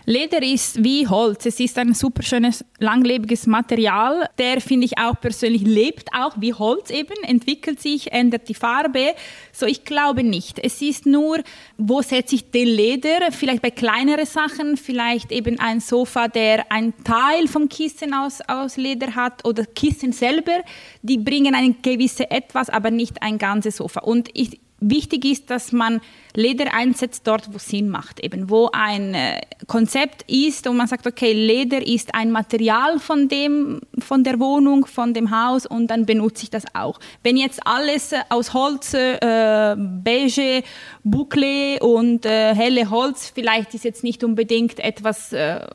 Leder 0.07 0.43
ist 0.43 0.83
wie 0.83 1.07
Holz. 1.07 1.47
Es 1.47 1.59
ist 1.59 1.77
ein 1.79 1.95
super 1.95 2.21
schönes, 2.21 2.63
langlebiges 2.77 3.47
Material. 3.47 4.29
Der, 4.37 4.61
finde 4.61 4.85
ich 4.85 4.99
auch 4.99 5.19
persönlich, 5.19 5.63
lebt 5.63 6.09
auch 6.13 6.35
wie 6.39 6.53
Holz 6.53 6.91
eben, 6.91 7.15
entwickelt 7.23 7.81
sich, 7.81 8.11
ändert 8.11 8.47
die 8.47 8.53
Farbe. 8.53 9.15
So, 9.51 9.65
ich 9.65 9.83
glaube 9.83 10.23
nicht. 10.23 10.59
Es 10.59 10.79
ist 10.81 11.07
nur, 11.07 11.39
wo 11.77 12.03
setze 12.03 12.35
ich 12.35 12.51
den 12.51 12.67
Leder? 12.67 13.31
Vielleicht 13.31 13.63
bei 13.63 13.71
kleineren 13.71 14.27
Sachen, 14.27 14.77
vielleicht 14.77 15.31
eben 15.31 15.59
ein 15.59 15.79
Sofa, 15.79 16.27
der 16.27 16.71
ein 16.71 16.93
Teil 17.03 17.47
vom 17.47 17.67
Kissen 17.67 18.13
aus, 18.13 18.41
aus 18.47 18.77
Leder 18.77 19.15
hat 19.15 19.43
oder 19.43 19.65
Kissen 19.65 20.11
selber. 20.11 20.61
Die 21.01 21.17
bringen 21.17 21.55
ein 21.55 21.77
gewisses 21.81 22.27
Etwas, 22.29 22.69
aber 22.69 22.91
nicht 22.91 23.23
ein 23.23 23.39
ganzes 23.39 23.77
Sofa. 23.77 24.01
Und 24.01 24.29
ich, 24.33 24.59
wichtig 24.79 25.25
ist, 25.25 25.49
dass 25.49 25.71
man 25.71 26.01
Leder 26.33 26.73
einsetzt 26.73 27.25
dort, 27.25 27.53
wo 27.53 27.57
Sinn 27.57 27.89
macht, 27.89 28.19
eben 28.19 28.49
wo 28.49 28.69
ein 28.73 29.13
äh, 29.13 29.41
Konzept 29.67 30.29
ist 30.29 30.67
und 30.67 30.75
man 30.75 30.87
sagt, 30.87 31.07
okay, 31.07 31.31
Leder 31.31 31.85
ist 31.85 32.13
ein 32.13 32.31
Material 32.31 32.99
von 32.99 33.29
dem, 33.29 33.81
von 33.99 34.23
der 34.23 34.39
Wohnung, 34.39 34.85
von 34.85 35.13
dem 35.13 35.31
Haus 35.31 35.65
und 35.65 35.87
dann 35.87 36.05
benutze 36.05 36.43
ich 36.43 36.49
das 36.49 36.63
auch. 36.73 36.99
Wenn 37.23 37.37
jetzt 37.37 37.65
alles 37.65 38.11
äh, 38.11 38.19
aus 38.29 38.53
Holz, 38.53 38.93
äh, 38.93 39.75
beige, 39.77 40.63
Boucle 41.03 41.79
und 41.79 42.25
äh, 42.25 42.53
helle 42.53 42.89
Holz, 42.89 43.31
vielleicht 43.33 43.73
ist 43.73 43.85
jetzt 43.85 44.03
nicht 44.03 44.23
unbedingt 44.23 44.79
etwas, 44.79 45.31
äh, 45.31 45.65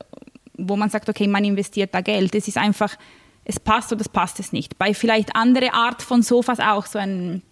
wo 0.58 0.76
man 0.76 0.90
sagt, 0.90 1.08
okay, 1.08 1.26
man 1.26 1.44
investiert 1.44 1.94
da 1.94 2.02
Geld. 2.02 2.34
Es 2.34 2.48
ist 2.48 2.58
einfach, 2.58 2.94
es 3.44 3.58
passt 3.58 3.92
oder 3.92 4.02
es 4.02 4.10
passt 4.10 4.40
es 4.40 4.52
nicht. 4.52 4.76
Bei 4.76 4.92
vielleicht 4.92 5.34
andere 5.34 5.72
Art 5.72 6.02
von 6.02 6.22
Sofas 6.22 6.60
auch 6.60 6.84
so 6.84 6.98
ein 6.98 7.42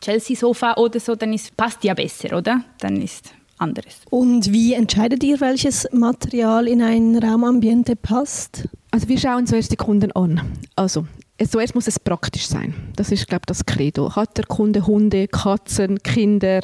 Chelsea-Sofa 0.00 0.74
oder 0.74 1.00
so, 1.00 1.14
dann 1.14 1.32
ist, 1.32 1.56
passt 1.56 1.84
ja 1.84 1.94
besser, 1.94 2.36
oder? 2.36 2.62
Dann 2.80 3.00
ist 3.00 3.32
anderes. 3.58 4.00
Und 4.10 4.52
wie 4.52 4.74
entscheidet 4.74 5.22
ihr, 5.24 5.40
welches 5.40 5.88
Material 5.92 6.68
in 6.68 6.82
ein 6.82 7.16
Raumambiente 7.16 7.96
passt? 7.96 8.68
Also 8.90 9.08
wir 9.08 9.18
schauen 9.18 9.46
zuerst 9.46 9.72
die 9.72 9.76
Kunden 9.76 10.12
an. 10.12 10.40
Also 10.76 11.06
zuerst 11.46 11.74
muss 11.74 11.86
es 11.86 11.98
praktisch 11.98 12.46
sein. 12.46 12.74
Das 12.96 13.12
ist, 13.12 13.26
glaube 13.28 13.42
ich, 13.42 13.46
das 13.46 13.66
Credo. 13.66 14.14
Hat 14.14 14.36
der 14.36 14.44
Kunde 14.44 14.86
Hunde, 14.86 15.28
Katzen, 15.28 15.98
Kinder? 16.02 16.60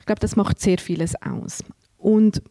Ich 0.00 0.06
glaube, 0.06 0.20
das 0.20 0.36
macht 0.36 0.60
sehr 0.60 0.78
vieles 0.78 1.14
aus. 1.22 1.62
Und 1.98 2.42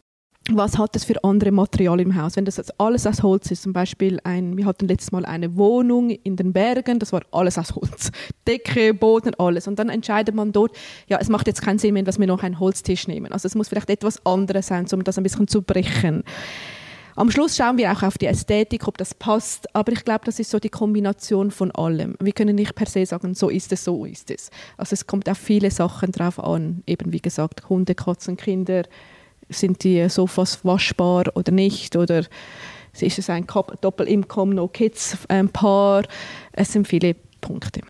was 0.51 0.77
hat 0.77 0.95
es 0.95 1.06
für 1.06 1.23
andere 1.23 1.51
Materialien 1.51 2.10
im 2.10 2.21
Haus? 2.21 2.36
Wenn 2.36 2.43
das 2.43 2.60
alles 2.77 3.08
aus 3.08 3.23
Holz 3.23 3.49
ist, 3.51 3.63
zum 3.63 3.71
Beispiel 3.71 4.19
ein, 4.25 4.58
wir 4.58 4.65
hatten 4.65 4.88
letztes 4.88 5.12
Mal 5.13 5.25
eine 5.25 5.56
Wohnung 5.56 6.10
in 6.10 6.36
den 6.36 6.51
Bergen, 6.51 6.99
das 6.99 7.13
war 7.13 7.21
alles 7.32 7.58
aus 7.58 7.75
Holz. 7.75 8.12
Decke, 8.47 8.93
Boden, 8.93 9.34
alles. 9.36 9.67
Und 9.67 9.79
dann 9.79 9.88
entscheidet 9.88 10.36
man 10.36 10.51
dort, 10.51 10.75
ja, 11.08 11.17
es 11.19 11.29
macht 11.29 11.47
jetzt 11.47 11.62
keinen 11.62 11.79
Sinn 11.79 11.93
mehr, 11.93 12.03
dass 12.03 12.19
wir 12.19 12.27
noch 12.27 12.43
einen 12.43 12.60
Holztisch 12.60 13.08
nehmen. 13.08 13.32
Also 13.32 13.47
es 13.47 13.56
muss 13.56 13.69
vielleicht 13.69 13.89
etwas 13.89 14.25
anderes 14.25 14.67
sein, 14.67 14.86
um 14.91 15.03
das 15.06 15.17
ein 15.17 15.23
bisschen 15.23 15.47
zu 15.47 15.62
brechen. 15.62 16.23
Am 17.15 17.29
Schluss 17.29 17.56
schauen 17.56 17.77
wir 17.77 17.91
auch 17.91 18.01
auf 18.01 18.17
die 18.17 18.25
Ästhetik, 18.25 18.88
ob 18.88 18.97
das 18.97 19.13
passt. 19.13 19.73
Aber 19.75 19.91
ich 19.91 20.03
glaube, 20.03 20.25
das 20.25 20.39
ist 20.39 20.49
so 20.49 20.60
die 20.60 20.69
Kombination 20.69 21.51
von 21.51 21.69
allem. 21.71 22.15
Wir 22.19 22.34
können 22.34 22.56
nicht 22.56 22.73
per 22.73 22.88
se 22.88 23.06
sagen, 23.06 23.36
so 23.36 23.49
ist 23.49 23.71
es, 23.71 23.84
so 23.84 24.03
ist 24.03 24.32
es. 24.32 24.49
Also 24.77 24.93
es 24.93 25.06
kommt 25.06 25.29
auf 25.29 25.38
viele 25.38 25.69
Sachen 25.69 26.12
drauf 26.12 26.39
an. 26.39 26.82
Eben 26.88 27.13
wie 27.13 27.21
gesagt, 27.21 27.69
Hunde, 27.69 27.93
Katzen, 27.93 28.36
Kinder, 28.36 28.84
sind 29.49 29.84
die 29.84 30.08
Sofas 30.10 30.63
waschbar 30.63 31.25
oder 31.36 31.51
nicht? 31.51 31.95
Oder 31.95 32.25
ist 32.99 33.19
es 33.19 33.29
ein 33.29 33.45
Doppel-Income, 33.82 34.56
No-Kids-Paar? 34.56 36.03
Es 36.51 36.73
sind 36.73 36.88
viele 36.88 37.15
Punkte. 37.41 37.82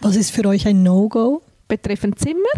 Was 0.00 0.16
ist 0.16 0.30
für 0.32 0.44
euch 0.46 0.66
ein 0.66 0.82
No-Go? 0.82 1.42
Betreffend 1.68 2.18
Zimmer? 2.18 2.48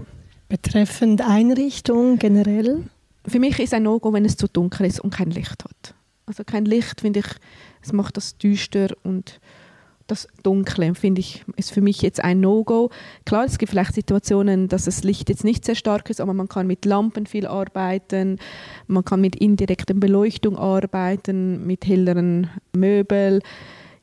Betreffend 0.48 1.20
Einrichtung 1.20 2.18
generell? 2.18 2.84
Für 3.26 3.38
mich 3.38 3.58
ist 3.58 3.74
ein 3.74 3.82
No-Go, 3.82 4.12
wenn 4.12 4.24
es 4.24 4.36
zu 4.36 4.48
dunkel 4.48 4.86
ist 4.86 5.00
und 5.00 5.10
kein 5.10 5.30
Licht 5.30 5.64
hat. 5.64 5.94
Also 6.26 6.44
kein 6.44 6.64
Licht, 6.64 7.02
finde 7.02 7.20
ich, 7.20 7.26
es 7.82 7.92
macht 7.92 8.16
das 8.16 8.38
düster 8.38 8.88
und 9.02 9.40
das 10.06 10.28
Dunkle, 10.42 10.94
finde 10.94 11.20
ich, 11.20 11.44
ist 11.56 11.72
für 11.72 11.80
mich 11.80 12.02
jetzt 12.02 12.22
ein 12.22 12.40
No-Go. 12.40 12.90
Klar, 13.24 13.44
es 13.44 13.58
gibt 13.58 13.70
vielleicht 13.70 13.94
Situationen, 13.94 14.68
dass 14.68 14.84
das 14.84 15.02
Licht 15.02 15.28
jetzt 15.30 15.44
nicht 15.44 15.64
sehr 15.64 15.74
stark 15.74 16.10
ist, 16.10 16.20
aber 16.20 16.34
man 16.34 16.48
kann 16.48 16.66
mit 16.66 16.84
Lampen 16.84 17.26
viel 17.26 17.46
arbeiten, 17.46 18.38
man 18.86 19.04
kann 19.04 19.20
mit 19.20 19.36
indirekter 19.36 19.94
Beleuchtung 19.94 20.58
arbeiten, 20.58 21.66
mit 21.66 21.86
helleren 21.86 22.50
Möbeln 22.72 23.40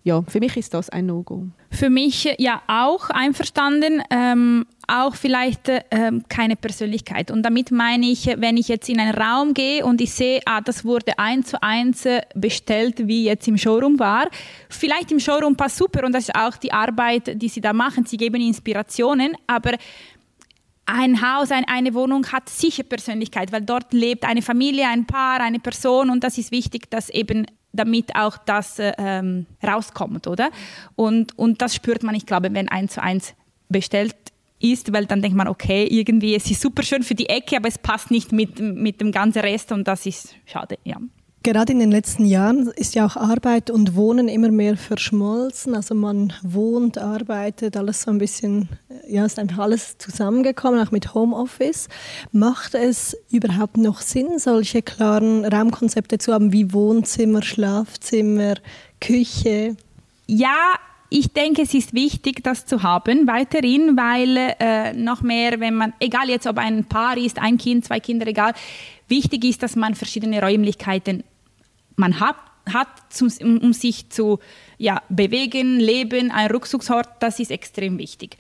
ja, 0.04 0.24
für 0.28 0.40
mich 0.40 0.58
ist 0.58 0.74
das 0.74 0.90
ein 0.90 1.06
No-Go. 1.06 1.48
Für 1.70 1.92
mich 1.92 2.26
äh, 2.26 2.36
ja 2.40 2.62
auch 2.68 3.10
einverstanden, 3.12 4.02
ähm, 4.10 4.66
auch 4.88 5.16
vielleicht 5.16 5.70
ähm, 5.92 6.24
keine 6.28 6.56
Persönlichkeit. 6.56 7.30
Und 7.30 7.44
damit 7.44 7.72
meine 7.72 8.08
ich, 8.08 8.26
wenn 8.26 8.58
ich 8.58 8.68
jetzt 8.68 8.90
in 8.90 9.00
einen 9.00 9.14
Raum 9.14 9.54
gehe 9.54 9.86
und 9.86 10.02
ich 10.02 10.12
sehe, 10.12 10.42
ah, 10.46 10.60
das 10.60 10.84
wurde 10.84 11.20
eins 11.20 11.50
zu 11.50 11.62
eins 11.62 12.06
äh, 12.06 12.22
bestellt, 12.34 13.08
wie 13.08 13.26
jetzt 13.26 13.48
im 13.48 13.58
Showroom 13.58 14.00
war. 14.00 14.28
Vielleicht 14.70 15.12
im 15.12 15.20
Showroom 15.20 15.56
passt 15.56 15.78
super 15.78 16.04
und 16.06 16.14
das 16.14 16.30
ist 16.30 16.36
auch 16.36 16.58
die 16.58 16.74
Arbeit, 16.74 17.40
die 17.40 17.48
sie 17.48 17.62
da 17.62 17.72
machen. 17.72 18.06
Sie 18.06 18.18
geben 18.18 18.42
Inspirationen, 18.42 19.38
aber 19.46 19.74
ein 20.88 21.22
Haus, 21.22 21.52
ein, 21.52 21.64
eine 21.68 21.94
Wohnung 21.94 22.26
hat 22.32 22.50
sicher 22.50 22.84
Persönlichkeit, 22.84 23.52
weil 23.52 23.62
dort 23.62 23.94
lebt 23.94 24.26
eine 24.26 24.42
Familie, 24.42 24.88
ein 24.88 25.06
Paar, 25.06 25.40
eine 25.40 25.60
Person 25.60 26.10
und 26.10 26.24
das 26.24 26.40
ist 26.40 26.52
wichtig, 26.52 26.90
dass 26.90 27.10
eben 27.10 27.46
damit 27.74 28.16
auch 28.16 28.38
das 28.38 28.78
ähm, 28.80 29.46
rauskommt, 29.64 30.28
oder? 30.28 30.50
Und, 30.96 31.38
und 31.38 31.62
das 31.62 31.76
spürt 31.76 32.04
man, 32.04 32.16
ich 32.16 32.26
glaube, 32.26 32.54
wenn 32.54 32.68
eins 32.68 32.94
zu 32.94 33.02
eins 33.02 33.34
bestellt 33.70 34.16
ist, 34.60 34.94
weil 34.94 35.06
dann 35.06 35.22
denkt 35.22 35.38
man, 35.38 35.48
okay, 35.48 35.86
irgendwie, 35.86 36.36
es 36.36 36.50
ist 36.50 36.62
super 36.62 36.84
schön 36.84 37.04
für 37.04 37.16
die 37.16 37.30
Ecke, 37.30 37.58
aber 37.58 37.68
es 37.68 37.78
passt 37.78 38.12
nicht 38.12 38.32
mit, 38.32 38.60
mit 38.60 39.02
dem 39.02 39.12
ganzen 39.12 39.40
Rest 39.40 39.72
und 39.72 39.88
das 39.88 40.06
ist 40.06 40.36
schade, 40.46 40.78
ja. 40.84 40.98
Gerade 41.44 41.74
in 41.74 41.80
den 41.80 41.90
letzten 41.90 42.26
Jahren 42.26 42.68
ist 42.76 42.94
ja 42.94 43.04
auch 43.04 43.16
Arbeit 43.16 43.72
und 43.72 43.96
Wohnen 43.96 44.28
immer 44.28 44.52
mehr 44.52 44.78
verschmolzen. 44.78 45.74
Also 45.74 45.96
man 45.96 46.34
wohnt, 46.44 47.00
arbeitet, 47.00 47.76
alles 47.76 48.04
so 48.04 48.12
ein 48.12 48.20
bisschen, 48.20 48.70
ja, 49.08 49.26
ist 49.26 49.40
einfach 49.40 49.58
alles 49.58 49.98
zusammengekommen, 49.98 50.80
auch 50.86 50.92
mit 50.92 51.16
Homeoffice. 51.16 51.90
Macht 52.32 52.76
es 52.76 53.18
überhaupt 53.32 53.78
noch 53.78 54.02
Sinn, 54.02 54.38
solche 54.38 54.84
klaren 54.84 55.44
Raumkonzepte 55.44 56.20
zu 56.20 56.32
haben 56.32 56.54
wie 56.54 56.74
Wohnzimmer, 56.74 57.42
Schlafzimmer, 57.42 58.54
Küche? 59.00 59.76
Ja, 60.28 60.76
ich 61.10 61.34
denke, 61.34 61.64
es 61.64 61.74
ist 61.74 61.96
wichtig, 61.96 62.44
das 62.44 62.68
zu 62.68 62.84
haben 62.84 63.26
weiterhin, 63.26 63.98
weil 63.98 64.56
äh, 64.60 64.94
noch 64.94 65.24
mehr, 65.24 65.60
wenn 65.60 65.74
man, 65.74 65.94
egal 66.00 66.30
jetzt 66.30 66.46
ob 66.46 66.60
ein 66.60 66.86
Paar 66.86 67.18
ist, 67.18 67.40
ein 67.40 67.58
Kind, 67.58 67.84
zwei 67.84 68.00
Kinder, 68.00 68.28
egal, 68.28 68.54
wichtig 69.08 69.44
ist, 69.44 69.64
dass 69.64 69.76
man 69.76 69.96
verschiedene 69.96 70.40
Räumlichkeiten 70.42 71.24
man 72.02 72.20
hat, 72.20 72.36
hat 72.72 72.90
zum, 73.10 73.30
um 73.42 73.74
sich 73.74 74.10
zu 74.10 74.40
ja, 74.78 75.02
bewegen, 75.10 75.80
leben, 75.80 76.32
ein 76.32 76.52
Rückzugsort, 76.52 77.08
das 77.20 77.40
ist 77.40 77.52
extrem 77.52 77.98
wichtig. 77.98 78.38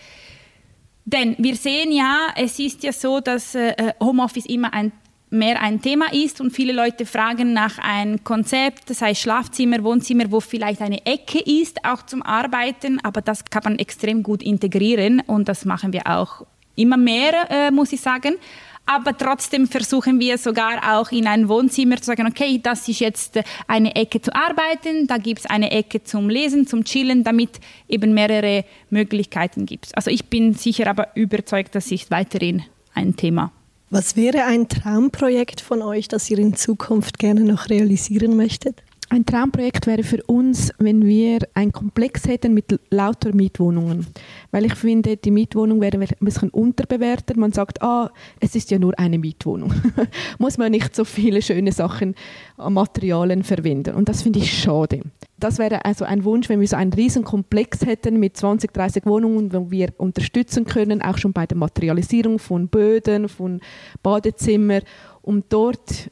Denn 1.05 1.35
wir 1.39 1.55
sehen 1.55 1.91
ja, 1.91 2.27
es 2.35 2.59
ist 2.59 2.83
ja 2.83 2.91
so, 2.91 3.19
dass 3.21 3.55
äh, 3.55 3.93
Homeoffice 3.99 4.45
immer 4.45 4.73
ein, 4.73 4.91
mehr 5.29 5.61
ein 5.61 5.81
Thema 5.81 6.11
ist 6.13 6.41
und 6.41 6.51
viele 6.51 6.73
Leute 6.73 7.05
fragen 7.05 7.53
nach 7.53 7.79
einem 7.79 8.23
Konzept, 8.23 8.89
das 8.89 9.01
heißt 9.01 9.21
Schlafzimmer, 9.21 9.83
Wohnzimmer, 9.83 10.31
wo 10.31 10.39
vielleicht 10.39 10.81
eine 10.81 11.05
Ecke 11.05 11.39
ist, 11.39 11.85
auch 11.85 12.03
zum 12.05 12.21
Arbeiten, 12.21 12.99
aber 13.03 13.21
das 13.21 13.45
kann 13.45 13.63
man 13.63 13.79
extrem 13.79 14.23
gut 14.23 14.43
integrieren 14.43 15.21
und 15.25 15.47
das 15.47 15.65
machen 15.65 15.93
wir 15.93 16.05
auch 16.05 16.45
immer 16.75 16.97
mehr, 16.97 17.49
äh, 17.49 17.71
muss 17.71 17.93
ich 17.93 18.01
sagen 18.01 18.35
aber 18.85 19.17
trotzdem 19.17 19.67
versuchen 19.67 20.19
wir 20.19 20.37
sogar 20.37 20.97
auch 20.97 21.11
in 21.11 21.27
ein 21.27 21.47
Wohnzimmer 21.47 21.97
zu 21.97 22.05
sagen, 22.05 22.27
okay, 22.27 22.59
das 22.61 22.87
ist 22.87 22.99
jetzt 22.99 23.39
eine 23.67 23.95
Ecke 23.95 24.21
zu 24.21 24.35
arbeiten, 24.35 25.07
da 25.07 25.17
gibt 25.17 25.41
es 25.41 25.45
eine 25.45 25.71
Ecke 25.71 26.03
zum 26.03 26.29
Lesen, 26.29 26.67
zum 26.67 26.83
Chillen, 26.83 27.23
damit 27.23 27.59
eben 27.87 28.13
mehrere 28.13 28.65
Möglichkeiten 28.89 29.65
gibt. 29.65 29.95
Also 29.95 30.11
ich 30.11 30.25
bin 30.25 30.53
sicher 30.55 30.87
aber 30.87 31.09
überzeugt, 31.15 31.75
das 31.75 31.91
ist 31.91 32.11
weiterhin 32.11 32.63
ein 32.93 33.15
Thema. 33.15 33.51
Was 33.89 34.15
wäre 34.15 34.45
ein 34.45 34.69
Traumprojekt 34.69 35.61
von 35.61 35.81
euch, 35.81 36.07
das 36.07 36.29
ihr 36.29 36.39
in 36.39 36.55
Zukunft 36.55 37.19
gerne 37.19 37.41
noch 37.41 37.69
realisieren 37.69 38.37
möchtet? 38.37 38.81
Ein 39.13 39.25
Traumprojekt 39.25 39.87
wäre 39.87 40.03
für 40.03 40.23
uns, 40.23 40.71
wenn 40.79 41.05
wir 41.05 41.39
ein 41.53 41.73
Komplex 41.73 42.29
hätten 42.29 42.53
mit 42.53 42.79
lauter 42.91 43.35
Mietwohnungen. 43.35 44.07
Weil 44.51 44.63
ich 44.63 44.75
finde, 44.75 45.17
die 45.17 45.31
Mietwohnung 45.31 45.81
wäre 45.81 45.99
ein 45.99 46.07
bisschen 46.21 46.49
unterbewertet. 46.49 47.35
Man 47.35 47.51
sagt, 47.51 47.81
ah, 47.81 48.09
es 48.39 48.55
ist 48.55 48.71
ja 48.71 48.79
nur 48.79 48.97
eine 48.97 49.19
Mietwohnung. 49.19 49.73
Muss 50.39 50.57
man 50.57 50.71
nicht 50.71 50.95
so 50.95 51.03
viele 51.03 51.41
schöne 51.41 51.73
Sachen 51.73 52.15
an 52.55 52.71
Materialien 52.71 53.43
verwenden. 53.43 53.95
Und 53.95 54.07
das 54.07 54.21
finde 54.21 54.39
ich 54.39 54.57
schade. 54.57 55.01
Das 55.37 55.57
wäre 55.59 55.83
also 55.83 56.05
ein 56.05 56.23
Wunsch, 56.23 56.47
wenn 56.47 56.61
wir 56.61 56.67
so 56.69 56.77
einen 56.77 56.93
riesen 56.93 57.25
Komplex 57.25 57.85
hätten 57.85 58.17
mit 58.17 58.37
20, 58.37 58.71
30 58.71 59.05
Wohnungen, 59.05 59.51
wo 59.51 59.69
wir 59.71 59.89
unterstützen 59.97 60.63
können, 60.63 61.01
auch 61.01 61.17
schon 61.17 61.33
bei 61.33 61.45
der 61.45 61.57
Materialisierung 61.57 62.39
von 62.39 62.69
Böden, 62.69 63.27
von 63.27 63.59
Badezimmer, 64.03 64.79
um 65.21 65.43
dort 65.49 66.09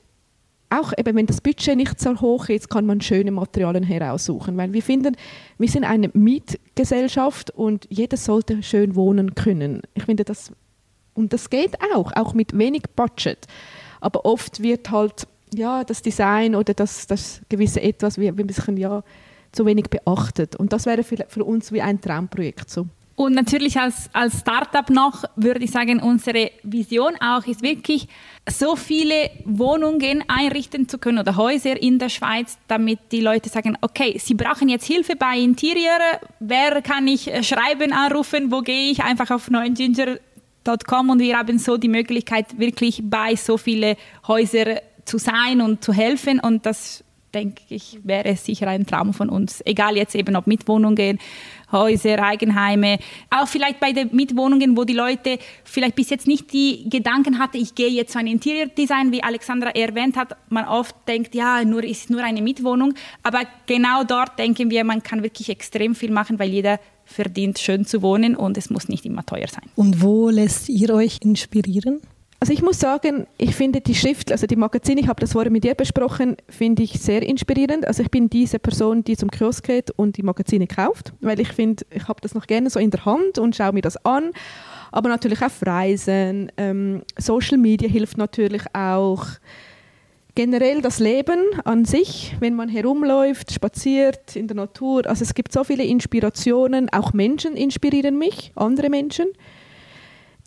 auch 0.70 0.94
eben, 0.98 1.16
wenn 1.16 1.26
das 1.26 1.42
Budget 1.42 1.76
nicht 1.76 2.00
so 2.00 2.20
hoch 2.22 2.50
ist, 2.50 2.70
kann 2.70 2.86
man 2.86 3.02
schöne 3.02 3.32
Materialien 3.32 3.84
heraussuchen. 3.84 4.58
Weil 4.58 4.74
wir 4.74 4.84
finden, 4.84 5.16
wir 5.58 5.68
sind 5.68 5.84
eine 5.84 6.10
Mietgesellschaft 6.14 7.52
und 7.52 7.88
jeder 7.90 8.18
sollte 8.18 8.62
schön 8.62 8.96
wohnen 8.96 9.36
können. 9.36 9.82
Ich 9.96 10.04
finde 10.04 10.24
das, 10.24 10.52
und 11.14 11.34
das 11.34 11.50
geht 11.50 11.78
auch, 11.96 12.12
auch 12.16 12.34
mit 12.34 12.58
wenig 12.58 12.84
Budget. 12.96 13.48
Aber 14.00 14.26
oft 14.26 14.62
wird 14.62 14.92
halt 14.92 15.28
ja, 15.54 15.84
das 15.84 16.02
Design 16.02 16.56
oder 16.56 16.74
das, 16.74 17.08
das 17.08 17.42
gewisse 17.50 17.82
Etwas 17.82 18.18
wie, 18.18 18.28
ein 18.28 18.36
bisschen 18.36 18.78
ja, 18.78 19.04
zu 19.52 19.66
wenig 19.66 19.86
beachtet. 19.90 20.56
Und 20.56 20.74
das 20.74 20.86
wäre 20.86 21.04
für, 21.04 21.26
für 21.28 21.44
uns 21.44 21.72
wie 21.72 21.82
ein 21.82 22.00
Traumprojekt 22.00 22.70
so. 22.70 22.88
Und 23.20 23.34
natürlich 23.34 23.78
als, 23.78 24.10
als 24.14 24.40
Startup 24.40 24.90
noch 24.90 25.26
würde 25.36 25.66
ich 25.66 25.72
sagen, 25.72 26.02
unsere 26.02 26.52
Vision 26.64 27.18
auch 27.20 27.46
ist 27.46 27.62
wirklich, 27.62 28.08
so 28.50 28.78
viele 28.78 29.30
Wohnungen 29.44 30.24
einrichten 30.30 30.88
zu 30.88 31.00
können 31.00 31.20
oder 31.20 31.36
Häuser 31.36 31.82
in 31.82 32.00
der 32.00 32.08
Schweiz, 32.08 32.58
damit 32.70 33.00
die 33.12 33.20
Leute 33.20 33.50
sagen, 33.50 33.78
okay, 33.82 34.18
sie 34.24 34.36
brauchen 34.36 34.70
jetzt 34.70 34.86
Hilfe 34.86 35.18
bei 35.18 35.38
Interior, 35.38 36.00
wer 36.40 36.82
kann 36.82 37.10
ich 37.10 37.28
äh, 37.28 37.44
schreiben, 37.44 37.92
anrufen, 37.92 38.54
wo 38.54 38.62
gehe 38.62 38.90
ich, 38.90 39.04
einfach 39.04 39.32
auf 39.32 39.50
neuenginger.com 39.50 41.10
und 41.10 41.20
wir 41.20 41.38
haben 41.38 41.60
so 41.60 41.76
die 41.76 41.90
Möglichkeit, 41.90 42.58
wirklich 42.58 43.02
bei 43.04 43.36
so 43.36 43.58
vielen 43.58 43.98
Häusern 44.30 44.78
zu 45.04 45.18
sein 45.18 45.60
und 45.60 45.84
zu 45.84 45.92
helfen. 45.92 46.40
Und 46.40 46.66
das 46.66 47.04
denke 47.34 47.62
ich, 47.70 48.00
wäre 48.04 48.36
sicher 48.36 48.68
ein 48.68 48.86
Traum 48.86 49.14
von 49.14 49.30
uns. 49.30 49.62
Egal 49.66 49.98
jetzt 49.98 50.16
eben 50.16 50.36
ob 50.36 50.48
Mitwohnungen, 50.48 51.20
Häuser, 51.72 52.22
Eigenheime, 52.24 53.00
auch 53.30 53.48
vielleicht 53.48 53.80
bei 53.80 53.92
den 53.92 54.16
Mitwohnungen, 54.16 54.76
wo 54.76 54.84
die 54.84 54.94
Leute 54.94 55.40
vielleicht 55.64 55.96
bis 55.96 56.10
jetzt 56.10 56.28
nicht 56.28 56.52
die 56.54 56.90
Gedanken 56.90 57.40
hatten, 57.40 57.58
ich 57.58 57.76
gehe 57.76 57.90
jetzt 57.90 58.14
zu 58.14 58.20
einem 58.20 58.34
Interior 58.34 58.68
Design, 58.68 59.12
wie 59.12 59.24
Alexandra 59.24 59.70
erwähnt 59.70 60.18
hat, 60.18 60.36
man 60.50 60.66
oft 60.66 60.96
denkt, 61.08 61.36
ja, 61.36 61.64
nur 61.64 61.84
ist 61.84 62.10
nur 62.10 62.24
eine 62.24 62.42
Mitwohnung, 62.42 62.94
aber 63.24 63.42
genau 63.66 64.04
dort 64.04 64.38
denken 64.40 64.70
wir, 64.70 64.84
man 64.84 65.04
kann 65.04 65.24
wirklich 65.24 65.50
extrem 65.50 65.96
viel 65.96 66.12
machen, 66.12 66.40
weil 66.40 66.50
jeder 66.50 66.80
verdient 67.06 67.58
schön 67.60 67.86
zu 67.86 68.02
wohnen 68.02 68.36
und 68.36 68.58
es 68.58 68.70
muss 68.70 68.88
nicht 68.88 69.06
immer 69.06 69.26
teuer 69.26 69.48
sein. 69.48 69.64
Und 69.76 70.02
wo 70.02 70.30
lässt 70.30 70.70
ihr 70.70 70.94
euch 70.94 71.18
inspirieren? 71.24 72.02
Also 72.42 72.54
ich 72.54 72.62
muss 72.62 72.80
sagen, 72.80 73.28
ich 73.38 73.54
finde 73.54 73.82
die 73.82 73.96
Schrift, 73.96 74.32
also 74.32 74.48
die 74.48 74.56
Magazine, 74.56 75.02
ich 75.02 75.10
habe 75.10 75.20
das 75.20 75.34
vorher 75.34 75.52
mit 75.52 75.66
dir 75.66 75.76
besprochen, 75.76 76.38
finde 76.48 76.84
ich 76.84 76.94
sehr 77.02 77.22
inspirierend. 77.22 77.86
Also 77.86 78.02
ich 78.02 78.10
bin 78.10 78.30
diese 78.30 78.60
Person, 78.60 79.04
die 79.04 79.18
zum 79.18 79.30
Kiosk 79.30 79.66
geht 79.66 79.92
und 79.92 80.16
die 80.16 80.24
Magazine 80.24 80.66
kauft, 80.66 81.12
weil 81.20 81.42
ich 81.42 81.50
finde, 81.50 81.86
ich 81.90 82.08
habe 82.08 82.22
das 82.22 82.34
noch 82.34 82.48
gerne 82.48 82.70
so 82.70 82.80
in 82.80 82.92
der 82.92 83.04
Hand 83.04 83.40
und 83.40 83.58
schaue 83.58 83.74
mir 83.74 83.82
das 83.82 83.98
an. 84.06 84.32
Aber 84.94 85.10
natürlich 85.10 85.42
auch 85.42 85.52
Reisen, 85.66 86.50
ähm, 86.56 87.04
Social 87.18 87.58
Media 87.58 87.90
hilft 87.90 88.18
natürlich 88.18 88.64
auch. 88.74 89.26
Generell 90.34 90.82
das 90.82 91.00
Leben 91.00 91.44
an 91.66 91.84
sich, 91.84 92.38
wenn 92.40 92.56
man 92.56 92.70
herumläuft, 92.70 93.52
spaziert 93.52 94.38
in 94.38 94.48
der 94.48 94.56
Natur. 94.56 95.06
Also 95.08 95.24
es 95.24 95.34
gibt 95.34 95.52
so 95.52 95.66
viele 95.66 95.84
Inspirationen, 95.84 96.88
auch 96.90 97.12
Menschen 97.12 97.58
inspirieren 97.58 98.18
mich, 98.18 98.54
andere 98.56 98.90
Menschen 98.90 99.28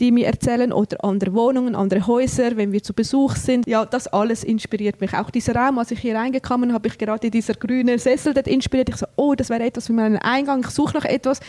die 0.01 0.11
mir 0.11 0.27
erzählen 0.27 0.73
oder 0.73 1.05
andere 1.05 1.35
Wohnungen, 1.35 1.75
andere 1.75 2.07
Häuser, 2.07 2.57
wenn 2.57 2.73
wir 2.73 2.83
zu 2.83 2.95
Besuch 2.95 3.37
sind. 3.37 3.67
Ja, 3.67 3.85
das 3.85 4.09
alles 4.09 4.43
inspiriert 4.45 5.01
mich. 5.01 5.15
Auch 5.15 5.31
dieser 5.31 5.55
Raum, 5.55 5.79
als 5.79 5.91
ich 5.91 6.01
hier 6.01 6.17
reingekommen 6.17 6.73
habe, 6.73 6.89
ich 6.89 6.99
gerade 6.99 7.31
dieser 7.31 7.55
grüne 7.55 7.99
Sessel 7.99 8.35
dort 8.35 8.49
inspiriert. 8.49 8.89
Ich 8.89 8.97
so, 8.97 9.07
oh, 9.17 9.35
das 9.35 9.51
wäre 9.51 9.65
etwas 9.65 9.87
für 9.87 9.93
meinen 9.93 10.17
Eingang. 10.17 10.61
Ich 10.65 10.71
suche 10.71 10.97
nach 10.97 11.05
etwas 11.05 11.41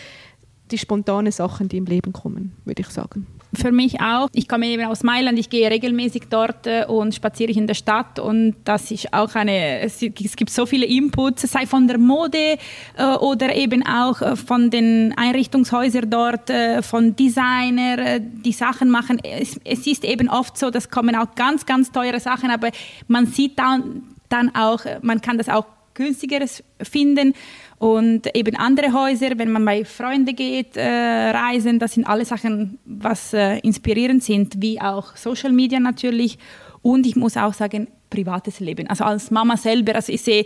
die 0.72 0.78
spontanen 0.78 1.32
Sachen, 1.32 1.70
die 1.70 1.78
im 1.78 1.86
Leben 1.86 2.14
kommen, 2.14 2.54
würde 2.66 2.82
ich 2.82 2.90
sagen. 2.90 3.28
Für 3.56 3.72
mich 3.72 4.02
auch. 4.02 4.30
Ich 4.34 4.48
komme 4.48 4.66
eben 4.66 4.84
aus 4.86 5.04
Mailand, 5.04 5.38
ich 5.38 5.50
gehe 5.50 5.70
regelmäßig 5.70 6.24
dort 6.30 6.66
äh, 6.66 6.86
und 6.88 7.14
spaziere 7.14 7.52
in 7.52 7.68
der 7.68 7.76
Stadt 7.76 8.18
und 8.18 8.56
das 8.64 8.90
ist 8.90 9.14
auch 9.14 9.36
eine, 9.36 9.82
es 9.82 10.00
gibt 10.00 10.50
so 10.50 10.66
viele 10.66 10.88
Inputs, 10.88 11.44
sei 11.44 11.68
von 11.68 11.88
der 11.88 12.00
Mode 12.00 12.58
äh, 12.98 13.06
oder 13.20 13.56
eben 13.56 13.86
auch 13.86 14.22
äh, 14.22 14.36
von 14.36 14.72
den 14.72 15.14
Einrichtungshäusern 15.16 16.10
dort, 16.10 16.52
von 16.82 17.16
Designer, 17.16 18.20
die 18.20 18.52
Sachen 18.52 18.90
machen. 18.90 19.20
Es, 19.24 19.60
es 19.64 19.86
ist 19.86 20.04
eben 20.04 20.30
oft 20.30 20.58
so, 20.58 20.72
das 20.72 20.90
kommen 20.90 21.16
auch 21.16 21.36
ganz, 21.36 21.66
ganz 21.66 21.92
teure 21.92 22.20
Sachen, 22.20 22.50
aber 22.50 22.70
man 23.08 23.28
sieht 23.28 23.60
dann, 23.60 24.04
dann 24.30 24.56
auch, 24.56 24.84
man 25.02 25.22
kann 25.22 25.38
das 25.38 25.50
auch 25.50 25.66
günstigeres 25.94 26.64
finden 26.82 27.34
und 27.80 28.36
eben 28.36 28.56
andere 28.56 28.94
Häuser, 28.94 29.38
wenn 29.38 29.52
man 29.52 29.66
bei 29.66 29.86
Freunden 29.86 30.36
geht, 30.36 30.78
äh, 30.78 31.32
reisen, 31.32 31.80
das 31.80 31.94
sind 31.94 32.08
alle 32.08 32.26
Sachen, 32.26 32.80
was 32.86 33.34
äh, 33.34 33.60
inspirierend 33.60 34.24
sind, 34.24 34.62
wie 34.62 34.80
auch 34.80 35.16
Social 35.16 35.52
Media 35.52 35.80
natürlich. 35.80 36.38
Und 36.82 37.06
ich 37.06 37.16
muss 37.16 37.38
auch 37.38 37.54
sagen, 37.54 37.88
privates 38.10 38.60
Leben. 38.60 38.88
Also 38.88 39.04
als 39.04 39.32
Mama 39.32 39.58
selber, 39.58 39.96
also 39.96 40.14
ich 40.14 40.22
sehe 40.22 40.46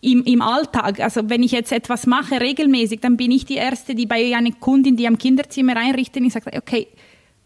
im, 0.00 0.22
im 0.24 0.40
Alltag, 0.40 1.00
also 1.00 1.28
wenn 1.28 1.42
ich 1.42 1.52
jetzt 1.52 1.72
etwas 1.72 2.06
mache 2.06 2.40
regelmäßig, 2.40 3.00
dann 3.00 3.16
bin 3.16 3.32
ich 3.32 3.44
die 3.44 3.56
Erste, 3.56 3.94
die 3.94 4.06
bei 4.06 4.34
einer 4.36 4.52
Kundin, 4.52 4.96
die 4.96 5.06
am 5.08 5.18
Kinderzimmer 5.18 5.76
einrichtet, 5.76 6.22
ich 6.22 6.32
sage, 6.32 6.56
okay, 6.56 6.86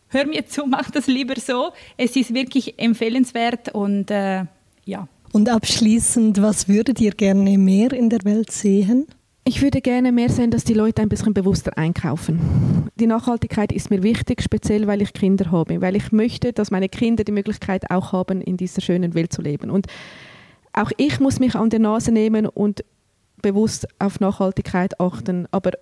hör 0.09 0.26
mir 0.26 0.47
zu, 0.47 0.66
mach 0.66 0.91
das 0.91 1.07
lieber 1.07 1.35
so. 1.41 1.72
Es 1.97 2.14
ist 2.16 2.35
wirklich 2.35 2.78
empfehlenswert 2.78 3.74
und 3.74 4.11
äh, 4.11 4.45
ja. 4.85 5.09
Und 5.33 5.49
abschließend, 5.49 6.43
was 6.43 6.68
würdet 6.68 7.01
ihr 7.01 7.12
gerne 7.12 7.57
mehr 7.57 7.93
in 7.93 8.11
der 8.11 8.22
Welt 8.24 8.51
sehen? 8.51 9.07
Ich 9.45 9.61
würde 9.61 9.80
gerne 9.80 10.12
mehr 10.12 10.28
sehen, 10.28 10.53
dass 10.53 10.62
die 10.62 10.74
Leute 10.74 11.03
ein 11.03 11.09
bisschen 11.09 11.34
bewusster 11.34 11.76
einkaufen. 11.76 12.88
Die 12.95 13.09
Nachhaltigkeit 13.09 13.72
ist 13.72 13.90
mir 13.90 14.05
wichtig, 14.05 14.40
speziell 14.40 14.86
weil 14.86 15.03
ich 15.03 15.12
Kinder 15.12 15.51
habe, 15.51 15.80
weil 15.80 15.97
ich 15.97 16.12
möchte, 16.12 16.53
dass 16.53 16.70
meine 16.70 16.88
Kinder 16.88 17.24
die 17.24 17.32
Möglichkeit 17.32 17.90
auch 17.90 18.12
haben, 18.12 18.40
in 18.40 18.57
dieser 18.57 18.80
schönen 18.80 19.14
Welt 19.14 19.32
zu 19.32 19.43
leben. 19.43 19.68
Und 19.68 19.88
auch 20.72 20.93
ich 20.97 21.18
muss 21.18 21.40
mich 21.40 21.57
an 21.57 21.70
die 21.70 21.80
Nase 21.80 22.12
nehmen 22.12 22.47
und 22.47 22.84
bewusst 23.43 23.88
auf 23.99 24.20
Nachhaltigkeit 24.20 25.01
achten. 25.01 25.49
Aber 25.51 25.72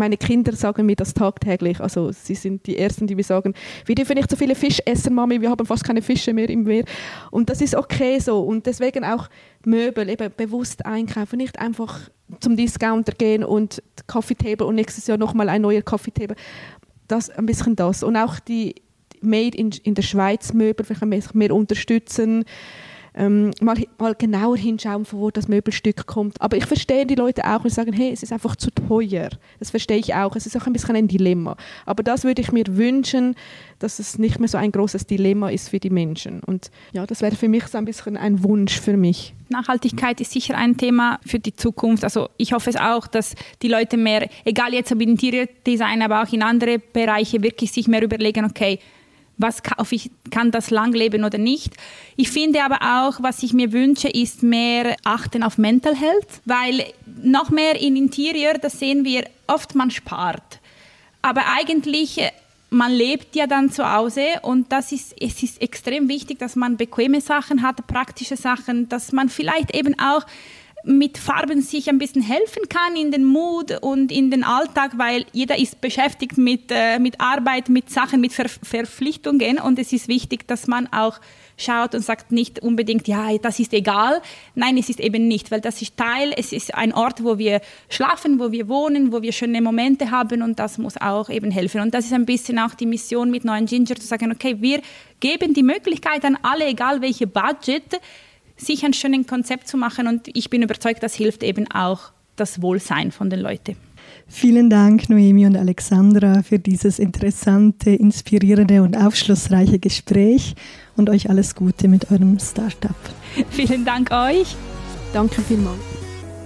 meine 0.00 0.16
Kinder 0.16 0.52
sagen 0.52 0.86
mir 0.86 0.96
das 0.96 1.14
tagtäglich. 1.14 1.80
Also 1.80 2.10
sie 2.10 2.34
sind 2.34 2.66
die 2.66 2.76
Ersten, 2.76 3.06
die 3.06 3.14
mir 3.14 3.22
sagen, 3.22 3.54
wir 3.84 3.94
dürfen 3.94 4.16
nicht 4.16 4.28
so 4.28 4.36
viele 4.36 4.56
Fisch 4.56 4.80
essen, 4.84 5.14
Mami, 5.14 5.40
wir 5.40 5.50
haben 5.50 5.64
fast 5.64 5.84
keine 5.84 6.02
Fische 6.02 6.32
mehr 6.32 6.48
im 6.48 6.64
Meer. 6.64 6.84
Und 7.30 7.48
das 7.50 7.60
ist 7.60 7.76
okay 7.76 8.18
so. 8.18 8.40
Und 8.40 8.66
deswegen 8.66 9.04
auch 9.04 9.28
Möbel, 9.64 10.08
eben 10.08 10.32
bewusst 10.36 10.84
einkaufen, 10.84 11.36
nicht 11.36 11.60
einfach 11.60 12.10
zum 12.40 12.56
Discounter 12.56 13.12
gehen 13.12 13.44
und 13.44 13.82
Kaffeetable 14.06 14.66
und 14.66 14.74
nächstes 14.74 15.06
Jahr 15.06 15.18
nochmal 15.18 15.48
ein 15.48 15.62
neuer 15.62 15.82
Kaffeetable. 15.82 16.36
Das, 17.06 17.30
ein 17.30 17.46
bisschen 17.46 17.76
das. 17.76 18.02
Und 18.02 18.16
auch 18.16 18.40
die 18.40 18.74
Made 19.20 19.56
in, 19.56 19.70
in 19.82 19.94
der 19.94 20.02
Schweiz 20.02 20.52
Möbel 20.52 20.84
vielleicht 20.84 21.08
bisschen 21.10 21.38
mehr 21.38 21.54
unterstützen 21.54 22.44
ähm, 23.14 23.50
mal, 23.60 23.76
mal 23.98 24.14
genauer 24.14 24.56
hinschauen, 24.56 25.04
von 25.04 25.20
wo 25.20 25.30
das 25.30 25.48
Möbelstück 25.48 26.06
kommt. 26.06 26.40
Aber 26.40 26.56
ich 26.56 26.66
verstehe 26.66 27.06
die 27.06 27.14
Leute 27.14 27.44
auch, 27.44 27.62
die 27.62 27.70
sagen, 27.70 27.92
hey, 27.92 28.12
es 28.12 28.22
ist 28.22 28.32
einfach 28.32 28.56
zu 28.56 28.70
teuer. 28.70 29.30
Das 29.58 29.70
verstehe 29.70 29.98
ich 29.98 30.14
auch. 30.14 30.36
Es 30.36 30.46
ist 30.46 30.56
auch 30.56 30.66
ein 30.66 30.72
bisschen 30.72 30.96
ein 30.96 31.08
Dilemma. 31.08 31.56
Aber 31.86 32.02
das 32.02 32.24
würde 32.24 32.42
ich 32.42 32.52
mir 32.52 32.64
wünschen, 32.68 33.34
dass 33.78 33.98
es 33.98 34.18
nicht 34.18 34.38
mehr 34.38 34.48
so 34.48 34.58
ein 34.58 34.72
großes 34.72 35.06
Dilemma 35.06 35.50
ist 35.50 35.70
für 35.70 35.80
die 35.80 35.90
Menschen. 35.90 36.40
Und 36.40 36.70
ja, 36.92 37.06
das 37.06 37.22
wäre 37.22 37.34
für 37.34 37.48
mich 37.48 37.66
so 37.66 37.78
ein 37.78 37.84
bisschen 37.84 38.16
ein 38.16 38.44
Wunsch 38.44 38.78
für 38.78 38.96
mich. 38.96 39.34
Nachhaltigkeit 39.48 40.20
ist 40.20 40.30
sicher 40.30 40.56
ein 40.56 40.76
Thema 40.76 41.18
für 41.26 41.40
die 41.40 41.54
Zukunft. 41.54 42.04
Also 42.04 42.28
ich 42.36 42.52
hoffe 42.52 42.70
es 42.70 42.76
auch, 42.76 43.06
dass 43.06 43.34
die 43.62 43.68
Leute 43.68 43.96
mehr, 43.96 44.28
egal 44.44 44.72
jetzt 44.72 44.92
ob 44.92 45.00
in 45.00 45.10
Interior 45.10 45.46
Design, 45.66 46.02
aber 46.02 46.22
auch 46.22 46.32
in 46.32 46.42
andere 46.42 46.78
Bereiche, 46.78 47.42
wirklich 47.42 47.72
sich 47.72 47.88
mehr 47.88 48.02
überlegen, 48.02 48.44
okay, 48.44 48.78
was 49.40 49.62
kaufe 49.62 49.94
ich, 49.94 50.10
kann 50.30 50.50
das 50.50 50.70
lang 50.70 50.92
leben 50.92 51.24
oder 51.24 51.38
nicht. 51.38 51.74
Ich 52.16 52.30
finde 52.30 52.62
aber 52.62 52.80
auch, 52.82 53.22
was 53.22 53.42
ich 53.42 53.52
mir 53.52 53.72
wünsche, 53.72 54.08
ist 54.08 54.42
mehr 54.42 54.96
achten 55.04 55.42
auf 55.42 55.58
Mental 55.58 55.96
Health, 55.96 56.42
weil 56.44 56.84
noch 57.22 57.50
mehr 57.50 57.80
in 57.80 57.96
Interior, 57.96 58.54
das 58.54 58.78
sehen 58.78 59.04
wir 59.04 59.24
oft, 59.46 59.74
man 59.74 59.90
spart. 59.90 60.60
Aber 61.22 61.42
eigentlich, 61.56 62.18
äh, 62.18 62.30
man 62.70 62.92
lebt 62.92 63.34
ja 63.34 63.46
dann 63.46 63.70
zu 63.70 63.90
Hause 63.90 64.24
und 64.42 64.70
das 64.70 64.92
ist, 64.92 65.14
es 65.20 65.42
ist 65.42 65.60
extrem 65.60 66.08
wichtig, 66.08 66.38
dass 66.38 66.54
man 66.54 66.76
bequeme 66.76 67.20
Sachen 67.20 67.62
hat, 67.62 67.86
praktische 67.86 68.36
Sachen, 68.36 68.88
dass 68.88 69.12
man 69.12 69.28
vielleicht 69.28 69.74
eben 69.74 69.98
auch 69.98 70.24
mit 70.84 71.18
Farben 71.18 71.62
sich 71.62 71.88
ein 71.88 71.98
bisschen 71.98 72.22
helfen 72.22 72.68
kann 72.68 72.96
in 72.96 73.10
den 73.10 73.24
Mut 73.24 73.82
und 73.82 74.10
in 74.10 74.30
den 74.30 74.44
Alltag, 74.44 74.92
weil 74.96 75.26
jeder 75.32 75.58
ist 75.58 75.80
beschäftigt 75.80 76.38
mit, 76.38 76.70
äh, 76.70 76.98
mit 76.98 77.20
Arbeit, 77.20 77.68
mit 77.68 77.90
Sachen, 77.90 78.20
mit 78.20 78.32
Ver 78.32 78.48
Verpflichtungen 78.48 79.58
und 79.58 79.78
es 79.78 79.92
ist 79.92 80.08
wichtig, 80.08 80.46
dass 80.46 80.66
man 80.66 80.86
auch 80.92 81.20
schaut 81.60 81.94
und 81.94 82.02
sagt 82.02 82.32
nicht 82.32 82.60
unbedingt, 82.60 83.06
ja, 83.06 83.36
das 83.38 83.60
ist 83.60 83.72
egal. 83.72 84.22
Nein, 84.54 84.78
es 84.78 84.88
ist 84.88 85.00
eben 85.00 85.28
nicht, 85.28 85.50
weil 85.50 85.60
das 85.60 85.82
ist 85.82 85.96
Teil, 85.96 86.32
es 86.36 86.52
ist 86.52 86.74
ein 86.74 86.94
Ort, 86.94 87.22
wo 87.22 87.38
wir 87.38 87.60
schlafen, 87.88 88.38
wo 88.38 88.50
wir 88.50 88.68
wohnen, 88.68 89.12
wo 89.12 89.22
wir 89.22 89.32
schöne 89.32 89.60
Momente 89.60 90.10
haben 90.10 90.42
und 90.42 90.58
das 90.58 90.78
muss 90.78 90.96
auch 90.96 91.28
eben 91.28 91.50
helfen. 91.50 91.80
Und 91.80 91.94
das 91.94 92.06
ist 92.06 92.12
ein 92.12 92.26
bisschen 92.26 92.58
auch 92.58 92.74
die 92.74 92.86
Mission 92.86 93.30
mit 93.30 93.44
Neuen 93.44 93.66
Ginger, 93.66 93.96
zu 93.96 94.06
sagen, 94.06 94.32
okay, 94.32 94.56
wir 94.60 94.80
geben 95.20 95.52
die 95.54 95.62
Möglichkeit 95.62 96.24
an 96.24 96.38
alle, 96.42 96.66
egal 96.66 97.00
welche 97.02 97.26
Budget, 97.26 98.00
sich 98.60 98.84
ein 98.84 98.92
schönes 98.92 99.26
Konzept 99.26 99.68
zu 99.68 99.76
machen 99.76 100.06
und 100.06 100.28
ich 100.34 100.50
bin 100.50 100.62
überzeugt, 100.62 101.02
das 101.02 101.14
hilft 101.14 101.42
eben 101.42 101.70
auch 101.70 102.12
das 102.36 102.62
Wohlsein 102.62 103.10
von 103.10 103.30
den 103.30 103.40
Leuten. 103.40 103.76
Vielen 104.26 104.70
Dank, 104.70 105.10
Noemi 105.10 105.46
und 105.46 105.56
Alexandra, 105.56 106.42
für 106.42 106.58
dieses 106.58 106.98
interessante, 106.98 107.90
inspirierende 107.90 108.82
und 108.82 108.96
aufschlussreiche 108.96 109.78
Gespräch 109.78 110.54
und 110.96 111.10
euch 111.10 111.28
alles 111.28 111.54
Gute 111.54 111.88
mit 111.88 112.10
eurem 112.10 112.38
Startup. 112.38 112.94
Vielen 113.50 113.84
Dank 113.84 114.10
euch. 114.12 114.54
Danke 115.12 115.42
vielmals. 115.42 115.78